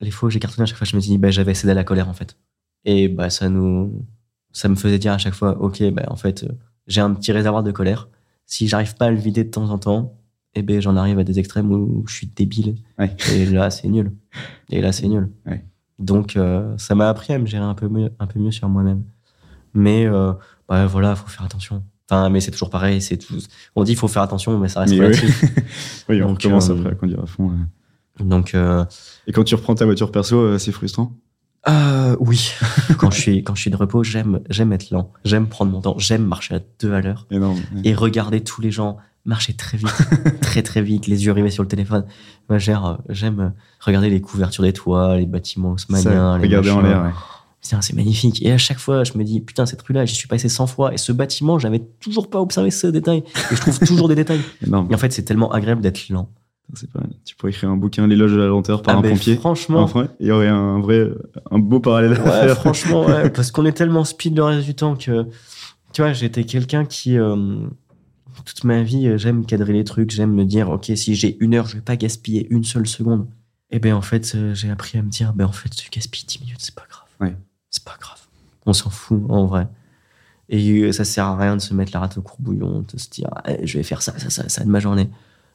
les 0.00 0.10
fois 0.10 0.26
où 0.26 0.30
j'ai 0.30 0.38
cartonné, 0.38 0.64
à 0.64 0.66
chaque 0.66 0.76
fois, 0.76 0.86
je 0.86 0.94
me 0.94 1.00
dis, 1.00 1.16
bah, 1.16 1.30
j'avais 1.30 1.54
cédé 1.54 1.70
à 1.70 1.74
la 1.74 1.84
colère, 1.84 2.08
en 2.08 2.14
fait. 2.14 2.36
Et 2.84 3.08
bah, 3.08 3.30
ça 3.30 3.48
nous. 3.48 4.04
Ça 4.52 4.68
me 4.68 4.76
faisait 4.76 4.98
dire 4.98 5.12
à 5.12 5.18
chaque 5.18 5.34
fois, 5.34 5.58
ok, 5.60 5.82
bah, 5.90 6.04
en 6.08 6.16
fait, 6.16 6.44
euh, 6.44 6.48
j'ai 6.86 7.00
un 7.00 7.12
petit 7.14 7.32
réservoir 7.32 7.62
de 7.62 7.72
colère. 7.72 8.08
Si 8.46 8.68
j'arrive 8.68 8.94
pas 8.94 9.06
à 9.06 9.10
le 9.10 9.16
vider 9.16 9.42
de 9.42 9.50
temps 9.50 9.70
en 9.70 9.78
temps, 9.78 10.14
eh 10.54 10.62
ben, 10.62 10.80
j'en 10.80 10.96
arrive 10.96 11.18
à 11.18 11.24
des 11.24 11.38
extrêmes 11.38 11.70
où 11.72 12.04
je 12.06 12.14
suis 12.14 12.26
débile. 12.26 12.76
Ouais. 12.98 13.14
Et 13.32 13.46
là, 13.46 13.70
c'est 13.70 13.88
nul. 13.88 14.12
Et 14.70 14.80
là, 14.80 14.92
c'est 14.92 15.08
nul. 15.08 15.30
Ouais. 15.46 15.64
Donc, 15.98 16.36
euh, 16.36 16.76
ça 16.78 16.94
m'a 16.94 17.08
appris 17.08 17.32
à 17.32 17.38
me 17.38 17.46
gérer 17.46 17.64
un 17.64 17.74
peu 17.74 17.88
mieux, 17.88 18.10
un 18.18 18.26
peu 18.26 18.38
mieux 18.38 18.50
sur 18.50 18.68
moi-même. 18.68 19.02
Mais 19.74 20.06
euh, 20.06 20.32
bah, 20.68 20.86
voilà, 20.86 21.16
faut 21.16 21.28
faire 21.28 21.44
attention. 21.44 21.82
Enfin, 22.10 22.28
mais 22.30 22.40
c'est 22.40 22.50
toujours 22.50 22.70
pareil. 22.70 23.00
C'est 23.00 23.16
tout. 23.16 23.38
On 23.76 23.84
dit 23.84 23.94
faut 23.94 24.08
faire 24.08 24.22
attention, 24.22 24.58
mais 24.58 24.68
ça 24.68 24.80
reste 24.80 24.92
Mais 24.94 25.06
relatif. 25.06 25.44
Oui, 26.08 26.22
on 26.22 26.28
Donc, 26.28 26.42
recommence 26.42 26.70
euh, 26.70 26.76
après 26.76 26.90
à 26.90 26.94
conduire 26.94 27.20
à 27.20 27.26
fond. 27.26 27.50
Donc, 28.20 28.54
euh, 28.54 28.84
Et 29.26 29.32
quand 29.32 29.44
tu 29.44 29.54
reprends 29.54 29.74
ta 29.74 29.84
voiture 29.84 30.12
perso, 30.12 30.58
c'est 30.58 30.72
frustrant? 30.72 31.16
Euh, 31.66 32.14
oui. 32.20 32.52
quand 32.98 33.10
je 33.10 33.20
suis 33.20 33.42
quand 33.42 33.54
je 33.54 33.62
suis 33.62 33.70
de 33.70 33.76
repos, 33.76 34.04
j'aime 34.04 34.40
j'aime 34.50 34.72
être 34.72 34.90
lent. 34.90 35.12
J'aime 35.24 35.48
prendre 35.48 35.72
mon 35.72 35.80
temps. 35.80 35.98
J'aime 35.98 36.24
marcher 36.24 36.56
à 36.56 36.60
deux 36.80 36.92
à 36.92 37.00
l'heure 37.00 37.26
et 37.84 37.94
regarder 37.94 38.42
tous 38.42 38.60
les 38.60 38.70
gens 38.70 38.98
marcher 39.24 39.54
très 39.54 39.78
vite, 39.78 39.88
très 40.40 40.62
très 40.62 40.82
vite, 40.82 41.06
les 41.06 41.24
yeux 41.24 41.32
rivés 41.32 41.50
sur 41.50 41.62
le 41.62 41.68
téléphone. 41.68 42.04
Moi, 42.48 42.58
j'aime 42.58 42.98
j'aime 43.08 43.40
euh, 43.40 43.48
regarder 43.80 44.10
les 44.10 44.20
couvertures 44.20 44.62
des 44.64 44.72
toits, 44.72 45.16
les 45.16 45.26
bâtiments 45.26 45.72
haussmanniens, 45.72 46.38
regarder 46.38 46.70
en 46.70 46.80
l'air. 46.82 47.02
ouais. 47.04 47.10
C'est 47.60 47.94
magnifique. 47.94 48.44
Et 48.44 48.52
à 48.52 48.58
chaque 48.58 48.78
fois, 48.78 49.04
je 49.04 49.16
me 49.16 49.24
dis, 49.24 49.40
putain, 49.40 49.64
cette 49.64 49.80
rue-là, 49.80 50.04
j'y 50.04 50.14
suis 50.14 50.28
passé 50.28 50.50
100 50.50 50.66
fois. 50.66 50.92
Et 50.92 50.98
ce 50.98 51.12
bâtiment, 51.12 51.58
j'avais 51.58 51.78
toujours 51.98 52.28
pas 52.28 52.38
observé 52.38 52.70
ce 52.70 52.88
détail. 52.88 53.24
Et 53.50 53.56
je 53.56 53.60
trouve 53.60 53.78
toujours 53.78 54.06
des 54.08 54.14
détails. 54.14 54.40
Et 54.66 54.94
en 54.94 54.98
fait, 54.98 55.10
c'est 55.14 55.22
tellement 55.22 55.50
agréable 55.50 55.80
d'être 55.80 56.10
lent. 56.10 56.28
C'est 56.74 56.90
pas... 56.90 57.00
Tu 57.24 57.34
pourrais 57.36 57.52
écrire 57.52 57.70
un 57.70 57.76
bouquin, 57.78 58.06
L'éloge 58.06 58.32
de 58.32 58.36
la 58.36 58.46
lenteur 58.46 58.82
par 58.82 58.96
Ah 58.96 58.98
un 58.98 59.00
ben, 59.00 59.12
pompier. 59.12 59.36
Franchement, 59.36 59.80
Enfin, 59.80 60.08
il 60.20 60.26
y 60.26 60.30
aurait 60.30 60.48
un 60.48 60.78
vrai, 60.80 61.08
un 61.50 61.58
beau 61.58 61.80
parallèle 61.80 62.12
à 62.12 62.16
faire. 62.16 62.56
franchement, 62.56 63.06
ouais. 63.06 63.30
Parce 63.34 63.50
qu'on 63.50 63.64
est 63.64 63.72
tellement 63.72 64.04
speed 64.04 64.36
le 64.36 64.44
reste 64.44 64.66
du 64.66 64.74
temps 64.74 64.94
que, 64.94 65.26
tu 65.94 66.02
vois, 66.02 66.12
j'étais 66.12 66.44
quelqu'un 66.44 66.84
qui, 66.84 67.16
euh, 67.16 67.56
toute 68.42 68.64
ma 68.64 68.82
vie, 68.82 69.06
euh, 69.06 69.18
j'aime 69.18 69.46
cadrer 69.46 69.72
les 69.72 69.84
trucs. 69.84 70.10
J'aime 70.10 70.32
me 70.32 70.44
dire, 70.44 70.70
OK, 70.70 70.90
si 70.96 71.14
j'ai 71.14 71.36
une 71.40 71.54
heure, 71.54 71.66
je 71.66 71.76
vais 71.76 71.82
pas 71.82 71.96
gaspiller 71.96 72.46
une 72.50 72.64
seule 72.64 72.86
seconde. 72.86 73.26
Et 73.70 73.78
ben, 73.78 73.94
en 73.94 74.02
fait, 74.02 74.32
euh, 74.34 74.54
j'ai 74.54 74.70
appris 74.70 74.98
à 74.98 75.02
me 75.02 75.10
dire, 75.10 75.32
ben, 75.34 75.44
en 75.46 75.52
fait, 75.52 75.68
tu 75.68 75.88
gaspilles 75.90 76.24
10 76.26 76.40
minutes, 76.40 76.56
c'est 76.60 76.74
pas 76.74 76.86
grave. 76.88 77.04
Ouais. 77.20 77.36
C'est 77.70 77.84
pas 77.84 77.96
grave. 78.00 78.18
On 78.66 78.72
s'en 78.72 78.90
fout, 78.90 79.22
en 79.28 79.46
vrai. 79.46 79.68
Et 80.48 80.82
euh, 80.82 80.92
ça 80.92 81.04
sert 81.04 81.26
à 81.26 81.36
rien 81.36 81.56
de 81.56 81.60
se 81.60 81.72
mettre 81.74 81.92
la 81.94 82.00
rate 82.00 82.18
au 82.18 82.22
courbouillon, 82.22 82.84
de 82.92 82.98
se 82.98 83.08
dire, 83.10 83.30
Eh, 83.46 83.66
je 83.66 83.78
vais 83.78 83.84
faire 83.84 84.02
ça, 84.02 84.18
ça, 84.18 84.30
ça, 84.30 84.48
ça 84.48 84.64
de 84.64 84.68
ma 84.68 84.80
journée. 84.80 85.08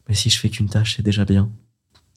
Mais 0.07 0.15
si 0.15 0.29
je 0.29 0.39
fais 0.39 0.49
qu'une 0.49 0.69
tâche, 0.69 0.95
c'est 0.95 1.03
déjà 1.03 1.25
bien. 1.25 1.49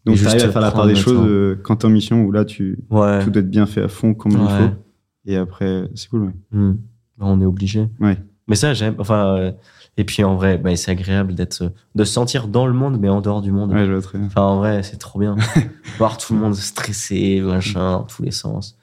Donc, 0.04 0.16
tu 0.16 0.26
arrives 0.26 0.42
à 0.44 0.50
faire 0.50 0.60
la 0.62 0.70
part 0.72 0.86
des 0.86 0.96
choses 0.96 1.26
euh, 1.28 1.60
quand 1.62 1.76
t'es 1.76 1.84
en 1.86 1.90
mission 1.90 2.22
où 2.24 2.32
là, 2.32 2.44
tu, 2.44 2.78
Ouais. 2.90 3.22
tout 3.22 3.30
doit 3.30 3.40
être 3.42 3.50
bien 3.50 3.66
fait 3.66 3.82
à 3.82 3.88
fond 3.88 4.14
comme 4.14 4.32
il 4.32 4.38
faut. 4.38 4.74
Et 5.26 5.36
après, 5.36 5.88
c'est 5.94 6.08
cool, 6.08 6.22
ouais. 6.22 6.32
Ben, 6.50 6.76
On 7.18 7.40
est 7.40 7.44
obligé. 7.44 7.88
Ouais. 8.00 8.18
Mais 8.48 8.56
ça, 8.56 8.74
j'aime. 8.74 8.96
Enfin, 8.98 9.36
euh, 9.36 9.52
et 9.96 10.04
puis 10.04 10.24
en 10.24 10.36
vrai, 10.36 10.56
ben, 10.56 10.74
c'est 10.76 10.90
agréable 10.90 11.34
d'être, 11.34 11.72
de 11.94 12.04
se 12.04 12.12
sentir 12.12 12.48
dans 12.48 12.66
le 12.66 12.72
monde, 12.72 12.98
mais 12.98 13.08
en 13.08 13.20
dehors 13.20 13.42
du 13.42 13.52
monde. 13.52 13.72
Ouais, 13.72 13.84
je 13.84 13.92
vois 13.92 14.00
très 14.00 14.18
bien. 14.18 14.26
Enfin, 14.28 14.42
en 14.42 14.56
vrai, 14.56 14.82
c'est 14.82 14.96
trop 14.96 15.18
bien. 15.18 15.36
Voir 15.98 16.16
tout 16.16 16.32
le 16.32 16.40
monde 16.40 16.54
stressé, 16.54 17.40
machin, 17.40 17.92
dans 17.92 18.04
tous 18.04 18.22
les 18.22 18.30
sens. 18.30 18.78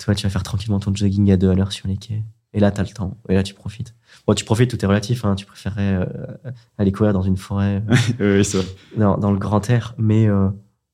Toi, 0.00 0.14
tu 0.16 0.24
vas 0.24 0.30
faire 0.30 0.42
tranquillement 0.42 0.80
ton 0.80 0.92
jogging 0.92 1.30
à 1.30 1.36
deux 1.36 1.50
à 1.50 1.54
l'heure 1.54 1.70
sur 1.70 1.86
les 1.86 1.96
quais. 1.96 2.24
Et 2.54 2.60
là, 2.60 2.72
t'as 2.72 2.82
le 2.82 2.88
temps. 2.88 3.16
Et 3.28 3.34
là, 3.34 3.42
tu 3.44 3.54
profites. 3.54 3.94
Bon, 4.26 4.34
tu 4.34 4.44
profites, 4.44 4.70
tout 4.70 4.82
est 4.84 4.86
relatif. 4.86 5.24
Hein. 5.24 5.36
Tu 5.36 5.46
préférerais 5.46 5.94
euh, 5.94 6.50
aller 6.76 6.90
courir 6.90 7.12
dans 7.12 7.22
une 7.22 7.36
forêt, 7.36 7.82
euh, 8.20 8.42
oui, 8.42 8.42
vrai. 8.42 8.64
dans, 8.96 9.16
dans 9.16 9.30
le 9.30 9.38
grand 9.38 9.70
air, 9.70 9.94
mais, 9.96 10.28
euh, 10.28 10.48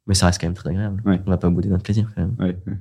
mais 0.07 0.15
ça 0.15 0.27
reste 0.27 0.41
quand 0.41 0.47
même 0.47 0.55
très 0.55 0.69
agréable. 0.69 1.03
Ouais. 1.07 1.21
On 1.27 1.31
va 1.31 1.39
pas 1.39 1.49
bouder 1.49 1.69
notre 1.69 1.83
plaisir, 1.83 2.11
quand 2.15 2.21
même. 2.21 2.37
Ouais, 2.39 2.57
ouais. 2.67 2.79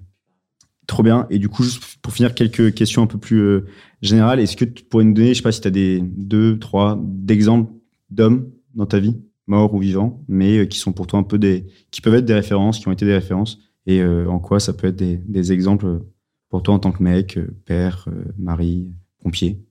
Trop 0.87 1.03
bien. 1.03 1.27
Et 1.29 1.37
du 1.37 1.49
coup, 1.49 1.63
juste 1.63 1.97
pour 2.01 2.13
finir, 2.13 2.33
quelques 2.33 2.73
questions 2.73 3.03
un 3.03 3.07
peu 3.07 3.17
plus 3.17 3.39
euh, 3.41 3.65
générales. 4.01 4.39
Est-ce 4.39 4.55
que 4.55 4.65
tu 4.65 4.83
pourrais 4.85 5.03
nous 5.03 5.13
donner, 5.13 5.29
je 5.29 5.39
sais 5.39 5.43
pas 5.43 5.51
si 5.51 5.61
tu 5.61 5.67
as 5.67 5.71
des 5.71 6.01
deux, 6.01 6.57
trois 6.59 6.97
d'exemples 7.01 7.71
d'hommes 8.09 8.49
dans 8.73 8.85
ta 8.85 8.99
vie, 8.99 9.17
morts 9.47 9.73
ou 9.73 9.79
vivants, 9.79 10.23
mais 10.29 10.59
euh, 10.59 10.65
qui 10.65 10.79
sont 10.79 10.93
pour 10.93 11.05
toi 11.05 11.19
un 11.19 11.23
peu 11.23 11.37
des, 11.37 11.67
qui 11.91 11.99
peuvent 11.99 12.15
être 12.15 12.25
des 12.25 12.33
références, 12.33 12.79
qui 12.79 12.87
ont 12.87 12.93
été 12.93 13.05
des 13.05 13.13
références, 13.13 13.59
et 13.85 13.99
euh, 13.99 14.27
en 14.29 14.39
quoi 14.39 14.59
ça 14.61 14.71
peut 14.71 14.87
être 14.87 14.95
des, 14.95 15.17
des 15.17 15.51
exemples 15.51 16.03
pour 16.49 16.63
toi 16.63 16.75
en 16.75 16.79
tant 16.79 16.93
que 16.93 17.03
mec, 17.03 17.37
euh, 17.37 17.53
père, 17.65 18.05
euh, 18.07 18.31
mari, 18.37 18.89
pompier? 19.21 19.61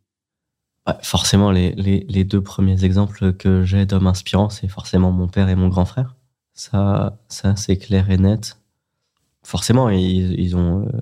Ouais, 0.87 0.95
forcément, 1.03 1.51
les, 1.51 1.73
les, 1.73 2.05
les 2.09 2.25
deux 2.25 2.43
premiers 2.43 2.85
exemples 2.85 3.33
que 3.33 3.65
j'ai 3.65 3.87
d'hommes 3.87 4.07
inspirants, 4.07 4.51
c'est 4.51 4.69
forcément 4.69 5.13
mon 5.13 5.29
père 5.29 5.49
et 5.49 5.57
mon 5.57 5.69
grand 5.69 5.87
frère. 5.87 6.17
Ça, 6.53 7.19
ça 7.29 7.57
c'est 7.57 7.77
clair 7.79 8.11
et 8.11 8.19
net. 8.19 8.59
Forcément, 9.47 9.89
ils, 9.91 10.41
ils, 10.41 10.57
ont, 10.57 10.87
euh, 10.87 11.01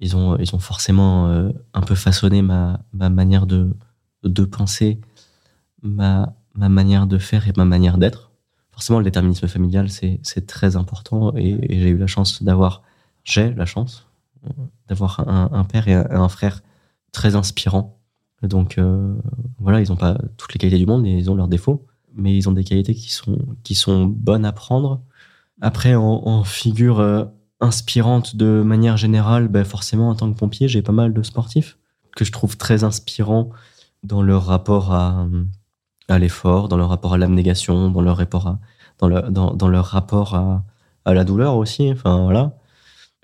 ils, 0.00 0.16
ont, 0.16 0.36
ils 0.38 0.56
ont 0.56 0.58
forcément 0.58 1.28
euh, 1.28 1.50
un 1.72 1.82
peu 1.82 1.94
façonné 1.94 2.42
ma, 2.42 2.80
ma 2.92 3.10
manière 3.10 3.46
de, 3.46 3.76
de 4.24 4.44
penser, 4.44 5.00
ma, 5.80 6.34
ma 6.56 6.68
manière 6.68 7.06
de 7.06 7.16
faire 7.16 7.46
et 7.46 7.52
ma 7.56 7.64
manière 7.64 7.96
d'être. 7.96 8.32
Forcément, 8.72 8.98
le 8.98 9.04
déterminisme 9.04 9.46
familial, 9.46 9.88
c'est 9.88 10.46
très 10.48 10.74
important 10.74 11.32
et, 11.36 11.58
et 11.62 11.78
j'ai 11.80 11.90
eu 11.90 11.96
la 11.96 12.08
chance 12.08 12.42
d'avoir, 12.42 12.82
j'ai 13.22 13.54
la 13.54 13.66
chance 13.66 14.08
euh, 14.44 14.48
d'avoir 14.88 15.20
un, 15.28 15.50
un 15.52 15.62
père 15.62 15.86
et 15.86 15.94
un, 15.94 16.28
frère 16.28 16.62
très 17.12 17.36
inspirants. 17.36 18.00
Donc 18.42 18.78
euh, 18.78 19.14
voilà, 19.60 19.80
ils 19.80 19.90
n'ont 19.90 19.96
pas 19.96 20.18
toutes 20.36 20.54
les 20.54 20.58
qualités 20.58 20.78
du 20.78 20.86
monde 20.86 21.06
ils 21.06 21.30
ont 21.30 21.36
leurs 21.36 21.46
défauts, 21.46 21.86
mais 22.16 22.36
ils 22.36 22.48
ont 22.48 22.52
des 22.52 22.64
qualités 22.64 22.96
qui 22.96 23.12
sont, 23.12 23.38
qui 23.62 23.76
sont 23.76 24.06
bonnes 24.06 24.44
à 24.44 24.50
prendre. 24.50 25.02
Après, 25.60 25.94
en, 25.94 26.42
figure 26.42 26.98
euh, 26.98 27.26
inspirante 27.60 28.36
de 28.36 28.62
manière 28.62 28.96
générale, 28.96 29.48
ben 29.48 29.64
forcément, 29.64 30.10
en 30.10 30.14
tant 30.14 30.32
que 30.32 30.38
pompier, 30.38 30.68
j'ai 30.68 30.82
pas 30.82 30.92
mal 30.92 31.12
de 31.12 31.22
sportifs 31.22 31.76
que 32.16 32.24
je 32.24 32.32
trouve 32.32 32.56
très 32.56 32.84
inspirants 32.84 33.50
dans 34.02 34.22
leur 34.22 34.46
rapport 34.46 34.92
à, 34.92 35.26
à 36.08 36.18
l'effort, 36.18 36.68
dans 36.68 36.76
leur 36.76 36.88
rapport 36.88 37.14
à 37.14 37.18
l'abnégation, 37.18 37.90
dans 37.90 38.00
leur 38.00 38.16
rapport 38.16 38.46
à, 38.46 38.58
dans, 38.98 39.08
le, 39.08 39.22
dans, 39.30 39.54
dans 39.54 39.68
leur 39.68 39.86
rapport 39.86 40.34
à, 40.34 40.64
à 41.04 41.14
la 41.14 41.24
douleur 41.24 41.56
aussi. 41.56 41.90
Enfin, 41.90 42.22
voilà. 42.24 42.56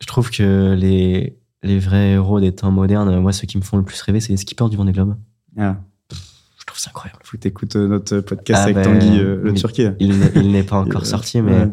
Je 0.01 0.07
trouve 0.07 0.31
que 0.31 0.75
les, 0.75 1.39
les 1.63 1.79
vrais 1.79 2.11
héros 2.11 2.41
des 2.41 2.55
temps 2.55 2.71
modernes, 2.71 3.19
moi, 3.19 3.33
ceux 3.33 3.47
qui 3.47 3.57
me 3.57 3.63
font 3.63 3.77
le 3.77 3.85
plus 3.85 4.01
rêver, 4.03 4.21
c'est 4.21 4.33
les 4.33 4.37
skippers 4.37 4.69
du 4.69 4.77
Vendée 4.77 4.93
Globe. 4.93 5.17
Ah. 5.59 5.77
Je 6.11 6.65
trouve 6.67 6.79
ça 6.79 6.91
incroyable. 6.91 7.21
Faut 7.25 7.37
que 7.37 7.43
t'écoutes 7.43 7.77
euh, 7.77 7.89
notre 7.89 8.21
podcast 8.21 8.61
ah 8.63 8.65
avec 8.65 8.77
ben, 8.77 8.83
Tanguy, 8.85 9.19
euh, 9.19 9.41
le 9.43 9.55
Turquie. 9.55 9.87
Il, 10.01 10.51
n'est 10.51 10.65
pas 10.65 10.77
encore 10.81 11.07
sorti, 11.07 11.41
mais 11.41 11.71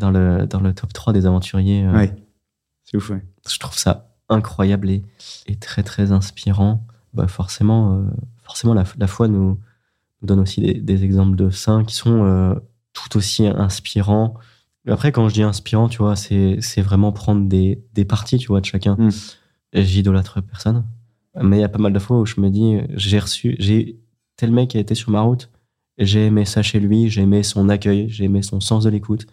dans, 0.00 0.10
le, 0.10 0.46
dans 0.46 0.60
le 0.60 0.74
top 0.74 0.92
3 0.92 1.12
des 1.12 1.26
aventuriers. 1.26 1.84
Euh, 1.84 1.92
ouais. 1.92 2.14
C'est 2.84 2.96
ouf, 2.96 3.10
ouais. 3.10 3.24
Je 3.48 3.58
trouve 3.58 3.78
ça 3.78 4.16
incroyable 4.28 4.90
et, 4.90 5.04
et 5.46 5.56
très, 5.56 5.82
très 5.82 6.10
inspirant. 6.12 6.86
Bah, 7.14 7.28
forcément, 7.28 8.04
forcément 8.42 8.74
la, 8.74 8.84
la 8.98 9.06
foi 9.06 9.28
nous, 9.28 9.58
donne 10.22 10.40
aussi 10.40 10.60
des, 10.60 10.74
des, 10.74 11.04
exemples 11.04 11.36
de 11.36 11.50
saints 11.50 11.84
qui 11.84 11.94
sont 11.94 12.60
tout 12.92 13.16
aussi 13.16 13.46
inspirants 13.46 14.36
après, 14.88 15.12
quand 15.12 15.28
je 15.28 15.34
dis 15.34 15.42
inspirant, 15.42 15.88
tu 15.88 15.98
vois, 15.98 16.16
c'est, 16.16 16.58
c'est 16.60 16.80
vraiment 16.80 17.12
prendre 17.12 17.46
des, 17.48 17.82
des 17.94 18.04
parties, 18.04 18.38
tu 18.38 18.48
vois, 18.48 18.60
de 18.60 18.66
chacun. 18.66 18.96
Mm. 18.96 19.10
J'idolâtre 19.74 20.42
personne. 20.42 20.84
Mais 21.40 21.58
il 21.58 21.60
y 21.60 21.64
a 21.64 21.68
pas 21.68 21.78
mal 21.78 21.92
de 21.92 21.98
fois 21.98 22.18
où 22.18 22.26
je 22.26 22.40
me 22.40 22.50
dis, 22.50 22.78
j'ai 22.94 23.18
reçu, 23.18 23.56
j'ai 23.58 23.98
tel 24.36 24.50
mec 24.50 24.70
qui 24.70 24.78
a 24.78 24.80
été 24.80 24.94
sur 24.94 25.10
ma 25.10 25.20
route, 25.20 25.48
j'ai 25.98 26.26
aimé 26.26 26.44
ça 26.44 26.62
chez 26.62 26.80
lui, 26.80 27.08
j'ai 27.08 27.22
aimé 27.22 27.42
son 27.42 27.68
accueil, 27.68 28.08
j'ai 28.08 28.24
aimé 28.24 28.42
son 28.42 28.60
sens 28.60 28.84
de 28.84 28.90
l'écoute. 28.90 29.26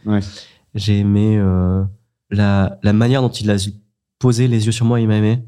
J'ai 0.77 0.99
aimé 0.99 1.37
euh, 1.37 1.83
la, 2.29 2.79
la 2.81 2.93
manière 2.93 3.21
dont 3.21 3.29
il 3.29 3.51
a 3.51 3.57
posé 4.19 4.47
les 4.47 4.65
yeux 4.65 4.71
sur 4.71 4.85
moi, 4.85 5.01
il 5.01 5.07
m'a 5.07 5.17
aimé. 5.17 5.43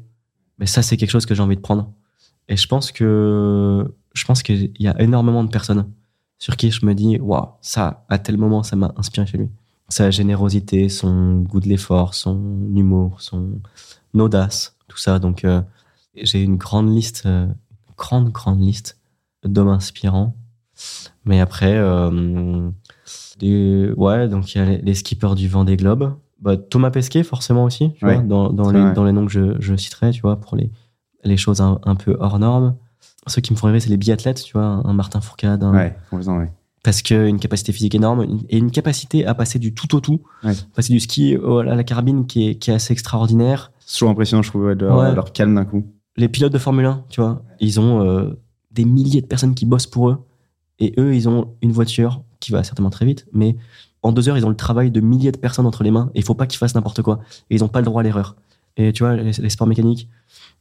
Mais 0.58 0.66
ça, 0.66 0.82
c'est 0.82 0.98
quelque 0.98 1.10
chose 1.10 1.24
que 1.24 1.34
j'ai 1.34 1.42
envie 1.42 1.56
de 1.56 1.62
prendre. 1.62 1.90
Et 2.48 2.56
je 2.56 2.66
pense 2.66 2.92
que, 2.92 3.84
je 4.12 4.24
pense 4.26 4.42
qu'il 4.42 4.72
y 4.78 4.88
a 4.88 5.00
énormément 5.00 5.42
de 5.42 5.48
personnes 5.48 5.90
sur 6.38 6.56
qui 6.58 6.70
je 6.70 6.84
me 6.84 6.94
dis, 6.94 7.18
waouh, 7.18 7.48
ça, 7.62 8.04
à 8.10 8.18
tel 8.18 8.36
moment, 8.36 8.62
ça 8.62 8.76
m'a 8.76 8.92
inspiré 8.98 9.26
chez 9.26 9.38
lui 9.38 9.48
sa 9.90 10.10
générosité, 10.10 10.88
son 10.88 11.40
goût 11.40 11.60
de 11.60 11.68
l'effort, 11.68 12.14
son 12.14 12.36
humour, 12.74 13.20
son 13.20 13.60
audace, 14.14 14.76
tout 14.88 14.96
ça. 14.96 15.18
Donc, 15.18 15.44
euh, 15.44 15.60
j'ai 16.14 16.42
une 16.42 16.56
grande 16.56 16.94
liste, 16.94 17.24
euh, 17.26 17.46
grande, 17.96 18.30
grande 18.30 18.60
liste 18.60 18.98
d'hommes 19.44 19.68
inspirants. 19.68 20.34
Mais 21.24 21.40
après, 21.40 21.74
euh, 21.76 22.70
ouais, 23.42 24.28
donc 24.28 24.54
il 24.54 24.58
y 24.58 24.60
a 24.60 24.64
les, 24.64 24.94
skippers 24.94 25.34
du 25.34 25.48
vent 25.48 25.64
des 25.64 25.76
globes. 25.76 26.14
Bah, 26.40 26.56
Thomas 26.56 26.90
Pesquet, 26.90 27.22
forcément 27.22 27.64
aussi, 27.64 27.92
tu 27.94 28.04
vois, 28.04 28.16
dans, 28.16 28.50
dans, 28.50 28.70
les, 28.70 28.92
dans, 28.94 29.04
les, 29.04 29.12
noms 29.12 29.26
que 29.26 29.32
je, 29.32 29.60
je, 29.60 29.74
citerai, 29.76 30.10
tu 30.10 30.22
vois, 30.22 30.40
pour 30.40 30.56
les, 30.56 30.70
les 31.24 31.36
choses 31.36 31.60
un, 31.60 31.94
peu 31.96 32.16
hors 32.18 32.38
normes. 32.38 32.76
Ceux 33.26 33.42
qui 33.42 33.52
me 33.52 33.58
font 33.58 33.66
rêver, 33.66 33.80
c'est 33.80 33.90
les 33.90 33.98
biathlètes, 33.98 34.42
tu 34.42 34.54
vois, 34.54 34.64
un 34.64 34.92
Martin 34.94 35.20
Fourcade. 35.20 35.62
Un, 35.62 35.74
ouais, 35.74 35.96
ouais 36.12 36.52
parce 36.82 37.02
qu'une 37.02 37.38
capacité 37.38 37.72
physique 37.72 37.94
énorme 37.94 38.26
et 38.48 38.56
une 38.56 38.70
capacité 38.70 39.26
à 39.26 39.34
passer 39.34 39.58
du 39.58 39.74
tout 39.74 39.94
au 39.94 40.00
tout, 40.00 40.22
passer 40.74 40.92
du 40.92 41.00
ski 41.00 41.36
à 41.36 41.74
la 41.74 41.84
carabine 41.84 42.26
qui 42.26 42.48
est, 42.48 42.54
qui 42.56 42.70
est 42.70 42.74
assez 42.74 42.92
extraordinaire. 42.92 43.72
C'est 43.80 43.98
toujours 43.98 44.10
impressionnant, 44.10 44.42
je 44.42 44.50
trouve, 44.50 44.70
leur, 44.70 45.32
calme 45.32 45.54
d'un 45.54 45.64
coup. 45.64 45.84
Les 46.16 46.28
pilotes 46.28 46.52
de 46.52 46.58
Formule 46.58 46.86
1, 46.86 47.04
tu 47.08 47.20
vois, 47.20 47.42
ils 47.60 47.80
ont 47.80 48.02
euh, 48.02 48.30
des 48.70 48.84
milliers 48.84 49.20
de 49.20 49.26
personnes 49.26 49.54
qui 49.54 49.66
bossent 49.66 49.86
pour 49.86 50.08
eux 50.08 50.24
et 50.80 50.94
eux, 50.98 51.14
ils 51.14 51.28
ont 51.28 51.54
une 51.62 51.72
voiture 51.72 52.22
qui 52.40 52.52
va 52.52 52.64
certainement 52.64 52.90
très 52.90 53.04
vite, 53.04 53.26
mais 53.32 53.56
en 54.02 54.12
deux 54.12 54.28
heures, 54.28 54.38
ils 54.38 54.46
ont 54.46 54.50
le 54.50 54.56
travail 54.56 54.90
de 54.90 55.00
milliers 55.00 55.32
de 55.32 55.38
personnes 55.38 55.66
entre 55.66 55.84
les 55.84 55.90
mains 55.90 56.10
et 56.14 56.20
il 56.20 56.24
faut 56.24 56.34
pas 56.34 56.46
qu'ils 56.46 56.58
fassent 56.58 56.74
n'importe 56.74 57.02
quoi. 57.02 57.20
Et 57.50 57.56
ils 57.56 57.60
n'ont 57.60 57.68
pas 57.68 57.80
le 57.80 57.84
droit 57.84 58.00
à 58.00 58.02
l'erreur. 58.02 58.34
Et 58.76 58.92
tu 58.92 59.02
vois, 59.02 59.14
les, 59.16 59.50
sports 59.50 59.66
mécaniques 59.66 60.08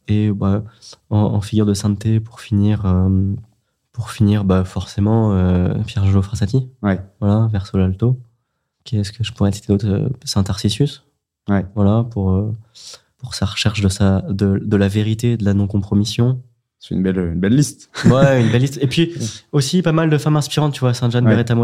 et 0.07 0.31
bah, 0.31 0.63
en, 1.09 1.39
figure 1.39 1.65
de 1.65 1.73
sainteté, 1.73 2.19
pour 2.19 2.41
finir, 2.41 2.85
euh, 2.85 3.33
pour 3.91 4.11
finir, 4.11 4.43
bah 4.43 4.65
forcément, 4.65 5.31
euh, 5.33 5.73
Pierre-Gelo 5.85 6.21
Frassati. 6.21 6.67
Ouais. 6.81 6.99
Voilà, 7.19 7.47
Verso 7.51 7.77
l'Alto. 7.77 8.19
Qu'est-ce 8.83 9.11
que 9.11 9.23
je 9.23 9.31
pourrais 9.31 9.51
citer 9.51 9.67
d'autre? 9.67 9.87
Euh, 9.87 10.09
Saint-Tarcisius. 10.25 11.03
Ouais. 11.47 11.65
Voilà, 11.75 12.03
pour, 12.03 12.31
euh, 12.31 12.51
pour 13.19 13.35
sa 13.35 13.45
recherche 13.45 13.81
de, 13.81 13.89
sa, 13.89 14.21
de, 14.21 14.59
de 14.63 14.77
la 14.77 14.87
vérité, 14.87 15.37
de 15.37 15.45
la 15.45 15.53
non-compromission. 15.53 16.41
C'est 16.79 16.95
une 16.95 17.03
belle, 17.03 17.17
une 17.17 17.39
belle 17.39 17.55
liste. 17.55 17.89
Ouais, 18.05 18.41
une 18.41 18.51
belle 18.51 18.61
liste. 18.61 18.79
Et 18.81 18.87
puis 18.87 19.13
aussi 19.51 19.81
pas 19.81 19.91
mal 19.91 20.09
de 20.09 20.17
femmes 20.17 20.37
inspirantes, 20.37 20.73
tu 20.73 20.79
vois, 20.79 20.93
Sainte-Jeanne 20.93 21.25
ouais. 21.25 21.31
Beretta 21.31 21.55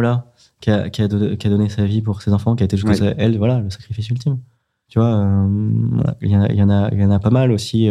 qui 0.60 0.72
a, 0.72 0.90
qui, 0.90 1.02
a 1.02 1.08
qui 1.08 1.48
a, 1.48 1.50
donné 1.50 1.70
sa 1.70 1.86
vie 1.86 2.02
pour 2.02 2.22
ses 2.22 2.34
enfants, 2.34 2.56
qui 2.56 2.64
a 2.64 2.66
été 2.66 2.78
jusqu'à 2.78 3.14
elle, 3.18 3.38
voilà, 3.38 3.60
le 3.60 3.70
sacrifice 3.70 4.10
ultime. 4.10 4.40
Tu 4.88 5.00
vois, 5.00 5.48
il 6.22 6.30
y, 6.30 6.36
en 6.36 6.42
a, 6.42 6.52
y, 6.52 6.62
en 6.62 6.70
a, 6.70 6.94
y 6.94 7.04
en 7.04 7.12
a 7.12 7.20
pas 7.20 7.32
mal 7.32 7.52
aussi. 7.52 7.90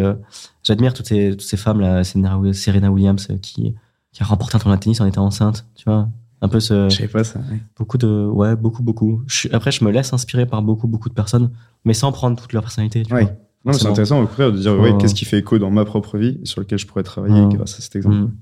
J'admire 0.62 0.94
toutes 0.94 1.06
ces, 1.06 1.30
toutes 1.30 1.40
ces 1.42 1.56
femmes, 1.56 1.80
là, 1.80 2.04
Serena 2.04 2.90
Williams, 2.90 3.28
qui, 3.42 3.74
qui 4.12 4.22
a 4.22 4.26
remporté 4.26 4.56
un 4.56 4.58
tournoi 4.60 4.76
de 4.76 4.82
tennis 4.82 5.00
en 5.00 5.06
étant 5.06 5.24
enceinte, 5.24 5.66
tu 5.74 5.84
vois. 5.84 6.08
Un 6.40 6.48
peu 6.48 6.60
ce. 6.60 6.88
Je 6.90 6.96
sais 6.96 7.08
pas 7.08 7.24
ça. 7.24 7.40
Beaucoup 7.76 7.96
de. 7.96 8.26
Ouais, 8.26 8.54
beaucoup, 8.54 8.82
beaucoup. 8.82 9.22
après, 9.52 9.72
je 9.72 9.82
me 9.82 9.90
laisse 9.90 10.12
inspirer 10.12 10.44
par 10.44 10.62
beaucoup, 10.62 10.86
beaucoup 10.86 11.08
de 11.08 11.14
personnes, 11.14 11.50
mais 11.84 11.94
sans 11.94 12.12
prendre 12.12 12.40
toute 12.40 12.52
leur 12.52 12.62
personnalité. 12.62 13.02
Tu 13.02 13.14
ouais. 13.14 13.34
Non, 13.64 13.72
c'est 13.72 13.86
intéressant 13.86 14.20
au 14.20 14.26
contraire 14.26 14.52
de 14.52 14.58
dire, 14.58 14.78
ouais, 14.78 14.96
qu'est-ce 14.98 15.14
qui 15.14 15.24
fait 15.24 15.38
écho 15.38 15.58
dans 15.58 15.70
ma 15.70 15.84
propre 15.84 16.18
vie 16.18 16.40
sur 16.44 16.60
lequel 16.60 16.78
je 16.78 16.86
pourrais 16.86 17.02
travailler 17.02 17.46
grâce 17.54 17.78
à 17.78 17.80
cet 17.80 17.96
exemple. 17.96 18.16
Mm. 18.16 18.32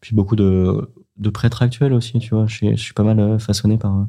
Puis 0.00 0.16
beaucoup 0.16 0.34
de, 0.34 0.88
de 1.18 1.30
prêtres 1.30 1.62
actuels 1.62 1.92
aussi, 1.92 2.18
tu 2.18 2.34
vois. 2.34 2.46
Je 2.46 2.54
suis, 2.54 2.76
je 2.76 2.82
suis 2.82 2.94
pas 2.94 3.04
mal 3.04 3.20
euh, 3.20 3.38
façonné 3.38 3.78
par, 3.78 4.06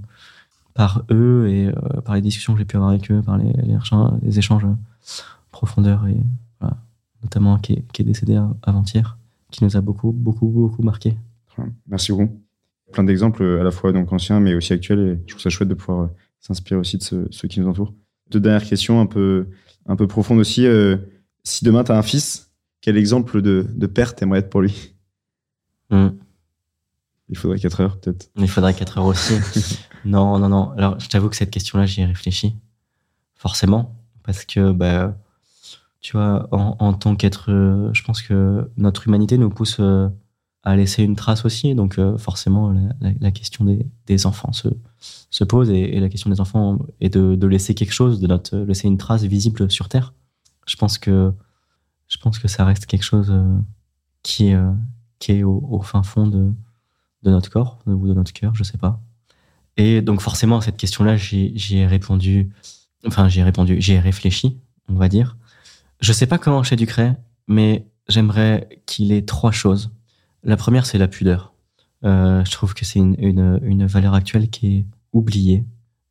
par 0.74 1.04
eux 1.12 1.48
et 1.50 1.68
euh, 1.68 2.02
par 2.06 2.16
les 2.16 2.22
discussions 2.22 2.54
que 2.54 2.60
j'ai 2.60 2.66
pu 2.66 2.78
avoir 2.78 2.92
avec 2.92 3.12
eux, 3.12 3.22
par 3.22 3.38
les, 3.38 3.52
les, 3.52 3.78
les 4.22 4.40
échanges 4.40 4.66
profondeurs 5.52 6.08
et 6.08 6.18
voilà. 6.60 6.78
notamment 7.22 7.58
qui 7.60 7.74
est, 7.74 7.84
qui 7.92 8.02
est 8.02 8.06
décédé 8.06 8.42
avant-hier 8.64 9.18
qui 9.54 9.64
nous 9.64 9.78
a 9.78 9.82
beaucoup, 9.82 10.12
beaucoup, 10.12 10.48
beaucoup 10.48 10.82
marqué. 10.82 11.16
Merci 11.88 12.12
beaucoup. 12.12 12.42
Plein 12.92 13.04
d'exemples 13.04 13.44
à 13.44 13.64
la 13.64 13.72
fois 13.72 13.94
donc 13.94 14.12
anciens 14.12 14.40
mais 14.40 14.56
aussi 14.56 14.74
actuels 14.74 15.00
et 15.00 15.20
je 15.26 15.32
trouve 15.32 15.42
ça 15.42 15.50
chouette 15.50 15.70
de 15.70 15.74
pouvoir 15.76 16.02
euh, 16.02 16.08
s'inspirer 16.40 16.80
aussi 16.80 16.98
de 16.98 17.04
ceux, 17.04 17.48
qui 17.48 17.60
nous 17.60 17.68
entourent. 17.68 17.94
Deux 18.32 18.40
dernières 18.40 18.68
questions 18.68 19.00
un 19.00 19.06
peu, 19.06 19.48
un 19.88 19.96
peu 19.96 20.08
profondes 20.08 20.40
aussi. 20.40 20.66
Euh, 20.66 20.98
si 21.44 21.66
demain 21.66 21.84
tu 21.84 21.92
as 21.92 21.98
un 21.98 22.02
fils, 22.02 22.52
quel 22.82 22.98
exemple 22.98 23.42
de, 23.42 23.66
de 23.70 23.88
père 23.88 24.16
t'aimerais 24.16 24.40
être 24.40 24.50
pour 24.50 24.62
lui? 24.62 24.96
Hmm. 25.90 26.10
Il 27.30 27.38
faudrait 27.38 27.60
4 27.60 27.82
heures 27.82 28.00
peut-être. 28.00 28.30
Il 28.38 28.50
faudrait 28.50 28.74
4 28.74 28.98
heures 28.98 29.06
aussi. 29.06 29.36
non, 30.06 30.40
non, 30.40 30.50
non. 30.50 30.72
Alors 30.72 31.00
je 31.00 31.08
t'avoue 31.08 31.30
que 31.30 31.36
cette 31.36 31.52
question-là, 31.52 31.86
j'y 31.86 32.02
ai 32.02 32.06
réfléchi. 32.06 32.56
Forcément. 33.36 33.96
Parce 34.24 34.46
que 34.46 34.72
bah, 34.72 35.18
tu 36.04 36.18
vois, 36.18 36.48
en, 36.52 36.94
tant 36.94 37.16
qu'être, 37.16 37.52
euh, 37.52 37.90
je 37.94 38.04
pense 38.04 38.22
que 38.22 38.70
notre 38.78 39.08
humanité 39.08 39.38
nous 39.38 39.50
pousse 39.50 39.78
euh, 39.80 40.10
à 40.64 40.76
laisser 40.76 41.04
une 41.04 41.16
trace 41.16 41.46
aussi. 41.46 41.76
Donc, 41.76 42.00
euh, 42.00 42.18
forcément, 42.18 42.74
la, 43.02 43.32
question 43.32 43.66
des, 44.08 44.26
enfants 44.26 44.54
se, 44.54 44.70
se 45.30 45.44
pose 45.44 45.70
et, 45.70 46.00
la 46.00 46.10
question 46.10 46.30
des 46.30 46.40
enfants 46.40 46.80
est 47.02 47.10
de, 47.10 47.48
laisser 47.48 47.76
quelque 47.76 47.92
chose, 47.92 48.20
de 48.20 48.28
notre, 48.28 48.58
laisser 48.58 48.88
une 48.88 48.98
trace 48.98 49.24
visible 49.24 49.70
sur 49.70 49.90
Terre. 49.90 50.14
Je 50.66 50.78
pense 50.78 50.98
que, 50.98 51.34
je 52.08 52.18
pense 52.18 52.40
que 52.40 52.48
ça 52.48 52.64
reste 52.64 52.86
quelque 52.86 53.04
chose 53.04 53.34
qui, 54.24 54.54
qui 55.20 55.32
est 55.34 55.44
au, 55.44 55.82
fin 55.82 56.04
fond 56.04 56.28
de, 56.28 56.54
notre 57.24 57.50
corps 57.50 57.80
ou 57.86 58.08
de 58.08 58.14
notre 58.14 58.34
cœur, 58.34 58.56
je 58.56 58.64
sais 58.64 58.78
pas. 58.78 59.02
Et 59.76 60.02
donc, 60.02 60.22
forcément, 60.22 60.58
à 60.58 60.62
cette 60.62 60.78
question-là, 60.78 61.18
j'y 61.18 61.78
ai 61.78 61.88
répondu, 61.88 62.52
enfin, 63.06 63.28
j'y 63.28 63.40
ai 63.40 63.44
répondu, 63.44 63.82
j'y 63.82 63.94
ai 63.94 64.00
réfléchi, 64.00 64.60
on 64.88 64.96
va 64.96 65.10
dire. 65.10 65.38
Je 66.00 66.14
sais 66.14 66.28
pas 66.28 66.38
comment 66.38 66.64
chez 66.64 66.76
Ducret, 66.76 67.18
mais 67.48 67.88
j'aimerais 68.08 68.70
qu'il 68.86 69.12
ait 69.12 69.24
trois 69.24 69.52
choses. 69.52 69.92
La 70.44 70.58
première, 70.58 70.86
c'est 70.86 70.98
la 70.98 71.08
pudeur. 71.08 71.54
Euh, 72.04 72.44
je 72.44 72.52
trouve 72.52 72.74
que 72.74 72.84
c'est 72.84 73.00
une, 73.00 73.16
une, 73.18 73.60
une, 73.64 73.86
valeur 73.86 74.14
actuelle 74.14 74.50
qui 74.50 74.78
est 74.78 74.86
oubliée, 75.14 75.64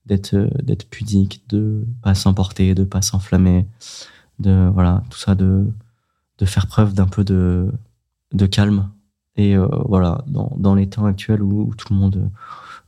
d'être 0.06 0.34
d'être 0.62 0.88
pudique, 0.88 1.44
de 1.50 1.86
pas 2.02 2.14
s'emporter, 2.14 2.74
de 2.74 2.84
pas 2.84 3.02
s'enflammer, 3.02 3.66
de 4.38 4.70
voilà 4.72 5.02
tout 5.10 5.18
ça, 5.18 5.34
de 5.34 5.70
de 6.38 6.44
faire 6.46 6.66
preuve 6.66 6.94
d'un 6.94 7.06
peu 7.06 7.24
de 7.24 7.70
de 8.32 8.46
calme. 8.46 8.90
Et 9.36 9.56
euh, 9.56 9.66
voilà, 9.86 10.24
dans, 10.26 10.52
dans 10.58 10.74
les 10.74 10.88
temps 10.88 11.06
actuels 11.06 11.42
où, 11.42 11.74
tout 11.74 11.92
le 11.92 11.98
monde 11.98 12.30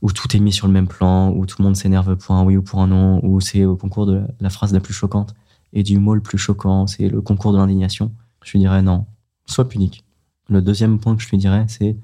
où 0.01 0.11
tout 0.11 0.35
est 0.35 0.39
mis 0.39 0.51
sur 0.51 0.67
le 0.67 0.73
même 0.73 0.87
plan, 0.87 1.31
où 1.31 1.45
tout 1.45 1.57
le 1.59 1.65
monde 1.65 1.75
s'énerve 1.75 2.15
pour 2.15 2.35
un 2.35 2.43
oui 2.43 2.57
ou 2.57 2.61
pour 2.61 2.81
un 2.81 2.87
non, 2.87 3.19
où 3.23 3.41
c'est 3.41 3.65
au 3.65 3.75
concours 3.75 4.05
de 4.05 4.23
la 4.39 4.49
phrase 4.49 4.73
la 4.73 4.79
plus 4.79 4.93
choquante 4.93 5.33
et 5.73 5.83
du 5.83 5.99
mot 5.99 6.15
le 6.15 6.21
plus 6.21 6.37
choquant, 6.37 6.87
c'est 6.87 7.09
le 7.09 7.21
concours 7.21 7.51
de 7.51 7.57
l'indignation, 7.57 8.11
je 8.43 8.57
dirais 8.57 8.81
non, 8.81 9.05
sois 9.45 9.67
punique. 9.67 10.04
Le 10.49 10.61
deuxième 10.61 10.99
point 10.99 11.15
que 11.15 11.21
je 11.21 11.29
lui 11.29 11.37
dirais, 11.37 11.65
c'est, 11.67 11.97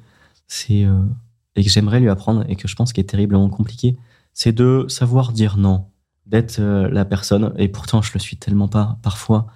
c'est 0.47 0.85
euh, 0.85 1.03
et 1.55 1.63
que 1.63 1.69
j'aimerais 1.69 1.99
lui 1.99 2.09
apprendre 2.09 2.43
et 2.49 2.55
que 2.55 2.67
je 2.67 2.75
pense 2.75 2.93
qu'il 2.93 3.01
est 3.01 3.07
terriblement 3.07 3.49
compliqué, 3.49 3.97
c'est 4.33 4.51
de 4.51 4.85
savoir 4.87 5.31
dire 5.31 5.57
non, 5.57 5.85
d'être 6.25 6.59
euh, 6.59 6.89
la 6.89 7.05
personne, 7.05 7.53
et 7.57 7.67
pourtant 7.67 8.01
je 8.01 8.11
le 8.13 8.19
suis 8.19 8.37
tellement 8.37 8.67
pas 8.67 8.97
parfois, 9.03 9.47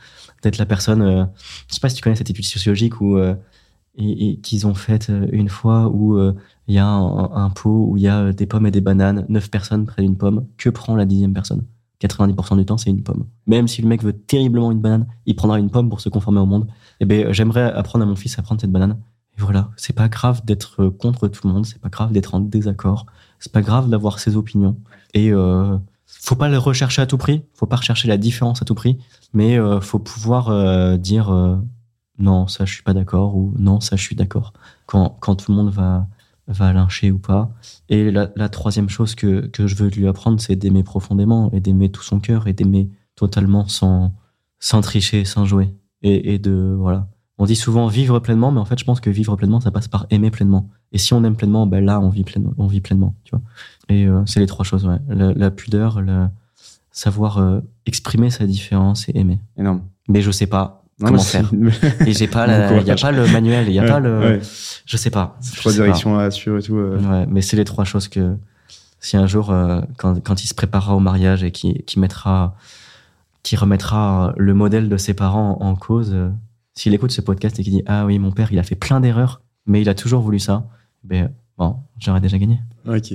d'être 0.43 0.57
la 0.57 0.65
personne. 0.65 1.01
Euh, 1.01 1.25
je 1.67 1.75
sais 1.75 1.79
pas 1.79 1.89
si 1.89 1.95
tu 1.95 2.01
connais 2.03 2.15
cette 2.15 2.29
étude 2.29 2.45
sociologique 2.45 3.01
où 3.01 3.17
et, 3.97 4.39
qu'ils 4.41 4.67
ont 4.67 4.73
faite 4.75 5.11
une 5.31 5.49
fois 5.49 5.89
où 5.89 6.19
il 6.67 6.75
y 6.75 6.79
a 6.79 6.85
un, 6.85 7.49
pot 7.49 7.87
où 7.89 7.97
il 7.97 8.03
y 8.03 8.07
a 8.09 8.33
des 8.33 8.45
pommes 8.45 8.67
et 8.67 8.71
des 8.71 8.81
bananes, 8.81 9.25
neuf 9.29 9.49
personnes 9.49 9.85
près 9.85 10.01
d'une 10.01 10.17
pomme. 10.17 10.45
Que 10.57 10.69
prend 10.69 10.95
la 10.95 11.05
dixième 11.05 11.33
personne? 11.33 11.65
90% 12.01 12.57
du 12.57 12.65
temps, 12.65 12.77
c'est 12.77 12.89
une 12.89 13.03
pomme. 13.03 13.25
Même 13.47 13.67
si 13.67 13.81
le 13.81 13.87
mec 13.87 14.03
veut 14.03 14.13
terriblement 14.13 14.71
une 14.71 14.79
banane, 14.79 15.07
il 15.25 15.35
prendra 15.35 15.59
une 15.59 15.69
pomme 15.69 15.89
pour 15.89 16.01
se 16.01 16.09
conformer 16.09 16.39
au 16.39 16.45
monde. 16.45 16.67
Eh 16.99 17.05
ben, 17.05 17.31
j'aimerais 17.31 17.71
apprendre 17.71 18.03
à 18.03 18.07
mon 18.07 18.15
fils 18.15 18.37
à 18.39 18.41
prendre 18.41 18.61
cette 18.61 18.71
banane. 18.71 18.97
Et 19.37 19.41
voilà, 19.41 19.69
c'est 19.75 19.93
pas 19.93 20.07
grave 20.07 20.45
d'être 20.45 20.87
contre 20.87 21.27
tout 21.27 21.47
le 21.47 21.53
monde, 21.53 21.65
c'est 21.65 21.81
pas 21.81 21.89
grave 21.89 22.11
d'être 22.11 22.35
en 22.35 22.39
désaccord, 22.39 23.05
c'est 23.39 23.51
pas 23.51 23.61
grave 23.61 23.89
d'avoir 23.89 24.19
ses 24.19 24.37
opinions. 24.37 24.77
Et 25.13 25.31
euh, 25.31 25.77
faut 26.25 26.35
pas 26.35 26.49
le 26.49 26.57
rechercher 26.57 27.01
à 27.01 27.05
tout 27.05 27.17
prix, 27.17 27.43
faut 27.53 27.65
pas 27.65 27.75
rechercher 27.75 28.07
la 28.07 28.17
différence 28.17 28.61
à 28.61 28.65
tout 28.65 28.75
prix, 28.75 28.97
mais 29.33 29.59
euh, 29.59 29.81
faut 29.81 29.99
pouvoir 29.99 30.49
euh, 30.49 30.97
dire 30.97 31.31
euh, 31.31 31.57
non, 32.17 32.47
ça 32.47 32.65
je 32.65 32.73
suis 32.73 32.83
pas 32.83 32.93
d'accord 32.93 33.35
ou 33.35 33.53
non, 33.57 33.79
ça 33.79 33.95
je 33.95 34.01
suis 34.01 34.15
d'accord 34.15 34.53
quand, 34.85 35.17
quand 35.19 35.35
tout 35.35 35.51
le 35.51 35.57
monde 35.57 35.71
va 35.71 36.07
va 36.47 36.73
lyncher 36.73 37.11
ou 37.11 37.19
pas. 37.19 37.51
Et 37.89 38.11
la, 38.11 38.29
la 38.35 38.49
troisième 38.49 38.89
chose 38.89 39.15
que, 39.15 39.47
que 39.47 39.67
je 39.67 39.75
veux 39.75 39.89
lui 39.89 40.07
apprendre, 40.07 40.39
c'est 40.39 40.55
d'aimer 40.55 40.83
profondément 40.83 41.51
et 41.51 41.59
d'aimer 41.59 41.89
tout 41.89 42.03
son 42.03 42.19
cœur 42.19 42.47
et 42.47 42.53
d'aimer 42.53 42.89
totalement 43.15 43.67
sans, 43.67 44.13
sans 44.59 44.81
tricher, 44.81 45.25
sans 45.25 45.45
jouer. 45.45 45.73
Et, 46.01 46.33
et 46.33 46.39
de, 46.39 46.75
voilà. 46.77 47.07
On 47.37 47.45
dit 47.45 47.55
souvent 47.55 47.87
vivre 47.87 48.19
pleinement, 48.19 48.51
mais 48.51 48.61
en 48.61 48.65
fait, 48.65 48.79
je 48.79 48.85
pense 48.85 49.01
que 49.01 49.09
vivre 49.09 49.35
pleinement, 49.35 49.59
ça 49.59 49.71
passe 49.71 49.89
par 49.89 50.05
aimer 50.09 50.31
pleinement. 50.31 50.69
Et 50.93 50.97
si 50.97 51.13
on 51.13 51.23
aime 51.25 51.35
pleinement, 51.35 51.67
ben 51.67 51.83
là, 51.83 51.99
on 51.99 52.09
vit 52.09 52.23
pleinement, 52.23 52.53
on 52.57 52.67
vit 52.67 52.79
pleinement, 52.79 53.15
tu 53.25 53.31
vois. 53.31 53.41
Et 53.89 54.05
euh, 54.05 54.21
c'est 54.25 54.39
les 54.39 54.45
trois 54.45 54.63
choses, 54.63 54.85
ouais. 54.85 54.99
La, 55.09 55.33
la 55.33 55.51
pudeur, 55.51 56.01
le 56.01 56.27
savoir 56.91 57.39
euh, 57.39 57.59
exprimer 57.85 58.29
sa 58.29 58.45
différence 58.45 59.09
et 59.09 59.17
aimer. 59.17 59.41
Énorme. 59.57 59.81
Mais 60.07 60.21
je 60.21 60.31
sais 60.31 60.47
pas 60.47 60.84
non, 60.99 61.07
comment 61.07 61.19
faire. 61.19 61.51
et 62.07 62.13
j'ai 62.13 62.27
pas, 62.27 62.47
il 62.79 62.87
y 62.87 62.91
a 62.91 62.95
pas 62.95 63.11
le 63.11 63.27
manuel, 63.27 63.67
il 63.67 63.73
y 63.73 63.79
a 63.79 63.83
pas 63.83 63.99
le, 63.99 64.19
ouais. 64.19 64.39
je 64.85 64.97
sais 64.97 65.09
pas. 65.09 65.37
Trois 65.57 65.73
directions 65.73 66.17
à 66.17 66.23
assurer 66.23 66.59
et 66.59 66.63
tout. 66.63 66.77
Euh. 66.77 66.97
Ouais, 66.99 67.25
mais 67.29 67.41
c'est 67.41 67.57
les 67.57 67.65
trois 67.65 67.83
choses 67.83 68.07
que 68.07 68.37
si 69.01 69.17
un 69.17 69.27
jour, 69.27 69.51
euh, 69.51 69.81
quand, 69.97 70.23
quand 70.23 70.43
il 70.43 70.47
se 70.47 70.53
préparera 70.53 70.95
au 70.95 71.01
mariage 71.01 71.43
et 71.43 71.51
qui, 71.51 71.83
qui 71.83 71.99
mettra, 71.99 72.55
qui 73.43 73.57
remettra 73.57 74.33
le 74.37 74.53
modèle 74.53 74.87
de 74.87 74.95
ses 74.95 75.13
parents 75.13 75.57
en 75.59 75.75
cause, 75.75 76.11
euh, 76.13 76.29
s'il 76.75 76.93
écoute 76.93 77.11
ce 77.11 77.21
podcast 77.21 77.59
et 77.59 77.63
qu'il 77.63 77.73
dit 77.73 77.83
ah 77.87 78.05
oui 78.05 78.17
mon 78.17 78.31
père 78.31 78.51
il 78.53 78.59
a 78.59 78.63
fait 78.63 78.75
plein 78.75 79.01
d'erreurs, 79.01 79.41
mais 79.65 79.81
il 79.81 79.89
a 79.89 79.95
toujours 79.95 80.21
voulu 80.21 80.39
ça, 80.39 80.65
ben 81.03 81.29
bon 81.57 81.75
j'aurais 81.99 82.21
déjà 82.21 82.37
gagné. 82.37 82.61
Ok. 82.87 83.13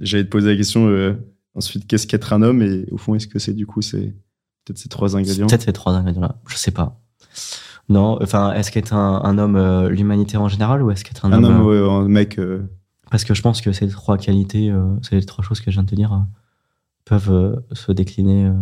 J'allais 0.00 0.24
te 0.24 0.30
poser 0.30 0.50
la 0.50 0.56
question 0.56 0.88
ensuite 1.54 1.86
qu'est-ce 1.86 2.06
qu'être 2.06 2.32
un 2.32 2.40
homme 2.40 2.62
et 2.62 2.86
au 2.90 2.96
fond 2.96 3.14
est-ce 3.14 3.26
que 3.26 3.38
c'est 3.38 3.52
du 3.52 3.66
coup 3.66 3.82
c'est 3.82 4.14
Peut-être 4.70 4.78
ces 4.78 4.88
trois 4.88 5.16
ingrédients. 5.16 5.46
Peut-être 5.46 5.62
ces 5.62 5.72
trois 5.72 5.94
ingrédients-là. 5.94 6.36
Je 6.46 6.56
sais 6.56 6.70
pas. 6.70 7.00
Non, 7.88 8.18
enfin, 8.22 8.52
est-ce 8.52 8.70
qu'être 8.70 8.94
un, 8.94 9.20
un 9.24 9.36
homme 9.36 9.56
euh, 9.56 9.88
l'humanité 9.88 10.36
en 10.36 10.48
général 10.48 10.80
ou 10.82 10.92
est-ce 10.92 11.04
qu'être 11.04 11.24
un, 11.24 11.32
un, 11.32 11.42
homme, 11.42 11.60
homme 11.60 11.66
ouais, 11.66 11.78
un 11.78 12.08
mec 12.08 12.38
euh... 12.38 12.62
Parce 13.10 13.24
que 13.24 13.34
je 13.34 13.42
pense 13.42 13.60
que 13.60 13.72
ces 13.72 13.88
trois 13.88 14.16
qualités, 14.16 14.70
euh, 14.70 14.94
ces 15.02 15.20
trois 15.22 15.44
choses 15.44 15.60
que 15.60 15.72
je 15.72 15.76
viens 15.76 15.82
de 15.82 15.90
te 15.90 15.96
dire, 15.96 16.12
euh, 16.12 16.18
peuvent 17.04 17.32
euh, 17.32 17.56
se 17.72 17.90
décliner 17.90 18.52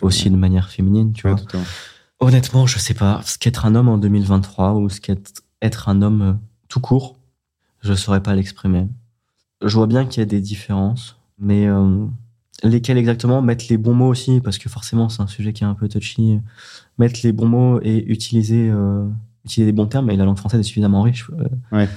aussi 0.00 0.30
de 0.30 0.36
manière 0.36 0.70
féminine, 0.70 1.12
tu 1.12 1.26
ouais, 1.26 1.34
vois. 1.34 1.60
Honnêtement, 2.20 2.66
je 2.66 2.78
sais 2.78 2.94
pas. 2.94 3.20
Ce 3.24 3.36
qu'être 3.36 3.66
un 3.66 3.74
homme 3.74 3.88
en 3.88 3.98
2023 3.98 4.74
ou 4.74 4.88
ce 4.88 5.00
qu'être 5.00 5.42
être 5.60 5.90
un 5.90 6.00
homme 6.00 6.38
tout 6.68 6.80
court, 6.80 7.18
je 7.82 7.92
saurais 7.92 8.22
pas 8.22 8.34
l'exprimer. 8.34 8.88
Je 9.62 9.74
vois 9.76 9.86
bien 9.86 10.06
qu'il 10.06 10.20
y 10.20 10.22
a 10.22 10.26
des 10.26 10.40
différences, 10.40 11.18
mais 11.38 11.66
lesquels 12.62 12.98
exactement, 12.98 13.42
mettre 13.42 13.66
les 13.70 13.76
bons 13.76 13.94
mots 13.94 14.08
aussi, 14.08 14.40
parce 14.40 14.58
que 14.58 14.68
forcément 14.68 15.08
c'est 15.08 15.22
un 15.22 15.26
sujet 15.26 15.52
qui 15.52 15.64
est 15.64 15.66
un 15.66 15.74
peu 15.74 15.88
touchy, 15.88 16.40
mettre 16.98 17.20
les 17.22 17.32
bons 17.32 17.46
mots 17.46 17.80
et 17.82 18.04
utiliser, 18.10 18.68
euh, 18.70 19.06
utiliser 19.44 19.72
des 19.72 19.76
bons 19.76 19.86
termes, 19.86 20.10
et 20.10 20.16
la 20.16 20.24
langue 20.24 20.38
française 20.38 20.60
est 20.60 20.64
suffisamment 20.64 21.02
riche 21.02 21.30
euh, 21.30 21.48
ouais. 21.76 21.88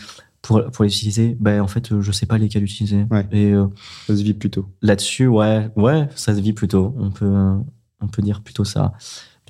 pour, 0.41 0.63
pour 0.71 0.83
les 0.83 0.95
utiliser, 0.95 1.37
ben, 1.39 1.61
en 1.61 1.67
fait 1.67 1.99
je 1.99 2.11
sais 2.11 2.25
pas 2.25 2.37
lesquels 2.37 2.63
utiliser. 2.63 3.05
Ouais. 3.11 3.27
Et, 3.31 3.51
euh, 3.51 3.67
ça 4.07 4.15
se 4.15 4.23
vit 4.23 4.33
plutôt. 4.33 4.69
Là-dessus, 4.81 5.27
ouais, 5.27 5.69
ouais, 5.75 6.07
ça 6.15 6.35
se 6.35 6.39
vit 6.39 6.53
plutôt, 6.53 6.93
on 6.97 7.11
peut, 7.11 7.33
on 8.01 8.07
peut 8.07 8.21
dire 8.21 8.41
plutôt 8.41 8.65
ça 8.65 8.93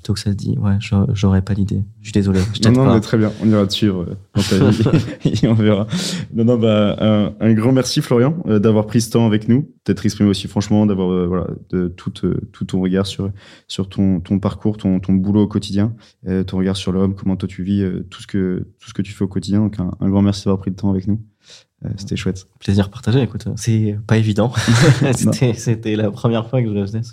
plutôt 0.04 0.12
que 0.12 0.20
ça 0.20 0.32
se 0.32 0.36
dit. 0.36 0.54
Ouais, 0.58 0.76
j'aurais 1.14 1.40
pas 1.40 1.54
l'idée. 1.54 1.82
Je 2.00 2.08
suis 2.08 2.12
désolé. 2.12 2.40
Je 2.52 2.68
non, 2.68 2.74
non, 2.74 2.84
pas. 2.84 2.94
mais 2.94 3.00
très 3.00 3.16
bien. 3.16 3.32
On 3.42 3.48
ira 3.48 3.66
te 3.66 3.72
suivre 3.72 4.04
dans 4.34 4.42
ta 4.42 4.58
vie 4.68 4.84
et 5.42 5.48
on 5.48 5.54
verra. 5.54 5.86
Non, 6.34 6.44
non, 6.44 6.58
bah, 6.58 6.94
un, 7.00 7.32
un 7.40 7.52
grand 7.54 7.72
merci, 7.72 8.02
Florian, 8.02 8.36
euh, 8.46 8.58
d'avoir 8.58 8.86
pris 8.86 9.00
ce 9.00 9.10
temps 9.10 9.24
avec 9.26 9.48
nous, 9.48 9.72
d'être 9.86 10.04
exprimé 10.04 10.28
aussi 10.28 10.46
franchement, 10.46 10.84
d'avoir, 10.84 11.10
euh, 11.10 11.26
voilà, 11.26 11.46
de 11.70 11.88
tout, 11.88 12.12
euh, 12.26 12.38
tout 12.52 12.66
ton 12.66 12.82
regard 12.82 13.06
sur, 13.06 13.30
sur 13.66 13.88
ton, 13.88 14.20
ton 14.20 14.38
parcours, 14.38 14.76
ton, 14.76 15.00
ton 15.00 15.14
boulot 15.14 15.44
au 15.44 15.48
quotidien, 15.48 15.94
euh, 16.28 16.44
ton 16.44 16.58
regard 16.58 16.76
sur 16.76 16.92
l'homme, 16.92 17.14
comment 17.14 17.36
toi 17.36 17.48
tu 17.48 17.62
vis, 17.62 17.80
euh, 17.82 18.06
tout 18.10 18.20
ce 18.20 18.26
que, 18.26 18.68
tout 18.78 18.90
ce 18.90 18.92
que 18.92 19.00
tu 19.00 19.12
fais 19.12 19.24
au 19.24 19.28
quotidien. 19.28 19.60
Donc, 19.60 19.80
un, 19.80 19.90
un 20.00 20.10
grand 20.10 20.20
merci 20.20 20.44
d'avoir 20.44 20.60
pris 20.60 20.70
le 20.70 20.76
temps 20.76 20.90
avec 20.90 21.06
nous. 21.06 21.22
Euh, 21.84 21.88
C'était 21.96 22.16
chouette. 22.16 22.46
Plaisir 22.58 22.90
partagé. 22.90 23.20
Écoute, 23.22 23.46
c'est 23.56 23.98
pas 24.06 24.16
évident. 24.16 24.52
C'était 25.14 25.96
la 25.96 26.10
première 26.10 26.48
fois 26.48 26.62
que 26.62 26.68
je 26.68 26.80
faisais 26.80 27.02
ce, 27.02 27.12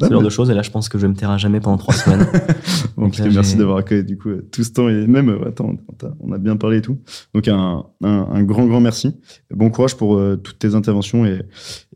ce 0.00 0.10
genre 0.10 0.22
de 0.22 0.30
choses. 0.30 0.50
Et 0.50 0.54
là, 0.54 0.62
je 0.62 0.70
pense 0.70 0.88
que 0.88 0.98
je 0.98 1.02
vais 1.02 1.08
me 1.08 1.14
taire 1.14 1.30
à 1.30 1.38
jamais 1.38 1.60
pendant 1.60 1.78
trois 1.78 1.94
semaines. 1.94 2.26
bon, 2.96 3.04
Donc, 3.04 3.18
là, 3.18 3.26
merci 3.32 3.56
d'avoir 3.56 3.78
accueilli 3.78 4.04
du 4.04 4.18
coup 4.18 4.30
tout 4.52 4.62
ce 4.64 4.70
temps 4.70 4.88
et 4.88 5.06
même 5.06 5.28
euh, 5.30 5.48
attends, 5.48 5.74
on 6.20 6.32
a 6.32 6.38
bien 6.38 6.56
parlé 6.56 6.78
et 6.78 6.82
tout. 6.82 6.98
Donc 7.34 7.48
un, 7.48 7.84
un, 8.02 8.28
un 8.30 8.42
grand 8.42 8.66
grand 8.66 8.80
merci. 8.80 9.14
Bon 9.50 9.70
courage 9.70 9.96
pour 9.96 10.16
euh, 10.16 10.36
toutes 10.36 10.58
tes 10.58 10.74
interventions 10.74 11.24
et, 11.24 11.42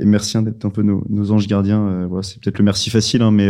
et 0.00 0.04
merci 0.04 0.38
hein, 0.38 0.42
d'être 0.42 0.64
un 0.64 0.70
peu 0.70 0.82
nos, 0.82 1.04
nos, 1.08 1.30
anges 1.32 1.46
gardiens. 1.46 1.86
Euh, 1.86 2.06
voilà, 2.08 2.22
c'est 2.22 2.40
peut-être 2.40 2.58
le 2.58 2.64
merci 2.64 2.90
facile, 2.90 3.22
hein, 3.22 3.30
mais 3.30 3.48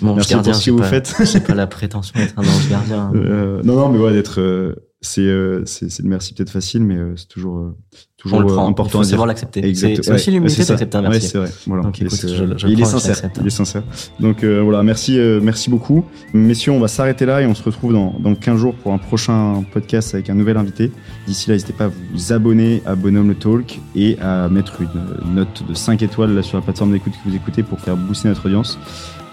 bon, 0.00 0.14
merci 0.14 0.34
gardien, 0.34 0.52
pour 0.52 0.60
ce 0.60 0.66
que 0.66 0.70
vous 0.72 0.78
pas, 0.78 0.84
faites. 0.84 1.14
J'ai 1.24 1.40
pas 1.40 1.54
la 1.54 1.66
prétention 1.66 2.18
d'être 2.18 2.38
un 2.38 2.42
ange 2.42 2.68
gardien. 2.68 3.12
non 3.64 3.76
non, 3.76 3.88
mais 3.88 3.98
ouais, 3.98 4.12
d'être 4.12 4.74
c'est 5.04 5.20
euh, 5.20 5.62
c'est 5.66 6.00
le 6.00 6.08
merci 6.08 6.32
peut-être 6.32 6.50
facile, 6.50 6.82
mais 6.82 6.96
euh, 6.96 7.12
c'est 7.14 7.28
toujours 7.28 7.58
euh, 7.58 7.76
toujours 8.16 8.40
le 8.40 8.46
prend. 8.46 8.66
important. 8.66 9.00
Il 9.00 9.04
faut 9.04 9.10
savoir 9.10 9.26
l'accepter. 9.26 9.74
C'est 9.74 10.08
ouais, 10.08 10.14
aussi 10.14 10.30
l'humilité 10.30 10.64
d'accepter 10.64 10.96
un 10.96 11.02
merci. 11.02 11.20
Ouais, 11.20 11.28
c'est 11.28 11.38
vrai. 11.38 11.50
Voilà. 11.66 11.82
Donc, 11.82 12.00
écoute, 12.00 12.20
je, 12.22 12.56
je 12.56 12.66
il 12.66 12.80
est 12.80 12.84
sincère. 12.86 13.30
Il 13.38 13.46
est 13.46 13.50
sincère. 13.50 13.82
Donc 14.18 14.42
voilà, 14.44 14.82
merci 14.82 15.18
merci 15.42 15.68
beaucoup, 15.68 16.04
messieurs. 16.32 16.72
On 16.72 16.80
va 16.80 16.88
s'arrêter 16.88 17.26
là 17.26 17.42
et 17.42 17.46
on 17.46 17.54
se 17.54 17.62
retrouve 17.62 17.92
dans 17.92 18.14
dans 18.18 18.34
15 18.34 18.58
jours 18.58 18.74
pour 18.74 18.92
un 18.92 18.98
prochain 18.98 19.62
podcast 19.72 20.14
avec 20.14 20.30
un 20.30 20.34
nouvel 20.34 20.56
invité. 20.56 20.90
D'ici 21.26 21.50
là, 21.50 21.54
n'hésitez 21.54 21.74
pas 21.74 21.84
à 21.86 21.90
vous 22.12 22.32
abonner 22.32 22.82
à 22.86 22.94
Bonhomme 22.94 23.28
le 23.28 23.34
Talk 23.34 23.80
et 23.94 24.18
à 24.20 24.48
mettre 24.48 24.80
une 24.80 25.34
note 25.34 25.62
de 25.68 25.74
5 25.74 26.02
étoiles 26.02 26.34
là 26.34 26.42
sur 26.42 26.56
la 26.56 26.62
plateforme 26.62 26.92
d'écoute 26.92 27.12
que 27.12 27.28
vous 27.28 27.36
écoutez 27.36 27.62
pour 27.62 27.78
faire 27.78 27.96
booster 27.96 28.28
notre 28.28 28.46
audience. 28.46 28.78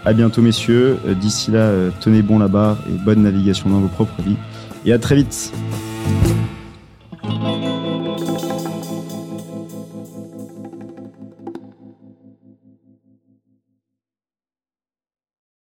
À 0.03 0.13
bientôt, 0.13 0.41
messieurs. 0.41 0.97
D'ici 1.21 1.51
là, 1.51 1.71
tenez 2.01 2.23
bon 2.23 2.39
la 2.39 2.47
barre 2.49 2.77
et 2.89 3.05
bonne 3.05 3.21
navigation 3.21 3.69
dans 3.69 3.79
vos 3.79 3.87
propres 3.87 4.21
vies 4.21 4.37
et 4.85 4.93
à 4.93 4.99
très 4.99 5.15
vite. 5.15 5.51